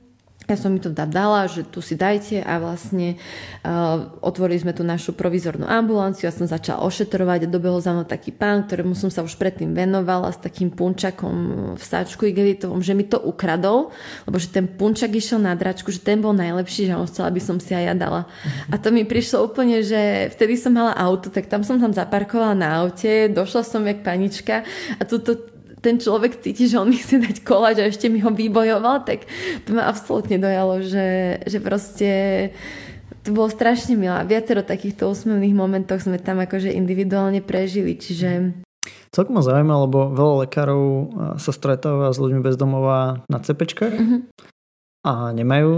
Ja 0.50 0.58
som 0.58 0.74
mi 0.74 0.82
to 0.82 0.90
dala, 0.90 1.46
že 1.46 1.62
tu 1.62 1.78
si 1.78 1.94
dajte 1.94 2.42
a 2.42 2.58
vlastne 2.58 3.14
uh, 3.62 4.10
otvorili 4.18 4.58
sme 4.58 4.74
tu 4.74 4.82
našu 4.82 5.14
provizornú 5.14 5.62
ambulanciu. 5.62 6.26
Ja 6.26 6.34
som 6.34 6.50
začala 6.50 6.82
ošetrovať 6.82 7.46
a 7.46 7.52
dobehol 7.54 7.78
za 7.78 7.94
mnou 7.94 8.02
taký 8.02 8.34
pán, 8.34 8.66
ktorému 8.66 8.98
som 8.98 9.14
sa 9.14 9.22
už 9.22 9.38
predtým 9.38 9.70
venovala 9.70 10.34
s 10.34 10.42
takým 10.42 10.74
punčakom 10.74 11.34
v 11.78 11.82
sáčku 11.86 12.26
igelitovom, 12.26 12.82
že 12.82 12.98
mi 12.98 13.06
to 13.06 13.22
ukradol, 13.22 13.94
lebo 14.26 14.42
že 14.42 14.50
ten 14.50 14.66
punčak 14.66 15.14
išiel 15.14 15.38
na 15.38 15.54
dračku, 15.54 15.94
že 15.94 16.02
ten 16.02 16.18
bol 16.18 16.34
najlepší, 16.34 16.90
že 16.90 16.98
on 16.98 17.06
chcel, 17.06 17.30
aby 17.30 17.38
som 17.38 17.62
si 17.62 17.70
aj 17.70 17.84
ja 17.86 17.94
dala. 17.94 18.26
A 18.66 18.74
to 18.74 18.90
mi 18.90 19.06
prišlo 19.06 19.46
úplne, 19.46 19.86
že 19.86 20.34
vtedy 20.34 20.58
som 20.58 20.74
mala 20.74 20.98
auto, 20.98 21.30
tak 21.30 21.46
tam 21.46 21.62
som 21.62 21.78
tam 21.78 21.94
zaparkovala 21.94 22.58
na 22.58 22.82
aute, 22.82 23.30
došla 23.30 23.62
som 23.62 23.86
jak 23.86 24.02
panička 24.02 24.66
a 24.98 25.02
tuto 25.06 25.59
ten 25.80 25.96
človek 25.96 26.40
cíti, 26.44 26.68
že 26.68 26.76
on 26.76 26.92
mi 26.92 27.00
chce 27.00 27.20
dať 27.20 27.36
koláč 27.40 27.80
a 27.80 27.88
ešte 27.88 28.12
mi 28.12 28.20
ho 28.20 28.28
vybojoval, 28.28 29.04
tak 29.08 29.24
to 29.64 29.72
ma 29.72 29.88
absolútne 29.88 30.36
dojalo, 30.36 30.84
že, 30.84 31.40
že 31.48 31.58
proste 31.60 32.10
to 33.24 33.36
bolo 33.36 33.52
strašne 33.52 33.96
milé. 33.96 34.16
Viacero 34.24 34.64
takýchto 34.64 35.08
úsmevných 35.12 35.56
momentoch 35.56 36.00
sme 36.00 36.20
tam 36.20 36.40
akože 36.40 36.72
individuálne 36.72 37.44
prežili, 37.44 37.96
čiže... 37.96 38.54
Celkom 39.12 39.36
ma 39.36 39.42
zaujíma, 39.44 39.84
lebo 39.84 40.08
veľa 40.14 40.46
lekárov 40.46 40.84
sa 41.36 41.52
stretáva 41.52 42.14
s 42.14 42.22
ľuďmi 42.22 42.40
bez 42.40 42.56
domova 42.56 43.20
na 43.28 43.38
cepečkách 43.42 43.92
mm-hmm. 43.92 44.20
a 45.04 45.36
nemajú 45.36 45.72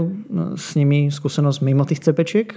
s 0.55 0.77
nimi 0.79 1.11
skúsenosť 1.11 1.59
mimo 1.65 1.83
tých 1.83 1.99
cepečiek. 1.99 2.55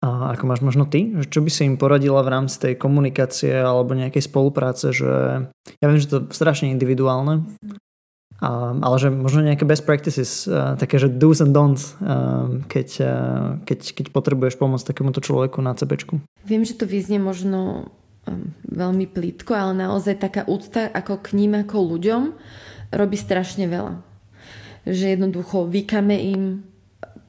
A 0.00 0.32
ako 0.32 0.48
máš 0.48 0.64
možno 0.64 0.88
ty? 0.88 1.12
Čo 1.28 1.44
by 1.44 1.50
si 1.52 1.68
im 1.68 1.76
poradila 1.76 2.24
v 2.24 2.32
rámci 2.32 2.56
tej 2.56 2.74
komunikácie 2.80 3.52
alebo 3.52 3.92
nejakej 3.92 4.24
spolupráce? 4.24 4.96
Že 4.96 5.12
ja 5.76 5.86
viem, 5.86 6.00
že 6.00 6.08
to 6.08 6.16
je 6.24 6.32
strašne 6.32 6.72
individuálne, 6.72 7.44
a, 8.40 8.72
ale 8.72 8.96
že 8.96 9.12
možno 9.12 9.44
nejaké 9.44 9.68
best 9.68 9.84
practices, 9.84 10.48
uh, 10.48 10.72
také, 10.80 10.96
že 10.96 11.12
do's 11.12 11.44
and 11.44 11.52
don'ts, 11.52 12.00
uh, 12.00 12.64
keď, 12.72 12.88
uh, 13.04 13.48
keď, 13.68 14.00
keď 14.00 14.06
potrebuješ 14.08 14.56
pomôcť 14.56 14.88
takémuto 14.88 15.20
človeku 15.20 15.60
na 15.60 15.76
CPčku. 15.76 16.24
Viem, 16.48 16.64
že 16.64 16.80
to 16.80 16.88
vyznie 16.88 17.20
možno 17.20 17.92
veľmi 18.68 19.08
plítko, 19.08 19.52
ale 19.52 19.72
naozaj 19.84 20.20
taká 20.20 20.48
úcta 20.48 20.88
ako 20.92 21.20
k 21.24 21.36
ním, 21.36 21.60
ako 21.60 21.96
ľuďom 21.96 22.22
robí 22.92 23.16
strašne 23.16 23.68
veľa. 23.68 24.00
Že 24.88 25.20
jednoducho 25.20 25.68
vykame 25.68 26.16
im, 26.16 26.64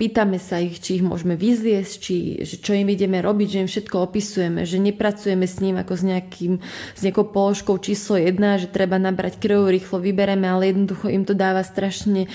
pýtame 0.01 0.41
sa 0.41 0.57
ich, 0.57 0.81
či 0.81 0.97
ich 0.97 1.05
môžeme 1.05 1.37
vyzliesť, 1.37 1.93
či, 2.01 2.41
že 2.41 2.57
čo 2.57 2.73
im 2.73 2.89
ideme 2.89 3.21
robiť, 3.21 3.47
že 3.53 3.61
im 3.61 3.69
všetko 3.69 3.95
opisujeme, 4.01 4.65
že 4.65 4.81
nepracujeme 4.81 5.45
s 5.45 5.61
ním 5.61 5.77
ako 5.77 5.93
s, 5.93 6.01
nejakým, 6.01 6.57
s 6.97 6.99
nejakou 7.05 7.29
položkou 7.29 7.77
číslo 7.77 8.17
jedna, 8.17 8.57
že 8.57 8.65
treba 8.65 8.97
nabrať 8.97 9.37
krv, 9.37 9.69
rýchlo 9.69 10.01
vybereme, 10.01 10.49
ale 10.49 10.73
jednoducho 10.73 11.05
im 11.05 11.21
to 11.21 11.37
dáva 11.37 11.61
strašne 11.61 12.25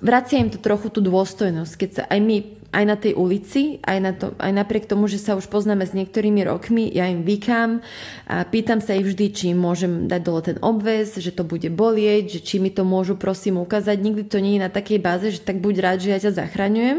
vracia 0.00 0.40
im 0.40 0.48
to 0.48 0.58
trochu 0.60 0.88
tú 0.88 1.00
dôstojnosť, 1.04 1.72
keď 1.76 1.90
sa 1.92 2.02
aj 2.08 2.20
my 2.20 2.36
aj 2.70 2.84
na 2.86 2.94
tej 2.94 3.18
ulici, 3.18 3.82
aj, 3.82 3.98
na 3.98 4.12
to, 4.14 4.30
aj 4.38 4.52
napriek 4.54 4.86
tomu, 4.86 5.10
že 5.10 5.18
sa 5.18 5.34
už 5.34 5.50
poznáme 5.50 5.82
s 5.82 5.90
niektorými 5.90 6.46
rokmi, 6.46 6.86
ja 6.86 7.10
im 7.10 7.26
vykám 7.26 7.82
a 8.30 8.46
pýtam 8.46 8.78
sa 8.78 8.94
ich 8.94 9.10
vždy, 9.10 9.26
či 9.34 9.44
im 9.50 9.58
môžem 9.58 10.06
dať 10.06 10.20
dole 10.22 10.40
ten 10.46 10.58
obväz, 10.62 11.18
že 11.18 11.34
to 11.34 11.42
bude 11.42 11.66
bolieť, 11.74 12.38
že 12.38 12.40
či 12.46 12.56
mi 12.62 12.70
to 12.70 12.86
môžu 12.86 13.18
prosím 13.18 13.58
ukázať. 13.58 13.98
Nikdy 13.98 14.22
to 14.30 14.38
nie 14.38 14.54
je 14.56 14.64
na 14.64 14.70
takej 14.70 15.02
báze, 15.02 15.26
že 15.34 15.42
tak 15.42 15.58
buď 15.58 15.74
rád, 15.82 15.98
že 15.98 16.14
ja 16.14 16.22
ťa 16.22 16.32
zachraňujem 16.46 16.98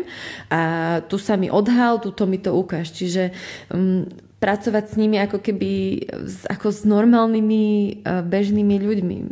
a 0.51 0.61
tu 1.07 1.15
sa 1.15 1.39
mi 1.39 1.47
odhal, 1.47 2.03
tu 2.03 2.11
to 2.11 2.27
mi 2.27 2.35
to 2.35 2.51
ukáž. 2.51 2.91
Čiže 2.91 3.31
um, 3.71 4.03
pracovať 4.41 4.83
s 4.89 4.95
nimi 4.97 5.21
ako 5.21 5.37
keby 5.37 6.01
ako 6.49 6.73
s 6.73 6.81
normálnymi 6.81 7.63
e, 7.63 7.91
bežnými 8.25 8.75
ľuďmi, 8.81 9.17
e, 9.21 9.25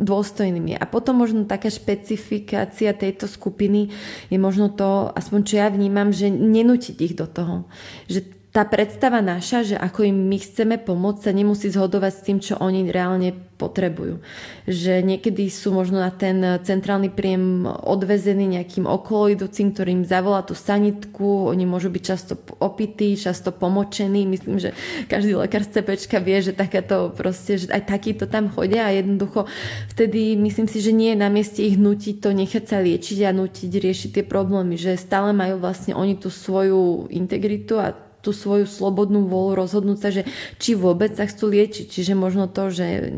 dôstojnými. 0.00 0.80
A 0.80 0.84
potom 0.88 1.20
možno 1.20 1.44
taká 1.44 1.68
špecifikácia 1.68 2.96
tejto 2.96 3.28
skupiny 3.28 3.92
je 4.32 4.38
možno 4.40 4.72
to, 4.72 5.12
aspoň 5.12 5.40
čo 5.44 5.54
ja 5.60 5.68
vnímam, 5.68 6.08
že 6.08 6.32
nenútiť 6.32 6.96
ich 7.04 7.12
do 7.12 7.28
toho. 7.28 7.68
Že 8.08 8.35
tá 8.56 8.64
predstava 8.64 9.20
naša, 9.20 9.68
že 9.68 9.76
ako 9.76 10.08
im 10.08 10.32
my 10.32 10.40
chceme 10.40 10.80
pomôcť, 10.80 11.28
sa 11.28 11.32
nemusí 11.36 11.68
zhodovať 11.68 12.12
s 12.16 12.24
tým, 12.24 12.38
čo 12.40 12.56
oni 12.56 12.88
reálne 12.88 13.36
potrebujú. 13.60 14.24
Že 14.64 15.04
niekedy 15.04 15.52
sú 15.52 15.76
možno 15.76 16.00
na 16.00 16.08
ten 16.08 16.40
centrálny 16.64 17.12
príjem 17.12 17.68
odvezení 17.68 18.48
nejakým 18.48 18.88
okoloidúcim, 18.88 19.76
ktorým 19.76 20.08
zavolá 20.08 20.40
tú 20.40 20.56
sanitku, 20.56 21.52
oni 21.52 21.68
môžu 21.68 21.92
byť 21.92 22.00
často 22.00 22.40
opití, 22.56 23.12
často 23.20 23.52
pomočení. 23.52 24.24
Myslím, 24.24 24.56
že 24.56 24.72
každý 25.04 25.36
lekár 25.36 25.60
z 25.60 25.76
CPčka 25.76 26.16
vie, 26.24 26.40
že 26.40 26.56
takáto 26.56 27.12
proste, 27.12 27.60
že 27.60 27.68
aj 27.68 27.92
takýto 27.92 28.24
tam 28.24 28.48
chodia 28.48 28.88
a 28.88 28.96
jednoducho 28.96 29.44
vtedy 29.92 30.32
myslím 30.40 30.64
si, 30.64 30.80
že 30.80 30.96
nie 30.96 31.12
je 31.12 31.20
na 31.20 31.28
mieste 31.28 31.60
ich 31.60 31.76
nutiť 31.76 32.24
to 32.24 32.32
nechať 32.32 32.64
sa 32.64 32.80
liečiť 32.80 33.20
a 33.28 33.36
nutiť 33.36 33.68
riešiť 33.68 34.10
tie 34.16 34.24
problémy, 34.24 34.80
že 34.80 34.96
stále 34.96 35.36
majú 35.36 35.60
vlastne 35.60 35.92
oni 35.92 36.16
tú 36.16 36.32
svoju 36.32 37.12
integritu 37.12 37.76
a 37.76 38.05
tú 38.26 38.34
svoju 38.34 38.66
slobodnú 38.66 39.30
vôľu 39.30 39.62
rozhodnúť 39.62 39.98
sa, 40.02 40.10
že 40.10 40.26
či 40.58 40.74
vôbec 40.74 41.14
sa 41.14 41.30
chcú 41.30 41.54
liečiť. 41.54 41.86
Čiže 41.86 42.18
možno 42.18 42.50
to, 42.50 42.74
že 42.74 43.14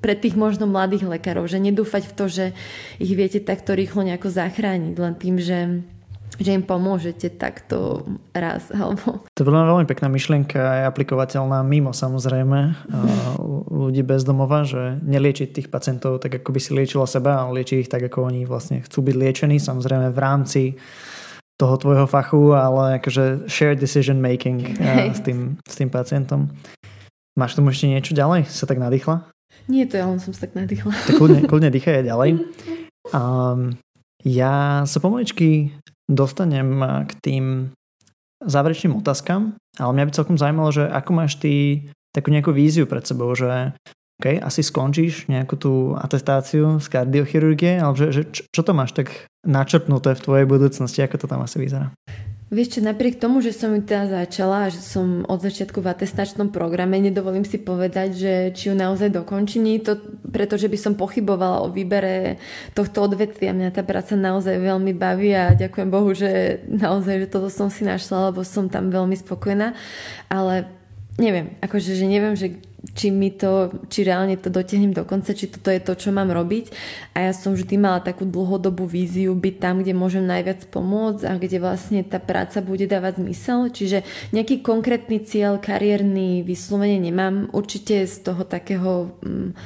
pre 0.00 0.16
tých 0.16 0.40
možno 0.40 0.64
mladých 0.64 1.04
lekárov, 1.04 1.44
že 1.44 1.60
nedúfať 1.60 2.08
v 2.08 2.16
to, 2.16 2.24
že 2.32 2.44
ich 2.96 3.12
viete 3.12 3.44
takto 3.44 3.76
rýchlo 3.76 4.08
nejako 4.08 4.32
zachrániť, 4.32 4.94
len 4.96 5.14
tým, 5.20 5.36
že 5.36 5.84
že 6.38 6.54
im 6.54 6.62
pomôžete 6.62 7.34
takto 7.34 8.06
raz. 8.30 8.70
Alebo... 8.78 9.26
To 9.34 9.42
bola 9.42 9.66
veľmi 9.74 9.90
pekná 9.90 10.06
myšlienka, 10.06 10.54
je 10.54 10.84
aplikovateľná 10.86 11.66
mimo 11.66 11.90
samozrejme 11.90 12.86
ľudí 13.66 14.06
bez 14.06 14.22
domova, 14.22 14.62
že 14.62 15.02
neliečiť 15.02 15.50
tých 15.50 15.68
pacientov 15.68 16.22
tak, 16.22 16.38
ako 16.38 16.54
by 16.54 16.60
si 16.62 16.70
liečila 16.76 17.10
seba, 17.10 17.42
ale 17.42 17.60
liečiť 17.60 17.78
ich 17.82 17.90
tak, 17.90 18.06
ako 18.06 18.30
oni 18.30 18.46
vlastne 18.46 18.86
chcú 18.86 19.02
byť 19.02 19.16
liečení, 19.18 19.56
samozrejme 19.58 20.14
v 20.14 20.18
rámci 20.22 20.62
toho 21.58 21.74
tvojho 21.74 22.06
fachu, 22.06 22.54
ale 22.54 23.02
akože 23.02 23.50
shared 23.50 23.82
decision 23.82 24.22
making 24.22 24.78
uh, 24.78 25.10
s, 25.10 25.20
tým, 25.20 25.58
s 25.66 25.74
tým 25.74 25.90
pacientom. 25.90 26.54
Máš 27.34 27.58
tomu 27.58 27.74
ešte 27.74 27.90
niečo 27.90 28.14
ďalej? 28.14 28.46
Sa 28.46 28.64
tak 28.64 28.78
nadýchla? 28.78 29.26
Nie, 29.66 29.84
to 29.90 29.98
ja 29.98 30.06
len 30.06 30.22
som 30.22 30.30
sa 30.30 30.46
tak 30.46 30.54
nadýchla. 30.54 30.94
Tak 30.94 31.18
kľudne, 31.18 31.44
kľudne 31.50 31.74
dýchaj 31.74 32.02
aj 32.02 32.06
ďalej. 32.06 32.30
Um, 33.10 33.74
ja 34.22 34.86
sa 34.86 34.98
pomaličky 35.02 35.74
dostanem 36.06 36.78
k 37.06 37.12
tým 37.20 37.44
záverečným 38.42 38.96
otázkam, 39.02 39.58
ale 39.76 39.90
mňa 39.92 40.06
by 40.06 40.12
celkom 40.14 40.36
zaujímalo, 40.38 40.70
že 40.70 40.86
ako 40.86 41.10
máš 41.10 41.36
ty 41.42 41.86
takú 42.14 42.30
nejakú 42.30 42.54
víziu 42.54 42.86
pred 42.86 43.02
sebou, 43.02 43.34
že 43.34 43.74
OK, 44.18 44.42
asi 44.42 44.66
skončíš 44.66 45.30
nejakú 45.30 45.54
tú 45.54 45.94
atestáciu 45.94 46.82
z 46.82 46.86
kardiochirurgie, 46.90 47.78
ale 47.78 47.94
že, 47.94 48.06
že 48.10 48.22
čo, 48.26 48.66
to 48.66 48.74
máš 48.74 48.90
tak 48.90 49.14
načrtnuté 49.46 50.18
v 50.18 50.24
tvojej 50.26 50.46
budúcnosti, 50.50 50.98
ako 51.06 51.22
to 51.22 51.30
tam 51.30 51.46
asi 51.46 51.62
vyzerá? 51.62 51.94
Vieš 52.50 52.74
čo, 52.74 52.80
napriek 52.82 53.20
tomu, 53.22 53.38
že 53.38 53.54
som 53.54 53.70
ju 53.76 53.84
teda 53.84 54.24
začala 54.24 54.66
a 54.66 54.72
že 54.74 54.82
som 54.82 55.22
od 55.22 55.38
začiatku 55.38 55.78
v 55.78 55.92
atestačnom 55.94 56.50
programe, 56.50 56.98
nedovolím 56.98 57.46
si 57.46 57.62
povedať, 57.62 58.08
že 58.16 58.32
či 58.58 58.72
ju 58.72 58.74
naozaj 58.74 59.14
dokončím. 59.14 59.78
To 59.86 60.00
preto, 60.32 60.58
že 60.58 60.66
by 60.66 60.78
som 60.80 60.98
pochybovala 60.98 61.62
o 61.62 61.70
výbere 61.70 62.42
tohto 62.74 63.06
odvetvia. 63.06 63.54
Mňa 63.54 63.70
tá 63.70 63.86
práca 63.86 64.18
naozaj 64.18 64.58
veľmi 64.58 64.98
baví 64.98 65.30
a 65.30 65.54
ďakujem 65.54 65.88
Bohu, 65.92 66.10
že 66.10 66.64
naozaj, 66.66 67.22
že 67.22 67.28
toto 67.30 67.52
som 67.52 67.70
si 67.70 67.86
našla, 67.86 68.34
lebo 68.34 68.42
som 68.42 68.66
tam 68.66 68.90
veľmi 68.90 69.14
spokojná. 69.14 69.78
Ale 70.32 70.66
neviem, 71.20 71.54
akože, 71.60 71.94
že 71.94 72.06
neviem, 72.08 72.32
že 72.32 72.58
či 72.94 73.10
mi 73.10 73.34
to, 73.34 73.74
či 73.90 74.06
reálne 74.06 74.38
to 74.38 74.54
dotiahnem 74.54 74.94
do 74.94 75.02
konca, 75.02 75.34
či 75.34 75.50
toto 75.50 75.66
je 75.74 75.82
to, 75.82 75.98
čo 75.98 76.14
mám 76.14 76.30
robiť. 76.30 76.70
A 77.18 77.26
ja 77.26 77.32
som 77.34 77.58
vždy 77.58 77.74
mala 77.74 77.98
takú 77.98 78.22
dlhodobú 78.22 78.86
víziu 78.86 79.34
byť 79.34 79.54
tam, 79.58 79.82
kde 79.82 79.98
môžem 79.98 80.22
najviac 80.22 80.70
pomôcť 80.70 81.26
a 81.26 81.32
kde 81.34 81.58
vlastne 81.58 82.06
tá 82.06 82.22
práca 82.22 82.62
bude 82.62 82.86
dávať 82.86 83.18
zmysel. 83.18 83.74
Čiže 83.74 84.06
nejaký 84.30 84.62
konkrétny 84.62 85.18
cieľ 85.26 85.58
kariérny 85.58 86.46
vyslovene 86.46 87.02
nemám. 87.02 87.50
Určite 87.50 88.06
z 88.06 88.16
toho 88.22 88.46
takého 88.46 89.10
mm, 89.26 89.58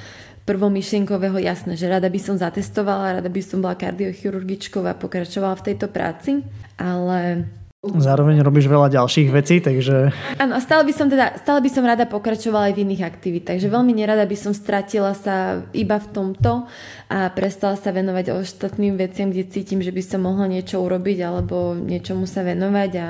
prvomyšlienkového 0.49 1.37
jasné, 1.45 1.77
že 1.77 1.93
rada 1.93 2.09
by 2.09 2.21
som 2.21 2.41
zatestovala, 2.41 3.21
rada 3.21 3.29
by 3.29 3.43
som 3.45 3.61
bola 3.61 3.77
kardiochirurgičkou 3.77 4.83
a 4.89 4.97
pokračovala 4.97 5.61
v 5.61 5.67
tejto 5.69 5.87
práci, 5.93 6.41
ale 6.81 7.47
Zároveň 7.83 8.47
robíš 8.47 8.71
veľa 8.71 8.95
ďalších 8.95 9.29
vecí, 9.35 9.59
takže... 9.59 10.15
Áno, 10.39 10.55
stále 10.63 10.87
by 10.87 10.95
som 10.95 11.11
teda, 11.11 11.35
stále 11.43 11.59
by 11.59 11.67
som 11.67 11.83
rada 11.83 12.07
pokračovala 12.07 12.71
aj 12.71 12.75
v 12.79 12.83
iných 12.87 13.03
aktivitách, 13.03 13.59
takže 13.59 13.75
veľmi 13.75 13.91
nerada 13.91 14.23
by 14.23 14.37
som 14.39 14.55
stratila 14.55 15.19
sa 15.19 15.67
iba 15.75 15.99
v 15.99 16.09
tomto 16.15 16.71
a 17.11 17.27
prestala 17.35 17.75
sa 17.75 17.91
venovať 17.91 18.39
ostatným 18.39 18.95
veciam, 18.95 19.35
kde 19.35 19.51
cítim, 19.51 19.83
že 19.83 19.91
by 19.91 19.99
som 19.99 20.23
mohla 20.23 20.47
niečo 20.47 20.79
urobiť 20.79 21.19
alebo 21.27 21.75
niečomu 21.75 22.31
sa 22.31 22.47
venovať 22.47 22.93
a 23.03 23.09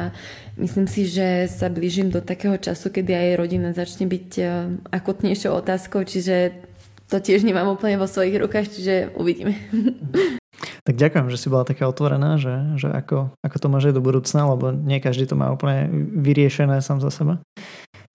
Myslím 0.53 0.85
si, 0.85 1.09
že 1.09 1.49
sa 1.49 1.73
blížim 1.73 2.12
do 2.12 2.20
takého 2.20 2.61
času, 2.61 2.93
kedy 2.93 3.16
aj 3.16 3.41
rodina 3.41 3.73
začne 3.73 4.05
byť 4.05 4.29
e, 4.37 4.45
akutnejšou 4.93 5.49
otázkou, 5.49 6.05
čiže 6.05 6.53
to 7.09 7.25
tiež 7.25 7.41
nemám 7.41 7.73
úplne 7.73 7.97
vo 7.97 8.05
svojich 8.05 8.37
rukách, 8.37 8.68
čiže 8.68 9.16
uvidíme. 9.16 9.57
Tak 10.83 10.99
ďakujem, 10.99 11.30
že 11.30 11.39
si 11.39 11.47
bola 11.47 11.62
taká 11.62 11.87
otvorená, 11.87 12.43
že, 12.43 12.74
že 12.74 12.91
ako, 12.91 13.39
ako 13.39 13.57
to 13.62 13.66
môže 13.70 13.95
do 13.95 14.03
budúcna, 14.03 14.51
lebo 14.51 14.74
nie 14.74 14.99
každý 14.99 15.30
to 15.30 15.39
má 15.39 15.55
úplne 15.55 15.87
vyriešené 16.18 16.83
sám 16.83 16.99
za 16.99 17.14
seba. 17.14 17.39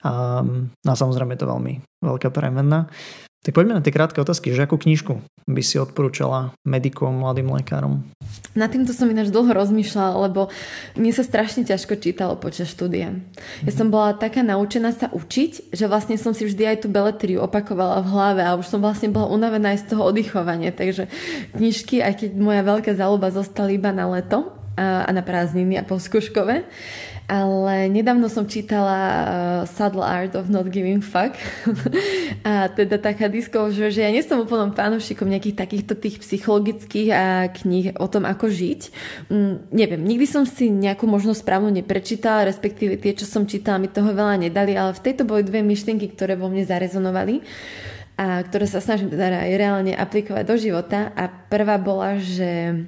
A, 0.04 0.44
no 0.84 0.90
a 0.92 0.96
samozrejme 1.00 1.40
je 1.40 1.42
to 1.42 1.52
veľmi 1.52 1.74
veľká 2.04 2.28
premena. 2.28 2.92
Tak 3.48 3.56
poďme 3.56 3.80
na 3.80 3.86
tie 3.86 3.96
krátke 3.96 4.20
otázky, 4.20 4.52
že 4.52 4.68
akú 4.68 4.76
knižku 4.76 5.24
by 5.48 5.64
si 5.64 5.80
odporúčala 5.80 6.52
medikom, 6.68 7.16
mladým 7.16 7.48
lekárom? 7.56 8.04
Na 8.52 8.68
týmto 8.68 8.92
som 8.92 9.08
ináč 9.08 9.32
dlho 9.32 9.48
rozmýšľala, 9.56 10.28
lebo 10.28 10.52
mne 11.00 11.16
sa 11.16 11.24
strašne 11.24 11.64
ťažko 11.64 11.96
čítalo 11.96 12.36
počas 12.36 12.68
štúdia. 12.68 13.16
Ja 13.64 13.72
som 13.72 13.88
bola 13.88 14.20
taká 14.20 14.44
naučená 14.44 14.92
sa 14.92 15.08
učiť, 15.16 15.72
že 15.72 15.88
vlastne 15.88 16.20
som 16.20 16.36
si 16.36 16.44
vždy 16.44 16.76
aj 16.76 16.78
tú 16.84 16.92
beletriu 16.92 17.40
opakovala 17.40 18.04
v 18.04 18.12
hlave 18.12 18.44
a 18.44 18.60
už 18.60 18.68
som 18.68 18.84
vlastne 18.84 19.16
bola 19.16 19.32
unavená 19.32 19.72
aj 19.72 19.88
z 19.88 19.96
toho 19.96 20.12
oddychovania. 20.12 20.76
Takže 20.76 21.08
knižky, 21.56 22.04
aj 22.04 22.28
keď 22.28 22.30
moja 22.36 22.68
veľká 22.68 23.00
záľuba 23.00 23.32
zostali 23.32 23.80
iba 23.80 23.96
na 23.96 24.12
leto 24.12 24.52
a 24.76 25.08
na 25.08 25.24
prázdniny 25.24 25.80
a 25.80 25.88
poskúškové, 25.88 26.68
ale 27.28 27.92
nedávno 27.92 28.32
som 28.32 28.48
čítala 28.48 28.96
uh, 28.96 29.24
Subtle 29.68 30.08
Art 30.08 30.32
of 30.40 30.48
Not 30.48 30.72
Giving 30.72 31.04
Fuck 31.04 31.36
a 32.48 32.72
teda 32.72 32.96
taká 32.96 33.28
disko, 33.28 33.68
že, 33.68 33.92
že 33.92 34.08
ja 34.08 34.12
nie 34.16 34.24
som 34.24 34.40
úplnom 34.40 34.72
fanúšikom 34.72 35.28
nejakých 35.28 35.60
takýchto 35.60 36.00
tých 36.00 36.24
psychologických 36.24 37.10
a 37.12 37.52
kníh 37.52 38.00
o 38.00 38.08
tom, 38.08 38.24
ako 38.24 38.48
žiť. 38.48 38.82
Mm, 39.28 39.54
neviem, 39.76 40.02
nikdy 40.08 40.24
som 40.24 40.48
si 40.48 40.72
nejakú 40.72 41.04
možno 41.04 41.36
správnu 41.36 41.68
neprečítala, 41.68 42.48
respektíve 42.48 42.96
tie, 42.96 43.12
čo 43.12 43.28
som 43.28 43.44
čítala, 43.44 43.76
mi 43.76 43.92
toho 43.92 44.16
veľa 44.16 44.48
nedali, 44.48 44.80
ale 44.80 44.96
v 44.96 45.04
tejto 45.04 45.28
boli 45.28 45.44
dve 45.44 45.60
myšlienky, 45.68 46.08
ktoré 46.16 46.40
vo 46.40 46.48
mne 46.48 46.64
zarezonovali 46.64 47.44
a 48.16 48.40
ktoré 48.48 48.72
sa 48.72 48.80
snažím 48.80 49.12
teda 49.12 49.44
aj 49.44 49.52
reálne 49.60 49.94
aplikovať 49.94 50.44
do 50.48 50.56
života. 50.56 51.12
A 51.12 51.28
prvá 51.28 51.76
bola, 51.76 52.16
že, 52.24 52.88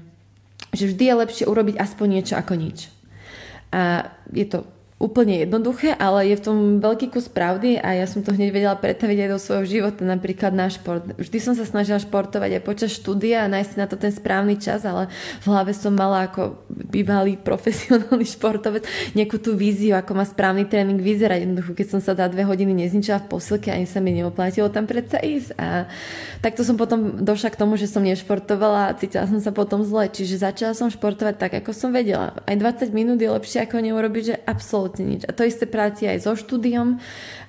že 0.72 0.90
vždy 0.90 1.04
je 1.12 1.20
lepšie 1.28 1.46
urobiť 1.46 1.76
aspoň 1.76 2.08
niečo 2.08 2.40
ako 2.40 2.56
nič. 2.56 2.99
A 3.72 4.04
je 4.34 4.46
to 4.46 4.79
úplne 5.00 5.48
jednoduché, 5.48 5.96
ale 5.96 6.28
je 6.28 6.36
v 6.36 6.44
tom 6.44 6.58
veľký 6.84 7.08
kus 7.16 7.32
pravdy 7.32 7.80
a 7.80 7.96
ja 7.96 8.04
som 8.04 8.20
to 8.20 8.36
hneď 8.36 8.52
vedela 8.52 8.76
pretaviť 8.76 9.18
aj 9.26 9.30
do 9.32 9.40
svojho 9.40 9.66
života, 9.66 10.04
napríklad 10.04 10.52
na 10.52 10.68
šport. 10.68 11.16
Vždy 11.16 11.40
som 11.40 11.54
sa 11.56 11.64
snažila 11.64 12.04
športovať 12.04 12.60
aj 12.60 12.68
počas 12.68 12.92
štúdia 12.92 13.48
a 13.48 13.52
nájsť 13.52 13.80
na 13.80 13.88
to 13.88 13.96
ten 13.96 14.12
správny 14.12 14.60
čas, 14.60 14.84
ale 14.84 15.08
v 15.40 15.46
hlave 15.48 15.72
som 15.72 15.96
mala 15.96 16.28
ako 16.28 16.68
bývalý 16.68 17.40
profesionálny 17.48 18.28
športovec 18.28 18.84
nejakú 19.16 19.40
tú 19.40 19.56
víziu, 19.56 19.96
ako 19.96 20.20
má 20.20 20.28
správny 20.28 20.68
tréning 20.68 21.00
vyzerať. 21.00 21.48
Jednoducho, 21.48 21.72
keď 21.80 21.88
som 21.96 22.00
sa 22.04 22.12
za 22.12 22.28
dve 22.28 22.44
hodiny 22.44 22.76
nezničila 22.84 23.24
v 23.24 23.40
posilke, 23.40 23.72
ani 23.72 23.88
sa 23.88 24.04
mi 24.04 24.12
neoplatilo 24.12 24.68
tam 24.68 24.84
predsa 24.84 25.24
ísť. 25.24 25.56
A 25.56 25.88
takto 26.44 26.68
som 26.68 26.76
potom 26.76 27.24
došla 27.24 27.56
k 27.56 27.60
tomu, 27.64 27.80
že 27.80 27.88
som 27.88 28.04
nešportovala 28.04 28.92
a 28.92 28.96
cítila 29.00 29.24
som 29.32 29.40
sa 29.40 29.56
potom 29.56 29.80
zle. 29.88 30.12
Čiže 30.12 30.44
začala 30.44 30.76
som 30.76 30.92
športovať 30.92 31.40
tak, 31.40 31.56
ako 31.64 31.72
som 31.72 31.96
vedela. 31.96 32.36
Aj 32.44 32.56
20 32.60 32.92
minút 32.92 33.24
je 33.24 33.32
lepšie, 33.32 33.64
ako 33.64 33.80
neurobiť, 33.80 34.24
že 34.28 34.36
absolútne 34.44 34.89
absolútne 34.90 35.06
nič. 35.06 35.22
A 35.30 35.32
to 35.38 35.46
isté 35.46 35.70
práci 35.70 36.10
aj 36.10 36.26
so 36.26 36.34
štúdiom, 36.34 36.98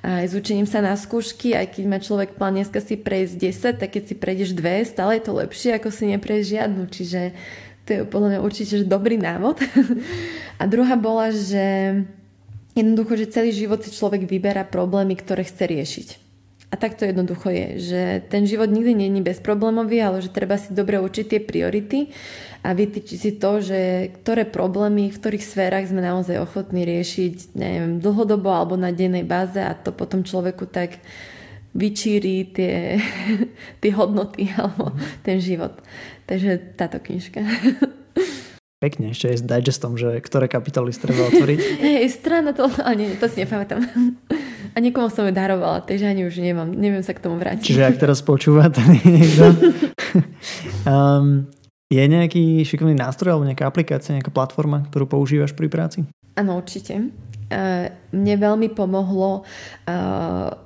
aj 0.04 0.28
s 0.28 0.36
učením 0.36 0.68
sa 0.68 0.84
na 0.84 0.92
skúšky, 0.92 1.56
aj 1.56 1.72
keď 1.72 1.84
má 1.88 1.96
človek 1.96 2.36
plán 2.36 2.60
dneska 2.60 2.84
si 2.84 3.00
prejsť 3.00 3.34
10, 3.40 3.80
tak 3.80 3.88
keď 3.96 4.02
si 4.04 4.14
prejdeš 4.14 4.50
dve, 4.52 4.84
stále 4.84 5.16
je 5.16 5.24
to 5.24 5.32
lepšie, 5.32 5.80
ako 5.80 5.88
si 5.88 6.12
neprejsť 6.12 6.46
žiadnu. 6.52 6.82
Čiže 6.92 7.20
to 7.88 7.88
je 7.88 7.98
podľa 8.04 8.28
mňa 8.36 8.40
určite 8.44 8.84
dobrý 8.84 9.16
návod. 9.16 9.64
a 10.60 10.62
druhá 10.68 11.00
bola, 11.00 11.32
že 11.32 11.96
jednoducho, 12.76 13.16
že 13.16 13.32
celý 13.32 13.56
život 13.56 13.80
si 13.80 13.90
človek 13.90 14.28
vyberá 14.28 14.68
problémy, 14.68 15.16
ktoré 15.16 15.48
chce 15.48 15.64
riešiť. 15.64 16.29
A 16.70 16.78
tak 16.78 16.94
to 16.94 17.02
jednoducho 17.02 17.50
je, 17.50 17.68
že 17.82 18.02
ten 18.30 18.46
život 18.46 18.70
nikdy 18.70 18.94
nie 18.94 19.10
je 19.10 19.26
bezproblémový, 19.26 19.98
ale 20.06 20.22
že 20.22 20.30
treba 20.30 20.54
si 20.54 20.70
dobre 20.70 21.02
učiť 21.02 21.26
tie 21.26 21.40
priority 21.42 22.14
a 22.62 22.70
vytýčiť 22.70 23.18
si 23.18 23.30
to, 23.42 23.58
že 23.58 24.12
ktoré 24.22 24.46
problémy, 24.46 25.10
v 25.10 25.18
ktorých 25.18 25.42
sférach 25.42 25.90
sme 25.90 25.98
naozaj 25.98 26.38
ochotní 26.38 26.86
riešiť 26.86 27.58
neviem, 27.58 27.98
dlhodobo 27.98 28.54
alebo 28.54 28.78
na 28.78 28.94
dennej 28.94 29.26
báze 29.26 29.58
a 29.58 29.74
to 29.74 29.90
potom 29.90 30.22
človeku 30.22 30.70
tak 30.70 31.02
vyčíri 31.74 32.46
tie, 32.54 33.02
tie 33.82 33.90
hodnoty 33.90 34.54
alebo 34.54 34.94
ten 35.26 35.42
život. 35.42 35.74
Takže 36.30 36.78
táto 36.78 37.02
knižka. 37.02 37.42
Pekne, 38.80 39.12
ešte 39.12 39.28
aj 39.28 39.36
s 39.36 39.44
digestom, 39.44 40.00
že 40.00 40.24
ktoré 40.24 40.48
kapitoly 40.48 40.88
treba 40.96 41.28
otvoriť. 41.28 41.58
Hej, 41.84 42.16
strana 42.16 42.56
to, 42.56 42.64
ale 42.80 42.96
nie, 42.96 43.12
to 43.20 43.28
si 43.28 43.44
nepamätám. 43.44 43.84
A 44.72 44.76
niekomu 44.80 45.12
som 45.12 45.28
ju 45.28 45.36
darovala, 45.36 45.84
takže 45.84 46.08
ani 46.08 46.24
už 46.24 46.40
nemám, 46.40 46.72
neviem 46.72 47.04
sa 47.04 47.12
k 47.12 47.20
tomu 47.20 47.36
vrátiť. 47.36 47.76
Čiže 47.76 47.84
ak 47.84 48.00
teraz 48.00 48.24
počúva 48.24 48.72
ten 48.72 48.96
niekto. 49.04 49.52
um, 50.88 51.44
je 51.92 52.00
nejaký 52.00 52.64
šikovný 52.64 52.96
nástroj 52.96 53.36
alebo 53.36 53.44
nejaká 53.52 53.68
aplikácia, 53.68 54.16
nejaká 54.16 54.32
platforma, 54.32 54.88
ktorú 54.88 55.12
používaš 55.12 55.52
pri 55.52 55.68
práci? 55.68 56.08
Áno, 56.40 56.56
určite. 56.56 57.12
Uh, 57.52 57.92
mne 58.16 58.34
veľmi 58.40 58.72
pomohlo 58.72 59.44
uh, 59.44 60.56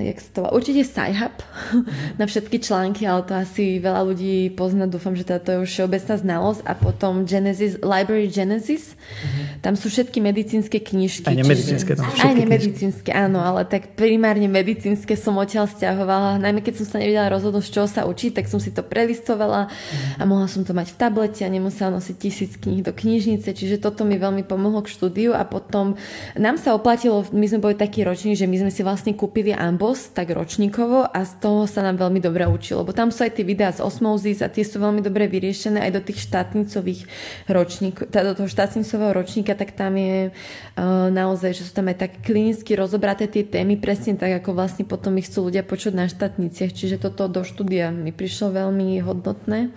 jak 0.00 0.18
sa 0.18 0.28
to 0.32 0.38
volá, 0.42 0.50
určite 0.56 0.82
Sci-Hub. 0.82 1.36
Na 2.20 2.24
všetky 2.26 2.58
články, 2.58 3.06
ale 3.06 3.22
to 3.22 3.38
asi 3.38 3.78
veľa 3.78 4.02
ľudí 4.02 4.50
pozná, 4.58 4.90
dúfam, 4.90 5.14
že 5.14 5.22
táto 5.22 5.54
je 5.54 5.58
už 5.62 5.70
všeobecná 5.70 6.14
znalosť. 6.18 6.60
A 6.66 6.72
potom 6.74 7.22
Genesis, 7.22 7.78
Library 7.78 8.26
Genesis, 8.26 8.98
uh-huh. 8.98 9.62
tam 9.62 9.78
sú 9.78 9.86
všetky 9.86 10.18
medicínske 10.18 10.82
knižky. 10.82 11.30
Aj 11.30 11.38
nemedicínske 11.38 11.92
tam 11.94 12.10
Aj 12.10 12.34
nemedicínske, 12.34 13.10
áno, 13.14 13.38
ale 13.38 13.62
tak 13.68 13.94
primárne 13.94 14.50
medicínske 14.50 15.14
som 15.14 15.38
odtiaľ 15.38 15.70
stiahovala, 15.70 16.42
najmä 16.42 16.58
keď 16.64 16.82
som 16.82 16.86
sa 16.90 16.96
nevedela 16.98 17.30
rozhodnúť, 17.30 17.64
z 17.68 17.70
čoho 17.70 17.88
sa 17.88 18.02
učiť, 18.10 18.42
tak 18.42 18.50
som 18.50 18.58
si 18.58 18.74
to 18.74 18.82
prelistovala 18.82 19.70
uh-huh. 19.70 20.20
a 20.20 20.22
mohla 20.26 20.50
som 20.50 20.66
to 20.66 20.74
mať 20.74 20.90
v 20.92 20.96
tablete 20.98 21.40
a 21.46 21.50
nemusela 21.52 21.94
nosiť 21.94 22.16
tisíc 22.18 22.52
kníh 22.58 22.82
do 22.82 22.90
knižnice, 22.90 23.54
čiže 23.54 23.78
toto 23.78 24.02
mi 24.02 24.18
veľmi 24.18 24.42
pomohlo 24.42 24.82
k 24.82 24.90
štúdiu. 24.90 25.36
A 25.36 25.46
potom 25.46 25.94
nám 26.34 26.56
sa 26.58 26.72
oplatilo, 26.74 27.22
my 27.30 27.46
sme 27.46 27.60
boli 27.60 27.74
takí 27.78 28.02
roční, 28.02 28.34
že 28.34 28.48
my 28.48 28.66
sme 28.66 28.72
si 28.72 28.82
vlastne 28.82 29.12
kúpili 29.14 29.52
ambo 29.54 29.83
Campos, 29.84 30.08
tak 30.16 30.32
ročníkovo 30.32 31.04
a 31.04 31.28
z 31.28 31.44
toho 31.44 31.68
sa 31.68 31.84
nám 31.84 32.00
veľmi 32.00 32.16
dobre 32.16 32.48
učilo, 32.48 32.80
lebo 32.80 32.96
tam 32.96 33.12
sú 33.12 33.20
aj 33.20 33.36
tie 33.36 33.44
videá 33.44 33.68
z 33.68 33.84
osmózis 33.84 34.40
a 34.40 34.48
tie 34.48 34.64
sú 34.64 34.80
veľmi 34.80 35.04
dobre 35.04 35.28
vyriešené 35.28 35.76
aj 35.84 35.92
do 35.92 36.00
tých 36.00 36.24
štátnicových 36.24 37.04
ročníkov, 37.52 38.08
teda 38.08 38.32
do 38.32 38.34
toho 38.40 38.48
štátnicového 38.48 39.12
ročníka, 39.12 39.52
tak 39.52 39.76
tam 39.76 40.00
je 40.00 40.32
uh, 40.32 41.12
naozaj, 41.12 41.52
že 41.52 41.68
sú 41.68 41.76
tam 41.76 41.92
aj 41.92 42.00
tak 42.00 42.12
klinicky 42.24 42.72
rozobraté 42.72 43.28
tie 43.28 43.44
témy, 43.44 43.76
presne 43.76 44.16
tak, 44.16 44.32
ako 44.40 44.56
vlastne 44.56 44.88
potom 44.88 45.20
ich 45.20 45.28
chcú 45.28 45.52
ľudia 45.52 45.60
počuť 45.60 45.92
na 45.92 46.08
štátniciach, 46.08 46.72
čiže 46.72 46.96
toto 46.96 47.28
do 47.28 47.44
štúdia 47.44 47.92
mi 47.92 48.08
prišlo 48.08 48.56
veľmi 48.56 49.04
hodnotné. 49.04 49.68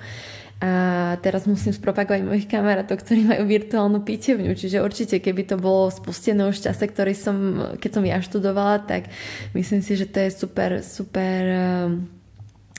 A 0.57 1.13
teraz 1.21 1.45
musím 1.45 1.69
spropagovať 1.69 2.25
mojich 2.25 2.49
kamarátov, 2.49 3.05
ktorí 3.05 3.29
majú 3.29 3.45
virtuálnu 3.45 4.01
pitevňu. 4.01 4.57
Čiže 4.57 4.81
určite, 4.81 5.21
keby 5.21 5.45
to 5.45 5.55
bolo 5.61 5.93
spustené 5.93 6.49
už 6.49 6.57
v 6.57 6.65
čase, 6.65 6.83
ktorý 6.89 7.13
som, 7.13 7.37
keď 7.77 7.91
som 7.93 8.03
ja 8.05 8.17
študovala, 8.17 8.81
tak 8.81 9.13
myslím 9.53 9.85
si, 9.85 9.93
že 9.93 10.09
to 10.09 10.17
je 10.17 10.29
super, 10.33 10.81
super 10.81 11.41
ehm, 11.45 12.09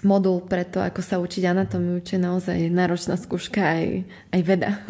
modul 0.03 0.43
pre 0.43 0.67
to, 0.67 0.83
ako 0.83 1.01
sa 1.07 1.23
učiť 1.23 1.47
anatómiu, 1.47 2.03
čo 2.03 2.19
je 2.19 2.27
naozaj 2.27 2.59
náročná 2.67 3.15
skúška 3.15 3.63
aj, 3.63 4.03
aj 4.35 4.41
veda. 4.43 4.83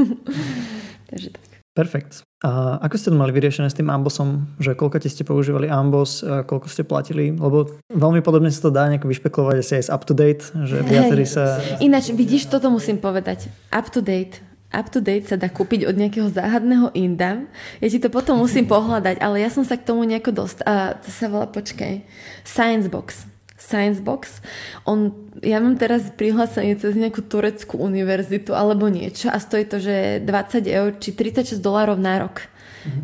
Takže 1.12 1.28
tak. 1.36 1.49
Perfekt. 1.76 2.28
A 2.39 2.78
ako 2.86 2.95
ste 2.95 3.11
to 3.11 3.18
mali 3.18 3.34
vyriešené 3.34 3.66
s 3.66 3.74
tým 3.74 3.91
Ambosom, 3.91 4.47
že 4.62 4.78
koľko 4.78 5.03
ste 5.03 5.26
používali 5.26 5.66
Ambos, 5.66 6.22
koľko 6.22 6.70
ste 6.70 6.86
platili? 6.86 7.34
Lebo 7.34 7.66
veľmi 7.91 8.22
podobne 8.22 8.47
sa 8.55 8.62
to 8.62 8.70
dá 8.70 8.86
nejako 8.86 9.11
vyšpekulovať 9.11 9.57
asi 9.59 9.72
aj 9.82 9.91
up 9.91 10.07
to 10.07 10.14
date, 10.14 10.47
že 10.55 10.86
viacerí 10.86 11.26
sa... 11.26 11.59
Ináč, 11.82 12.14
vidíš, 12.14 12.47
toto 12.47 12.70
musím 12.70 13.03
povedať. 13.03 13.51
Up 13.74 13.91
to 13.91 13.99
date 13.99 14.39
up 14.68 14.93
to 14.93 15.01
date 15.01 15.24
sa 15.24 15.41
dá 15.41 15.49
kúpiť 15.49 15.89
od 15.89 15.97
nejakého 15.97 16.28
záhadného 16.28 16.93
inda. 16.93 17.49
Ja 17.80 17.89
ti 17.89 17.97
to 17.97 18.12
potom 18.12 18.36
musím 18.36 18.68
pohľadať, 18.68 19.16
ale 19.24 19.41
ja 19.41 19.49
som 19.49 19.64
sa 19.64 19.80
k 19.80 19.86
tomu 19.89 20.05
nejako 20.05 20.45
dost... 20.45 20.61
A 20.68 20.93
to 20.93 21.09
sa 21.09 21.32
volá, 21.32 21.49
počkaj, 21.49 22.05
Science 22.45 22.93
Box. 22.93 23.24
Science 23.69 24.01
Box. 24.01 24.41
On, 24.89 25.12
ja 25.45 25.61
mám 25.61 25.77
teraz 25.77 26.09
prihlásenie 26.16 26.81
cez 26.81 26.97
nejakú 26.97 27.21
tureckú 27.29 27.77
univerzitu 27.77 28.57
alebo 28.57 28.89
niečo 28.89 29.29
a 29.29 29.37
stojí 29.37 29.69
to, 29.69 29.77
že 29.77 30.25
20 30.25 30.64
eur 30.64 30.97
či 30.97 31.12
36 31.12 31.61
dolárov 31.61 32.01
na 32.01 32.25
rok 32.25 32.49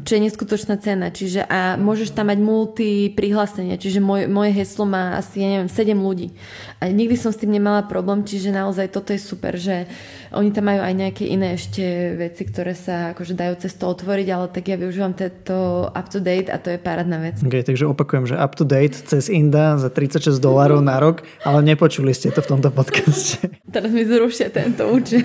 čo 0.05 0.17
je 0.17 0.25
neskutočná 0.29 0.77
cena. 0.79 1.09
Čiže 1.09 1.49
a 1.49 1.81
môžeš 1.81 2.13
tam 2.13 2.29
mať 2.29 2.39
multi 2.41 3.09
prihlásenia, 3.13 3.81
čiže 3.81 4.05
môj, 4.05 4.29
moje 4.29 4.53
heslo 4.53 4.85
má 4.85 5.17
asi, 5.17 5.41
ja 5.41 5.49
neviem, 5.49 5.71
7 5.73 5.97
ľudí. 5.97 6.37
A 6.83 6.93
nikdy 6.93 7.17
som 7.17 7.33
s 7.33 7.41
tým 7.41 7.55
nemala 7.55 7.87
problém, 7.89 8.23
čiže 8.23 8.53
naozaj 8.53 8.93
toto 8.93 9.17
je 9.17 9.21
super, 9.21 9.57
že 9.57 9.89
oni 10.35 10.51
tam 10.51 10.67
majú 10.69 10.83
aj 10.83 10.95
nejaké 10.95 11.25
iné 11.31 11.55
ešte 11.55 12.15
veci, 12.19 12.43
ktoré 12.45 12.75
sa 12.75 13.15
akože 13.15 13.39
dajú 13.39 13.55
cez 13.63 13.73
to 13.79 13.87
otvoriť, 13.87 14.29
ale 14.35 14.47
tak 14.51 14.65
ja 14.67 14.77
využívam 14.77 15.15
tento 15.15 15.89
up 15.89 16.09
to 16.11 16.19
date 16.19 16.51
a 16.51 16.59
to 16.59 16.75
je 16.75 16.79
parádna 16.79 17.23
vec. 17.23 17.39
Okay, 17.41 17.63
takže 17.63 17.87
opakujem, 17.87 18.27
že 18.27 18.37
up 18.37 18.59
to 18.59 18.67
date 18.67 18.99
cez 18.99 19.31
Inda 19.31 19.79
za 19.79 19.89
36 19.89 20.43
dolárov 20.43 20.83
na 20.83 20.99
rok, 20.99 21.23
ale 21.47 21.63
nepočuli 21.63 22.11
ste 22.11 22.35
to 22.35 22.43
v 22.43 22.51
tomto 22.59 22.75
podcaste. 22.75 23.47
Teraz 23.75 23.91
mi 23.95 24.03
zrušia 24.03 24.51
tento 24.51 24.91
účet. 24.91 25.25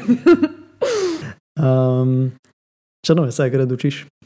um, 1.57 2.31
čo 3.05 3.11
nové 3.17 3.33
sa 3.33 3.49
ak 3.49 3.55
učíš? 3.55 4.18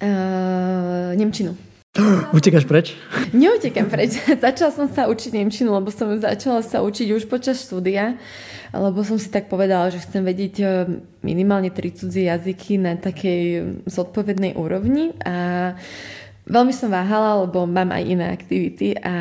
Uh, 0.00 1.12
Nemčinu. 1.12 1.52
Utekáš 2.36 2.64
preč? 2.64 2.96
Neutekám 3.36 3.90
preč. 3.90 4.16
začala 4.44 4.70
som 4.72 4.86
sa 4.88 5.10
učiť 5.10 5.36
Nemčinu, 5.36 5.74
lebo 5.74 5.92
som 5.92 6.16
začala 6.16 6.62
sa 6.62 6.80
učiť 6.80 7.08
už 7.12 7.28
počas 7.28 7.60
štúdia, 7.60 8.16
lebo 8.70 9.02
som 9.02 9.18
si 9.18 9.28
tak 9.28 9.50
povedala, 9.50 9.90
že 9.90 10.00
chcem 10.00 10.22
vedieť 10.22 10.54
e, 10.62 10.66
minimálne 11.26 11.74
tri 11.74 11.90
cudzie 11.90 12.30
jazyky 12.30 12.78
na 12.78 12.94
takej 12.94 13.76
zodpovednej 13.90 14.54
úrovni 14.54 15.18
a 15.26 15.74
veľmi 16.46 16.70
som 16.70 16.94
váhala, 16.94 17.42
lebo 17.42 17.66
mám 17.66 17.90
aj 17.90 18.02
iné 18.06 18.26
aktivity 18.30 18.94
a 19.02 19.14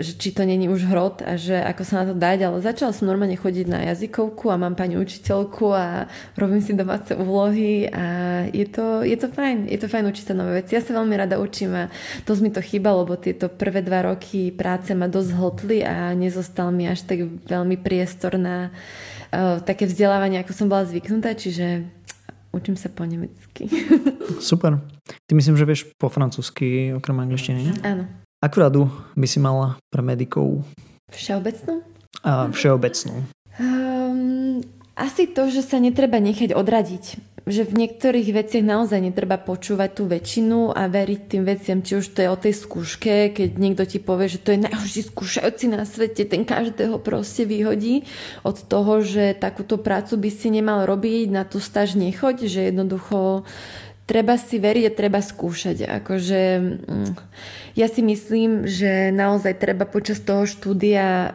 že 0.00 0.16
či 0.16 0.32
to 0.32 0.44
není 0.44 0.68
už 0.68 0.88
hrot 0.88 1.24
a 1.24 1.40
že 1.40 1.56
ako 1.56 1.82
sa 1.84 1.94
na 2.02 2.04
to 2.12 2.14
dať, 2.16 2.38
ale 2.46 2.64
začala 2.64 2.92
som 2.92 3.08
normálne 3.08 3.36
chodiť 3.36 3.66
na 3.68 3.80
jazykovku 3.92 4.52
a 4.52 4.60
mám 4.60 4.76
pani 4.76 5.00
učiteľku 5.00 5.72
a 5.72 6.06
robím 6.36 6.60
si 6.60 6.76
domáce 6.76 7.16
úlohy 7.16 7.88
a 7.88 8.04
je 8.50 8.66
to, 8.68 9.02
je 9.02 9.16
to 9.16 9.28
fajn, 9.32 9.70
je 9.70 9.78
to 9.80 9.88
fajn 9.88 10.04
učiť 10.08 10.24
sa 10.28 10.34
nové 10.36 10.60
veci. 10.60 10.76
Ja 10.76 10.82
sa 10.84 10.96
veľmi 10.96 11.14
rada 11.16 11.40
učím 11.40 11.72
a 11.72 11.84
dosť 12.28 12.40
mi 12.42 12.50
to 12.52 12.60
chýba, 12.60 12.92
lebo 12.92 13.16
tieto 13.16 13.48
prvé 13.48 13.80
dva 13.80 14.12
roky 14.12 14.52
práce 14.52 14.92
ma 14.92 15.08
dosť 15.08 15.30
hltli 15.32 15.78
a 15.86 16.12
nezostal 16.12 16.68
mi 16.74 16.84
až 16.90 17.06
tak 17.08 17.24
veľmi 17.48 17.80
priestor 17.80 18.36
na 18.36 18.68
uh, 19.32 19.62
také 19.64 19.88
vzdelávanie, 19.88 20.42
ako 20.42 20.52
som 20.52 20.66
bola 20.68 20.84
zvyknutá, 20.84 21.32
čiže 21.32 21.86
učím 22.56 22.76
sa 22.76 22.88
po 22.88 23.04
nemecky. 23.04 23.68
Super. 24.40 24.80
Ty 25.28 25.32
myslím, 25.36 25.56
že 25.60 25.68
vieš 25.68 25.82
po 26.00 26.08
francúzsky 26.08 26.90
okrem 26.96 27.20
angličtiny, 27.20 27.84
Áno. 27.84 28.25
Akú 28.46 28.62
radu 28.62 28.86
by 29.18 29.26
si 29.26 29.42
mala 29.42 29.74
pre 29.90 30.06
medikov? 30.06 30.62
Všeobecnú? 31.10 31.82
A 32.22 32.46
všeobecnú. 32.54 33.26
Um, 33.58 34.62
asi 34.94 35.26
to, 35.26 35.50
že 35.50 35.66
sa 35.66 35.82
netreba 35.82 36.22
nechať 36.22 36.54
odradiť. 36.54 37.18
Že 37.42 37.62
v 37.66 37.74
niektorých 37.74 38.30
veciach 38.30 38.62
naozaj 38.62 39.02
netreba 39.02 39.34
počúvať 39.42 39.90
tú 39.98 40.06
väčšinu 40.06 40.78
a 40.78 40.86
veriť 40.86 41.20
tým 41.26 41.42
veciam, 41.42 41.82
či 41.82 41.98
už 41.98 42.14
to 42.14 42.22
je 42.22 42.28
o 42.30 42.38
tej 42.38 42.54
skúške, 42.54 43.34
keď 43.34 43.50
niekto 43.58 43.82
ti 43.82 43.98
povie, 43.98 44.30
že 44.30 44.38
to 44.38 44.54
je 44.54 44.62
najhorší 44.62 45.10
skúšajúci 45.10 45.66
na 45.66 45.82
svete, 45.82 46.22
ten 46.26 46.46
každého 46.46 47.02
proste 47.02 47.50
vyhodí 47.50 48.06
od 48.46 48.62
toho, 48.62 49.02
že 49.02 49.34
takúto 49.34 49.74
prácu 49.74 50.22
by 50.22 50.30
si 50.30 50.54
nemal 50.54 50.86
robiť, 50.86 51.34
na 51.34 51.42
tú 51.42 51.58
stáž 51.58 51.98
nechoď, 51.98 52.46
že 52.46 52.70
jednoducho 52.70 53.42
treba 54.06 54.38
si 54.38 54.62
veriť 54.62 54.84
a 54.86 54.94
treba 54.94 55.18
skúšať. 55.18 55.82
Akože, 56.00 56.40
mm, 56.62 57.10
ja 57.74 57.90
si 57.90 58.06
myslím, 58.06 58.62
že 58.70 59.10
naozaj 59.10 59.58
treba 59.58 59.82
počas 59.82 60.22
toho 60.22 60.46
štúdia 60.46 61.04
e, 61.06 61.30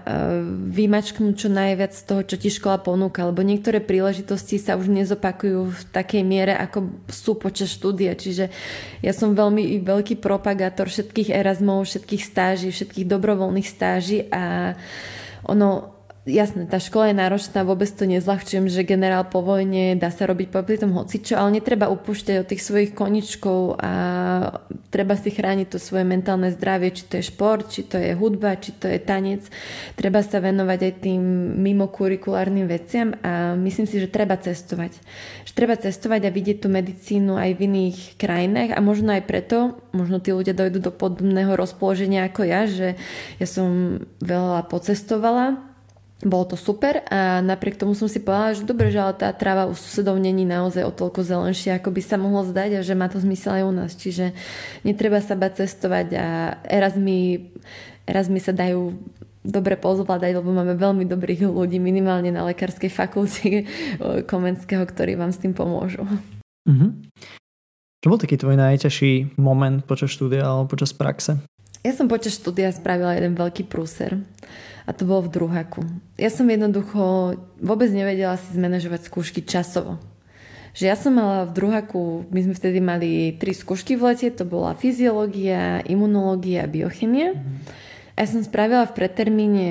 vymačknúť 0.72 1.36
čo 1.36 1.50
najviac 1.52 1.92
z 1.92 2.04
toho, 2.08 2.22
čo 2.24 2.40
ti 2.40 2.48
škola 2.48 2.80
ponúka, 2.80 3.28
lebo 3.28 3.44
niektoré 3.44 3.84
príležitosti 3.84 4.56
sa 4.56 4.80
už 4.80 4.88
nezopakujú 4.88 5.60
v 5.68 5.82
takej 5.92 6.24
miere, 6.24 6.56
ako 6.56 6.96
sú 7.12 7.36
počas 7.36 7.76
štúdia. 7.76 8.16
Čiže 8.16 8.48
ja 9.04 9.12
som 9.12 9.36
veľmi 9.36 9.84
veľký 9.84 10.24
propagátor 10.24 10.88
všetkých 10.88 11.36
Erasmov, 11.36 11.92
všetkých 11.92 12.24
stáží, 12.24 12.72
všetkých 12.72 13.06
dobrovoľných 13.06 13.68
stáží 13.68 14.32
a 14.32 14.74
ono 15.44 15.91
jasné, 16.30 16.70
tá 16.70 16.78
škola 16.78 17.10
je 17.10 17.18
náročná, 17.18 17.66
vôbec 17.66 17.90
to 17.90 18.06
nezľahčujem, 18.06 18.70
že 18.70 18.86
generál 18.86 19.26
po 19.26 19.42
vojne 19.42 19.98
dá 19.98 20.14
sa 20.14 20.30
robiť 20.30 20.54
popri 20.54 20.78
tom 20.78 20.94
hocičo, 20.94 21.34
ale 21.34 21.58
netreba 21.58 21.90
upúšťať 21.90 22.36
od 22.46 22.50
tých 22.54 22.62
svojich 22.62 22.92
koničkov 22.94 23.82
a 23.82 23.92
treba 24.94 25.18
si 25.18 25.34
chrániť 25.34 25.74
to 25.74 25.78
svoje 25.82 26.06
mentálne 26.06 26.54
zdravie, 26.54 26.94
či 26.94 27.10
to 27.10 27.18
je 27.18 27.26
šport, 27.26 27.66
či 27.74 27.90
to 27.90 27.98
je 27.98 28.14
hudba, 28.14 28.54
či 28.62 28.78
to 28.78 28.86
je 28.86 29.02
tanec. 29.02 29.42
Treba 29.98 30.22
sa 30.22 30.38
venovať 30.38 30.80
aj 30.86 30.94
tým 31.02 31.22
mimokurikulárnym 31.58 32.70
veciam 32.70 33.18
a 33.26 33.58
myslím 33.58 33.90
si, 33.90 33.98
že 33.98 34.14
treba 34.14 34.38
cestovať. 34.38 35.02
Že 35.50 35.54
treba 35.58 35.74
cestovať 35.74 36.30
a 36.30 36.36
vidieť 36.36 36.58
tú 36.62 36.70
medicínu 36.70 37.34
aj 37.34 37.58
v 37.58 37.66
iných 37.66 37.98
krajinách 38.22 38.78
a 38.78 38.80
možno 38.84 39.10
aj 39.18 39.26
preto, 39.26 39.82
možno 39.90 40.22
tí 40.22 40.30
ľudia 40.30 40.54
dojdú 40.54 40.86
do 40.86 40.94
podobného 40.94 41.58
rozpoloženia 41.58 42.30
ako 42.30 42.42
ja, 42.46 42.70
že 42.70 42.94
ja 43.42 43.48
som 43.50 43.98
veľa 44.22 44.70
pocestovala, 44.70 45.71
bolo 46.22 46.54
to 46.54 46.58
super 46.58 47.02
a 47.10 47.42
napriek 47.42 47.82
tomu 47.82 47.98
som 47.98 48.06
si 48.06 48.22
povedala, 48.22 48.54
že 48.54 48.62
dobre, 48.62 48.94
že 48.94 49.02
ale 49.02 49.18
tá 49.18 49.34
tráva 49.34 49.66
u 49.66 49.74
susedov 49.74 50.22
není 50.22 50.46
naozaj 50.46 50.86
o 50.86 50.94
toľko 50.94 51.26
zelenšia, 51.26 51.82
ako 51.82 51.90
by 51.90 52.02
sa 52.06 52.22
mohlo 52.22 52.46
zdať 52.46 52.78
a 52.78 52.86
že 52.86 52.94
má 52.94 53.10
to 53.10 53.18
zmysel 53.18 53.58
aj 53.58 53.64
u 53.66 53.74
nás. 53.74 53.92
Čiže 53.98 54.38
netreba 54.86 55.18
sa 55.18 55.34
bať 55.34 55.66
cestovať 55.66 56.08
a 56.14 56.28
Erasmy, 56.70 57.50
Erasmy 58.06 58.38
sa 58.38 58.54
dajú 58.54 58.94
dobre 59.42 59.74
pozvládať, 59.82 60.38
lebo 60.38 60.54
máme 60.54 60.78
veľmi 60.78 61.10
dobrých 61.10 61.50
ľudí, 61.50 61.82
minimálne 61.82 62.30
na 62.30 62.46
lekárskej 62.46 62.94
fakulte 62.94 63.66
Komenského, 64.32 64.86
ktorí 64.86 65.18
vám 65.18 65.34
s 65.34 65.42
tým 65.42 65.58
pomôžu. 65.58 66.06
Mm-hmm. 66.70 66.90
Čo 68.02 68.10
bol 68.10 68.22
taký 68.22 68.38
tvoj 68.38 68.58
najťažší 68.58 69.38
moment 69.42 69.82
počas 69.86 70.14
štúdia 70.14 70.46
alebo 70.46 70.70
počas 70.70 70.94
praxe? 70.94 71.42
Ja 71.82 71.98
som 71.98 72.06
počas 72.06 72.38
štúdia 72.38 72.70
spravila 72.70 73.18
jeden 73.18 73.34
veľký 73.34 73.66
prúser 73.66 74.22
a 74.86 74.92
to 74.92 75.06
bolo 75.06 75.30
v 75.30 75.34
druháku. 75.34 75.82
Ja 76.18 76.34
som 76.34 76.50
jednoducho 76.50 77.36
vôbec 77.62 77.90
nevedela 77.94 78.38
si 78.38 78.58
zmanéžovať 78.58 79.06
skúšky 79.06 79.46
časovo. 79.46 80.02
Že 80.72 80.84
ja 80.88 80.96
som 80.96 81.20
mala 81.20 81.44
v 81.44 81.56
druháku, 81.56 82.32
my 82.32 82.40
sme 82.48 82.56
vtedy 82.56 82.80
mali 82.80 83.36
tri 83.36 83.52
skúšky 83.52 84.00
v 84.00 84.16
lete, 84.16 84.32
to 84.32 84.48
bola 84.48 84.72
fyziológia, 84.72 85.84
imunológia 85.84 86.64
a 86.64 86.72
biochemia. 86.72 87.36
A 88.16 88.18
ja 88.24 88.28
som 88.28 88.40
spravila 88.40 88.88
v 88.88 88.96
pretermíne 88.96 89.68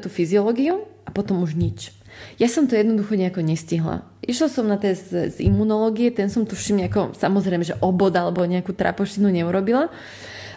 tú 0.00 0.08
fyziológiu 0.08 0.88
a 1.04 1.12
potom 1.12 1.44
už 1.44 1.56
nič. 1.60 1.92
Ja 2.40 2.48
som 2.48 2.64
to 2.64 2.78
jednoducho 2.78 3.20
nejako 3.20 3.44
nestihla. 3.44 4.06
Išla 4.24 4.48
som 4.48 4.64
na 4.64 4.80
test 4.80 5.12
z 5.12 5.36
imunológie, 5.44 6.08
ten 6.08 6.32
som 6.32 6.48
tuším 6.48 6.80
nejako, 6.80 7.12
samozrejme, 7.12 7.66
že 7.66 7.76
obod 7.84 8.14
alebo 8.16 8.48
nejakú 8.48 8.72
trapošinu 8.72 9.28
neurobila. 9.28 9.92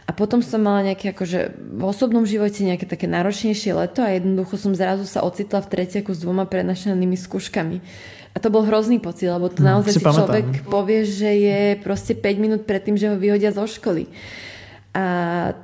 A 0.07 0.15
potom 0.15 0.39
som 0.39 0.63
mala 0.63 0.87
nejaké 0.87 1.11
akože 1.11 1.59
v 1.59 1.83
osobnom 1.83 2.23
živote 2.23 2.63
nejaké 2.63 2.87
také 2.87 3.11
náročnejšie 3.11 3.75
leto 3.75 3.99
a 3.99 4.15
jednoducho 4.15 4.55
som 4.55 4.71
zrazu 4.71 5.03
sa 5.03 5.19
ocitla 5.19 5.59
v 5.59 5.67
tretiaku 5.67 6.15
s 6.15 6.23
dvoma 6.23 6.47
prenašanými 6.47 7.19
skúškami. 7.19 7.83
A 8.31 8.37
to 8.39 8.47
bol 8.47 8.63
hrozný 8.63 9.03
pocit, 9.03 9.27
lebo 9.27 9.51
to 9.51 9.59
hm, 9.59 9.67
naozaj 9.67 9.91
si, 9.91 9.99
si 9.99 10.07
človek 10.07 10.63
povie, 10.71 11.03
že 11.03 11.27
je 11.27 11.59
proste 11.83 12.15
5 12.15 12.23
minút 12.39 12.61
pred 12.63 12.79
tým, 12.79 12.95
že 12.95 13.11
ho 13.11 13.19
vyhodia 13.19 13.51
zo 13.51 13.67
školy. 13.67 14.07
A 14.95 15.05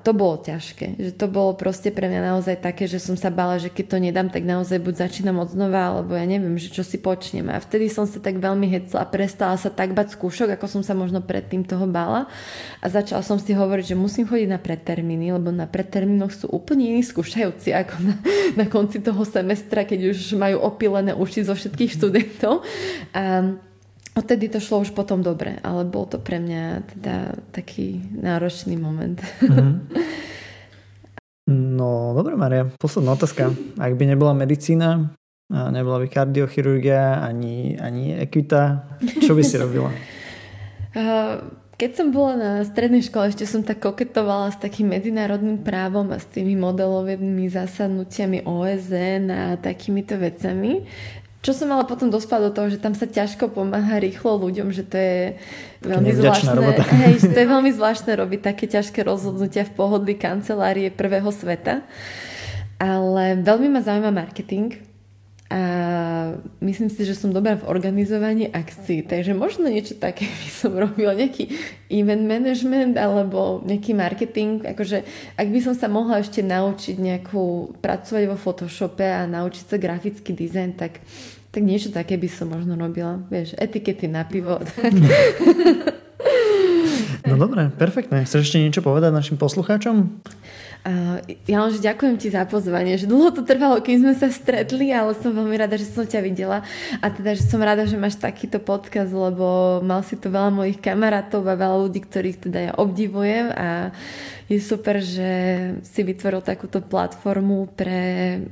to 0.05 0.13
bolo 0.13 0.37
ťažké. 0.37 0.99
Že 0.99 1.11
to 1.17 1.25
bolo 1.25 1.57
proste 1.57 1.89
pre 1.89 2.05
mňa 2.05 2.35
naozaj 2.35 2.61
také, 2.61 2.85
že 2.85 3.01
som 3.01 3.17
sa 3.17 3.33
bala, 3.33 3.57
že 3.57 3.73
keď 3.73 3.85
to 3.89 3.97
nedám, 3.97 4.27
tak 4.29 4.45
naozaj 4.45 4.77
buď 4.77 5.09
začínam 5.09 5.41
od 5.41 5.49
znova, 5.49 5.89
alebo 5.89 6.13
ja 6.13 6.21
neviem, 6.27 6.53
že 6.61 6.69
čo 6.69 6.85
si 6.85 7.01
počnem. 7.01 7.49
A 7.49 7.57
vtedy 7.57 7.89
som 7.89 8.05
sa 8.05 8.21
tak 8.21 8.37
veľmi 8.37 8.69
hecla 8.69 9.01
a 9.01 9.09
prestala 9.09 9.57
sa 9.57 9.73
tak 9.73 9.97
bať 9.97 10.13
skúšok, 10.13 10.53
ako 10.53 10.65
som 10.69 10.81
sa 10.85 10.93
možno 10.93 11.23
predtým 11.25 11.65
toho 11.65 11.89
bála. 11.89 12.29
A 12.77 12.85
začala 12.93 13.25
som 13.25 13.41
si 13.41 13.57
hovoriť, 13.57 13.95
že 13.95 13.97
musím 13.97 14.29
chodiť 14.29 14.49
na 14.53 14.61
predtermíny, 14.61 15.33
lebo 15.33 15.49
na 15.49 15.65
predtermínoch 15.65 16.29
sú 16.29 16.53
úplne 16.53 16.93
iní 16.93 17.01
skúšajúci 17.01 17.73
ako 17.73 17.95
na, 18.05 18.15
na 18.53 18.65
konci 18.69 19.01
toho 19.01 19.25
semestra, 19.25 19.81
keď 19.81 20.13
už 20.13 20.37
majú 20.37 20.61
opilené 20.61 21.17
uši 21.17 21.49
zo 21.49 21.57
všetkých 21.57 21.91
študentov. 21.97 22.61
A 23.17 23.57
Odtedy 24.13 24.45
to 24.45 24.61
šlo 24.61 24.85
už 24.85 24.93
potom 24.93 25.25
dobre, 25.25 25.57
ale 25.65 25.89
bol 25.89 26.05
to 26.05 26.21
pre 26.21 26.37
mňa 26.37 26.85
teda 26.85 27.15
taký 27.49 27.97
náročný 28.13 28.77
moment. 28.77 29.17
Mm-hmm. 29.41 29.73
No, 31.49 32.13
dobre, 32.13 32.37
Maria. 32.37 32.69
Posledná 32.77 33.17
otázka. 33.17 33.51
Ak 33.75 33.97
by 33.97 34.03
nebola 34.07 34.37
medicína, 34.37 35.11
a 35.53 35.69
nebola 35.69 35.99
by 35.99 36.07
kardiochirurgia, 36.07 37.19
ani, 37.19 37.75
ani 37.75 38.15
ekvita, 38.15 38.95
čo 39.21 39.35
by 39.35 39.43
si 39.43 39.55
robila? 39.59 39.91
Keď 41.73 41.91
som 41.97 42.13
bola 42.13 42.33
na 42.37 42.51
strednej 42.63 43.01
škole, 43.01 43.33
ešte 43.33 43.49
som 43.49 43.65
tak 43.65 43.81
koketovala 43.81 44.53
s 44.53 44.61
takým 44.61 44.93
medzinárodným 44.93 45.65
právom 45.65 46.05
a 46.13 46.21
s 46.21 46.29
tými 46.29 46.53
modelovými 46.53 47.49
zasadnutiami 47.49 48.45
OSN 48.45 49.23
a 49.33 49.43
takýmito 49.57 50.15
vecami. 50.15 50.85
Čo 51.43 51.51
som 51.51 51.75
ale 51.75 51.83
potom 51.83 52.07
dospala 52.07 52.47
do 52.47 52.55
toho, 52.55 52.71
že 52.71 52.79
tam 52.79 52.95
sa 52.95 53.03
ťažko 53.03 53.51
pomáha 53.51 53.99
rýchlo 53.99 54.39
ľuďom, 54.39 54.71
že 54.71 54.87
to 54.87 54.95
je 54.95 55.19
veľmi 55.83 56.15
zvláštne. 56.15 56.55
Hej, 57.03 57.15
že 57.19 57.29
to 57.35 57.39
je 57.43 57.47
veľmi 57.51 57.71
zvláštne 57.75 58.15
robiť 58.15 58.39
také 58.39 58.65
ťažké 58.71 59.03
rozhodnutia 59.03 59.67
v 59.67 59.75
pohodlí 59.75 60.15
kancelárie 60.15 60.87
prvého 60.87 61.27
sveta. 61.35 61.83
Ale 62.79 63.43
veľmi 63.43 63.67
ma 63.75 63.83
zaujíma 63.83 64.15
marketing 64.15 64.92
a 65.53 65.61
myslím 66.65 66.89
si, 66.89 67.05
že 67.05 67.13
som 67.13 67.29
dobrá 67.29 67.53
v 67.53 67.69
organizovaní 67.69 68.49
akcií, 68.49 69.05
takže 69.05 69.37
možno 69.37 69.69
niečo 69.69 69.93
také 70.01 70.25
by 70.25 70.49
som 70.49 70.73
robila, 70.73 71.13
nejaký 71.13 71.53
event 71.93 72.25
management 72.25 72.97
alebo 72.97 73.61
nejaký 73.61 73.93
marketing, 73.93 74.65
akože 74.65 75.05
ak 75.37 75.47
by 75.53 75.59
som 75.61 75.77
sa 75.77 75.85
mohla 75.85 76.25
ešte 76.25 76.41
naučiť 76.41 76.97
nejakú, 76.97 77.77
pracovať 77.77 78.23
vo 78.25 78.37
Photoshope 78.41 79.05
a 79.05 79.29
naučiť 79.29 79.65
sa 79.69 79.77
grafický 79.77 80.33
dizajn, 80.33 80.73
tak 80.73 81.05
tak 81.53 81.61
niečo 81.61 81.93
také 81.93 82.17
by 82.17 82.25
som 82.33 82.49
možno 82.49 82.73
robila. 82.73 83.21
Vieš, 83.29 83.53
etikety 83.61 84.09
na 84.09 84.25
pivo. 84.25 84.57
No 87.23 87.39
dobre, 87.39 87.71
perfektné. 87.71 88.27
Chceš 88.27 88.51
ešte 88.51 88.59
niečo 88.59 88.83
povedať 88.83 89.15
našim 89.15 89.39
poslucháčom? 89.39 90.21
Uh, 90.83 91.23
ja 91.47 91.63
len, 91.63 91.71
ďakujem 91.79 92.19
ti 92.19 92.27
za 92.27 92.43
pozvanie, 92.43 92.99
že 92.99 93.07
dlho 93.07 93.31
to 93.31 93.47
trvalo, 93.47 93.79
kým 93.79 94.03
sme 94.03 94.19
sa 94.19 94.27
stretli, 94.27 94.91
ale 94.91 95.15
som 95.15 95.31
veľmi 95.31 95.55
rada, 95.55 95.79
že 95.79 95.87
som 95.87 96.03
ťa 96.03 96.19
videla 96.19 96.59
a 96.99 97.07
teda, 97.07 97.39
že 97.39 97.47
som 97.47 97.63
rada, 97.63 97.87
že 97.87 97.95
máš 97.95 98.19
takýto 98.19 98.59
podcast, 98.59 99.15
lebo 99.15 99.79
mal 99.79 100.03
si 100.03 100.19
tu 100.19 100.27
veľa 100.27 100.51
mojich 100.51 100.83
kamarátov 100.83 101.47
a 101.47 101.55
veľa 101.55 101.87
ľudí, 101.87 102.03
ktorých 102.03 102.37
teda 102.43 102.59
ja 102.59 102.71
obdivujem 102.75 103.55
a 103.55 103.95
je 104.51 104.59
super, 104.59 104.99
že 104.99 105.31
si 105.87 106.03
vytvoril 106.03 106.43
takúto 106.43 106.83
platformu 106.83 107.71
pre 107.71 108.43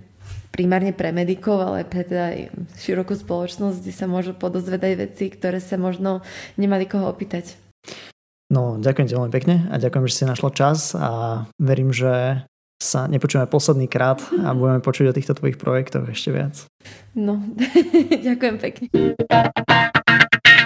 primárne 0.55 0.95
pre 0.95 1.11
medikov, 1.11 1.59
ale 1.59 1.83
pre 1.83 2.07
teda 2.07 2.47
širokú 2.79 3.11
spoločnosť, 3.11 3.75
kde 3.83 3.91
sa 3.91 4.07
môžu 4.07 4.31
podozvedať 4.35 4.99
veci, 4.99 5.27
ktoré 5.31 5.59
sa 5.59 5.75
možno 5.75 6.23
nemali 6.55 6.87
koho 6.87 7.11
opýtať. 7.11 7.59
No, 8.51 8.75
ďakujem 8.75 9.07
ti 9.07 9.15
veľmi 9.15 9.31
pekne 9.31 9.55
a 9.71 9.79
ďakujem, 9.79 10.11
že 10.11 10.17
si 10.19 10.23
našla 10.27 10.51
čas 10.51 10.91
a 10.91 11.47
verím, 11.55 11.95
že 11.95 12.43
sa 12.83 13.07
nepočujeme 13.07 13.47
posledný 13.47 13.87
krát 13.87 14.19
a 14.43 14.51
budeme 14.59 14.83
počuť 14.83 15.07
o 15.07 15.15
týchto 15.15 15.39
tvojich 15.39 15.55
projektoch 15.55 16.03
ešte 16.11 16.35
viac. 16.35 16.67
No, 17.15 17.39
ďakujem 18.27 18.55
pekne. 18.59 18.85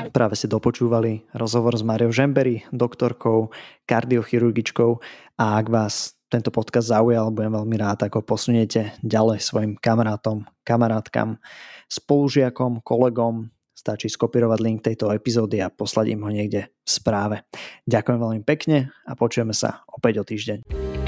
Práve 0.09 0.33
ste 0.33 0.49
dopočúvali 0.49 1.29
rozhovor 1.38 1.77
s 1.77 1.86
Mariou 1.86 2.09
Žembery, 2.09 2.65
doktorkou, 2.73 3.53
kardiochirurgičkou 3.86 4.97
a 5.38 5.45
ak 5.61 5.69
vás 5.69 6.17
tento 6.25 6.49
podcast 6.49 6.89
zaujal, 6.89 7.29
budem 7.29 7.53
veľmi 7.53 7.77
rád, 7.77 8.09
ako 8.09 8.25
posuniete 8.25 8.97
ďalej 9.05 9.45
svojim 9.45 9.77
kamarátom, 9.77 10.41
kamarátkam, 10.65 11.38
spolužiakom, 11.86 12.81
kolegom, 12.81 13.53
Stačí 13.86 14.09
skopírovať 14.09 14.59
link 14.65 14.81
tejto 14.81 15.13
epizódy 15.13 15.61
a 15.61 15.69
poslať 15.69 16.17
im 16.17 16.25
ho 16.25 16.29
niekde 16.33 16.73
v 16.73 16.89
správe. 16.89 17.45
Ďakujem 17.86 18.17
veľmi 18.17 18.41
pekne 18.41 18.89
a 19.05 19.13
počujeme 19.13 19.53
sa 19.53 19.86
opäť 19.86 20.13
o 20.19 20.23
týždeň. 20.25 21.05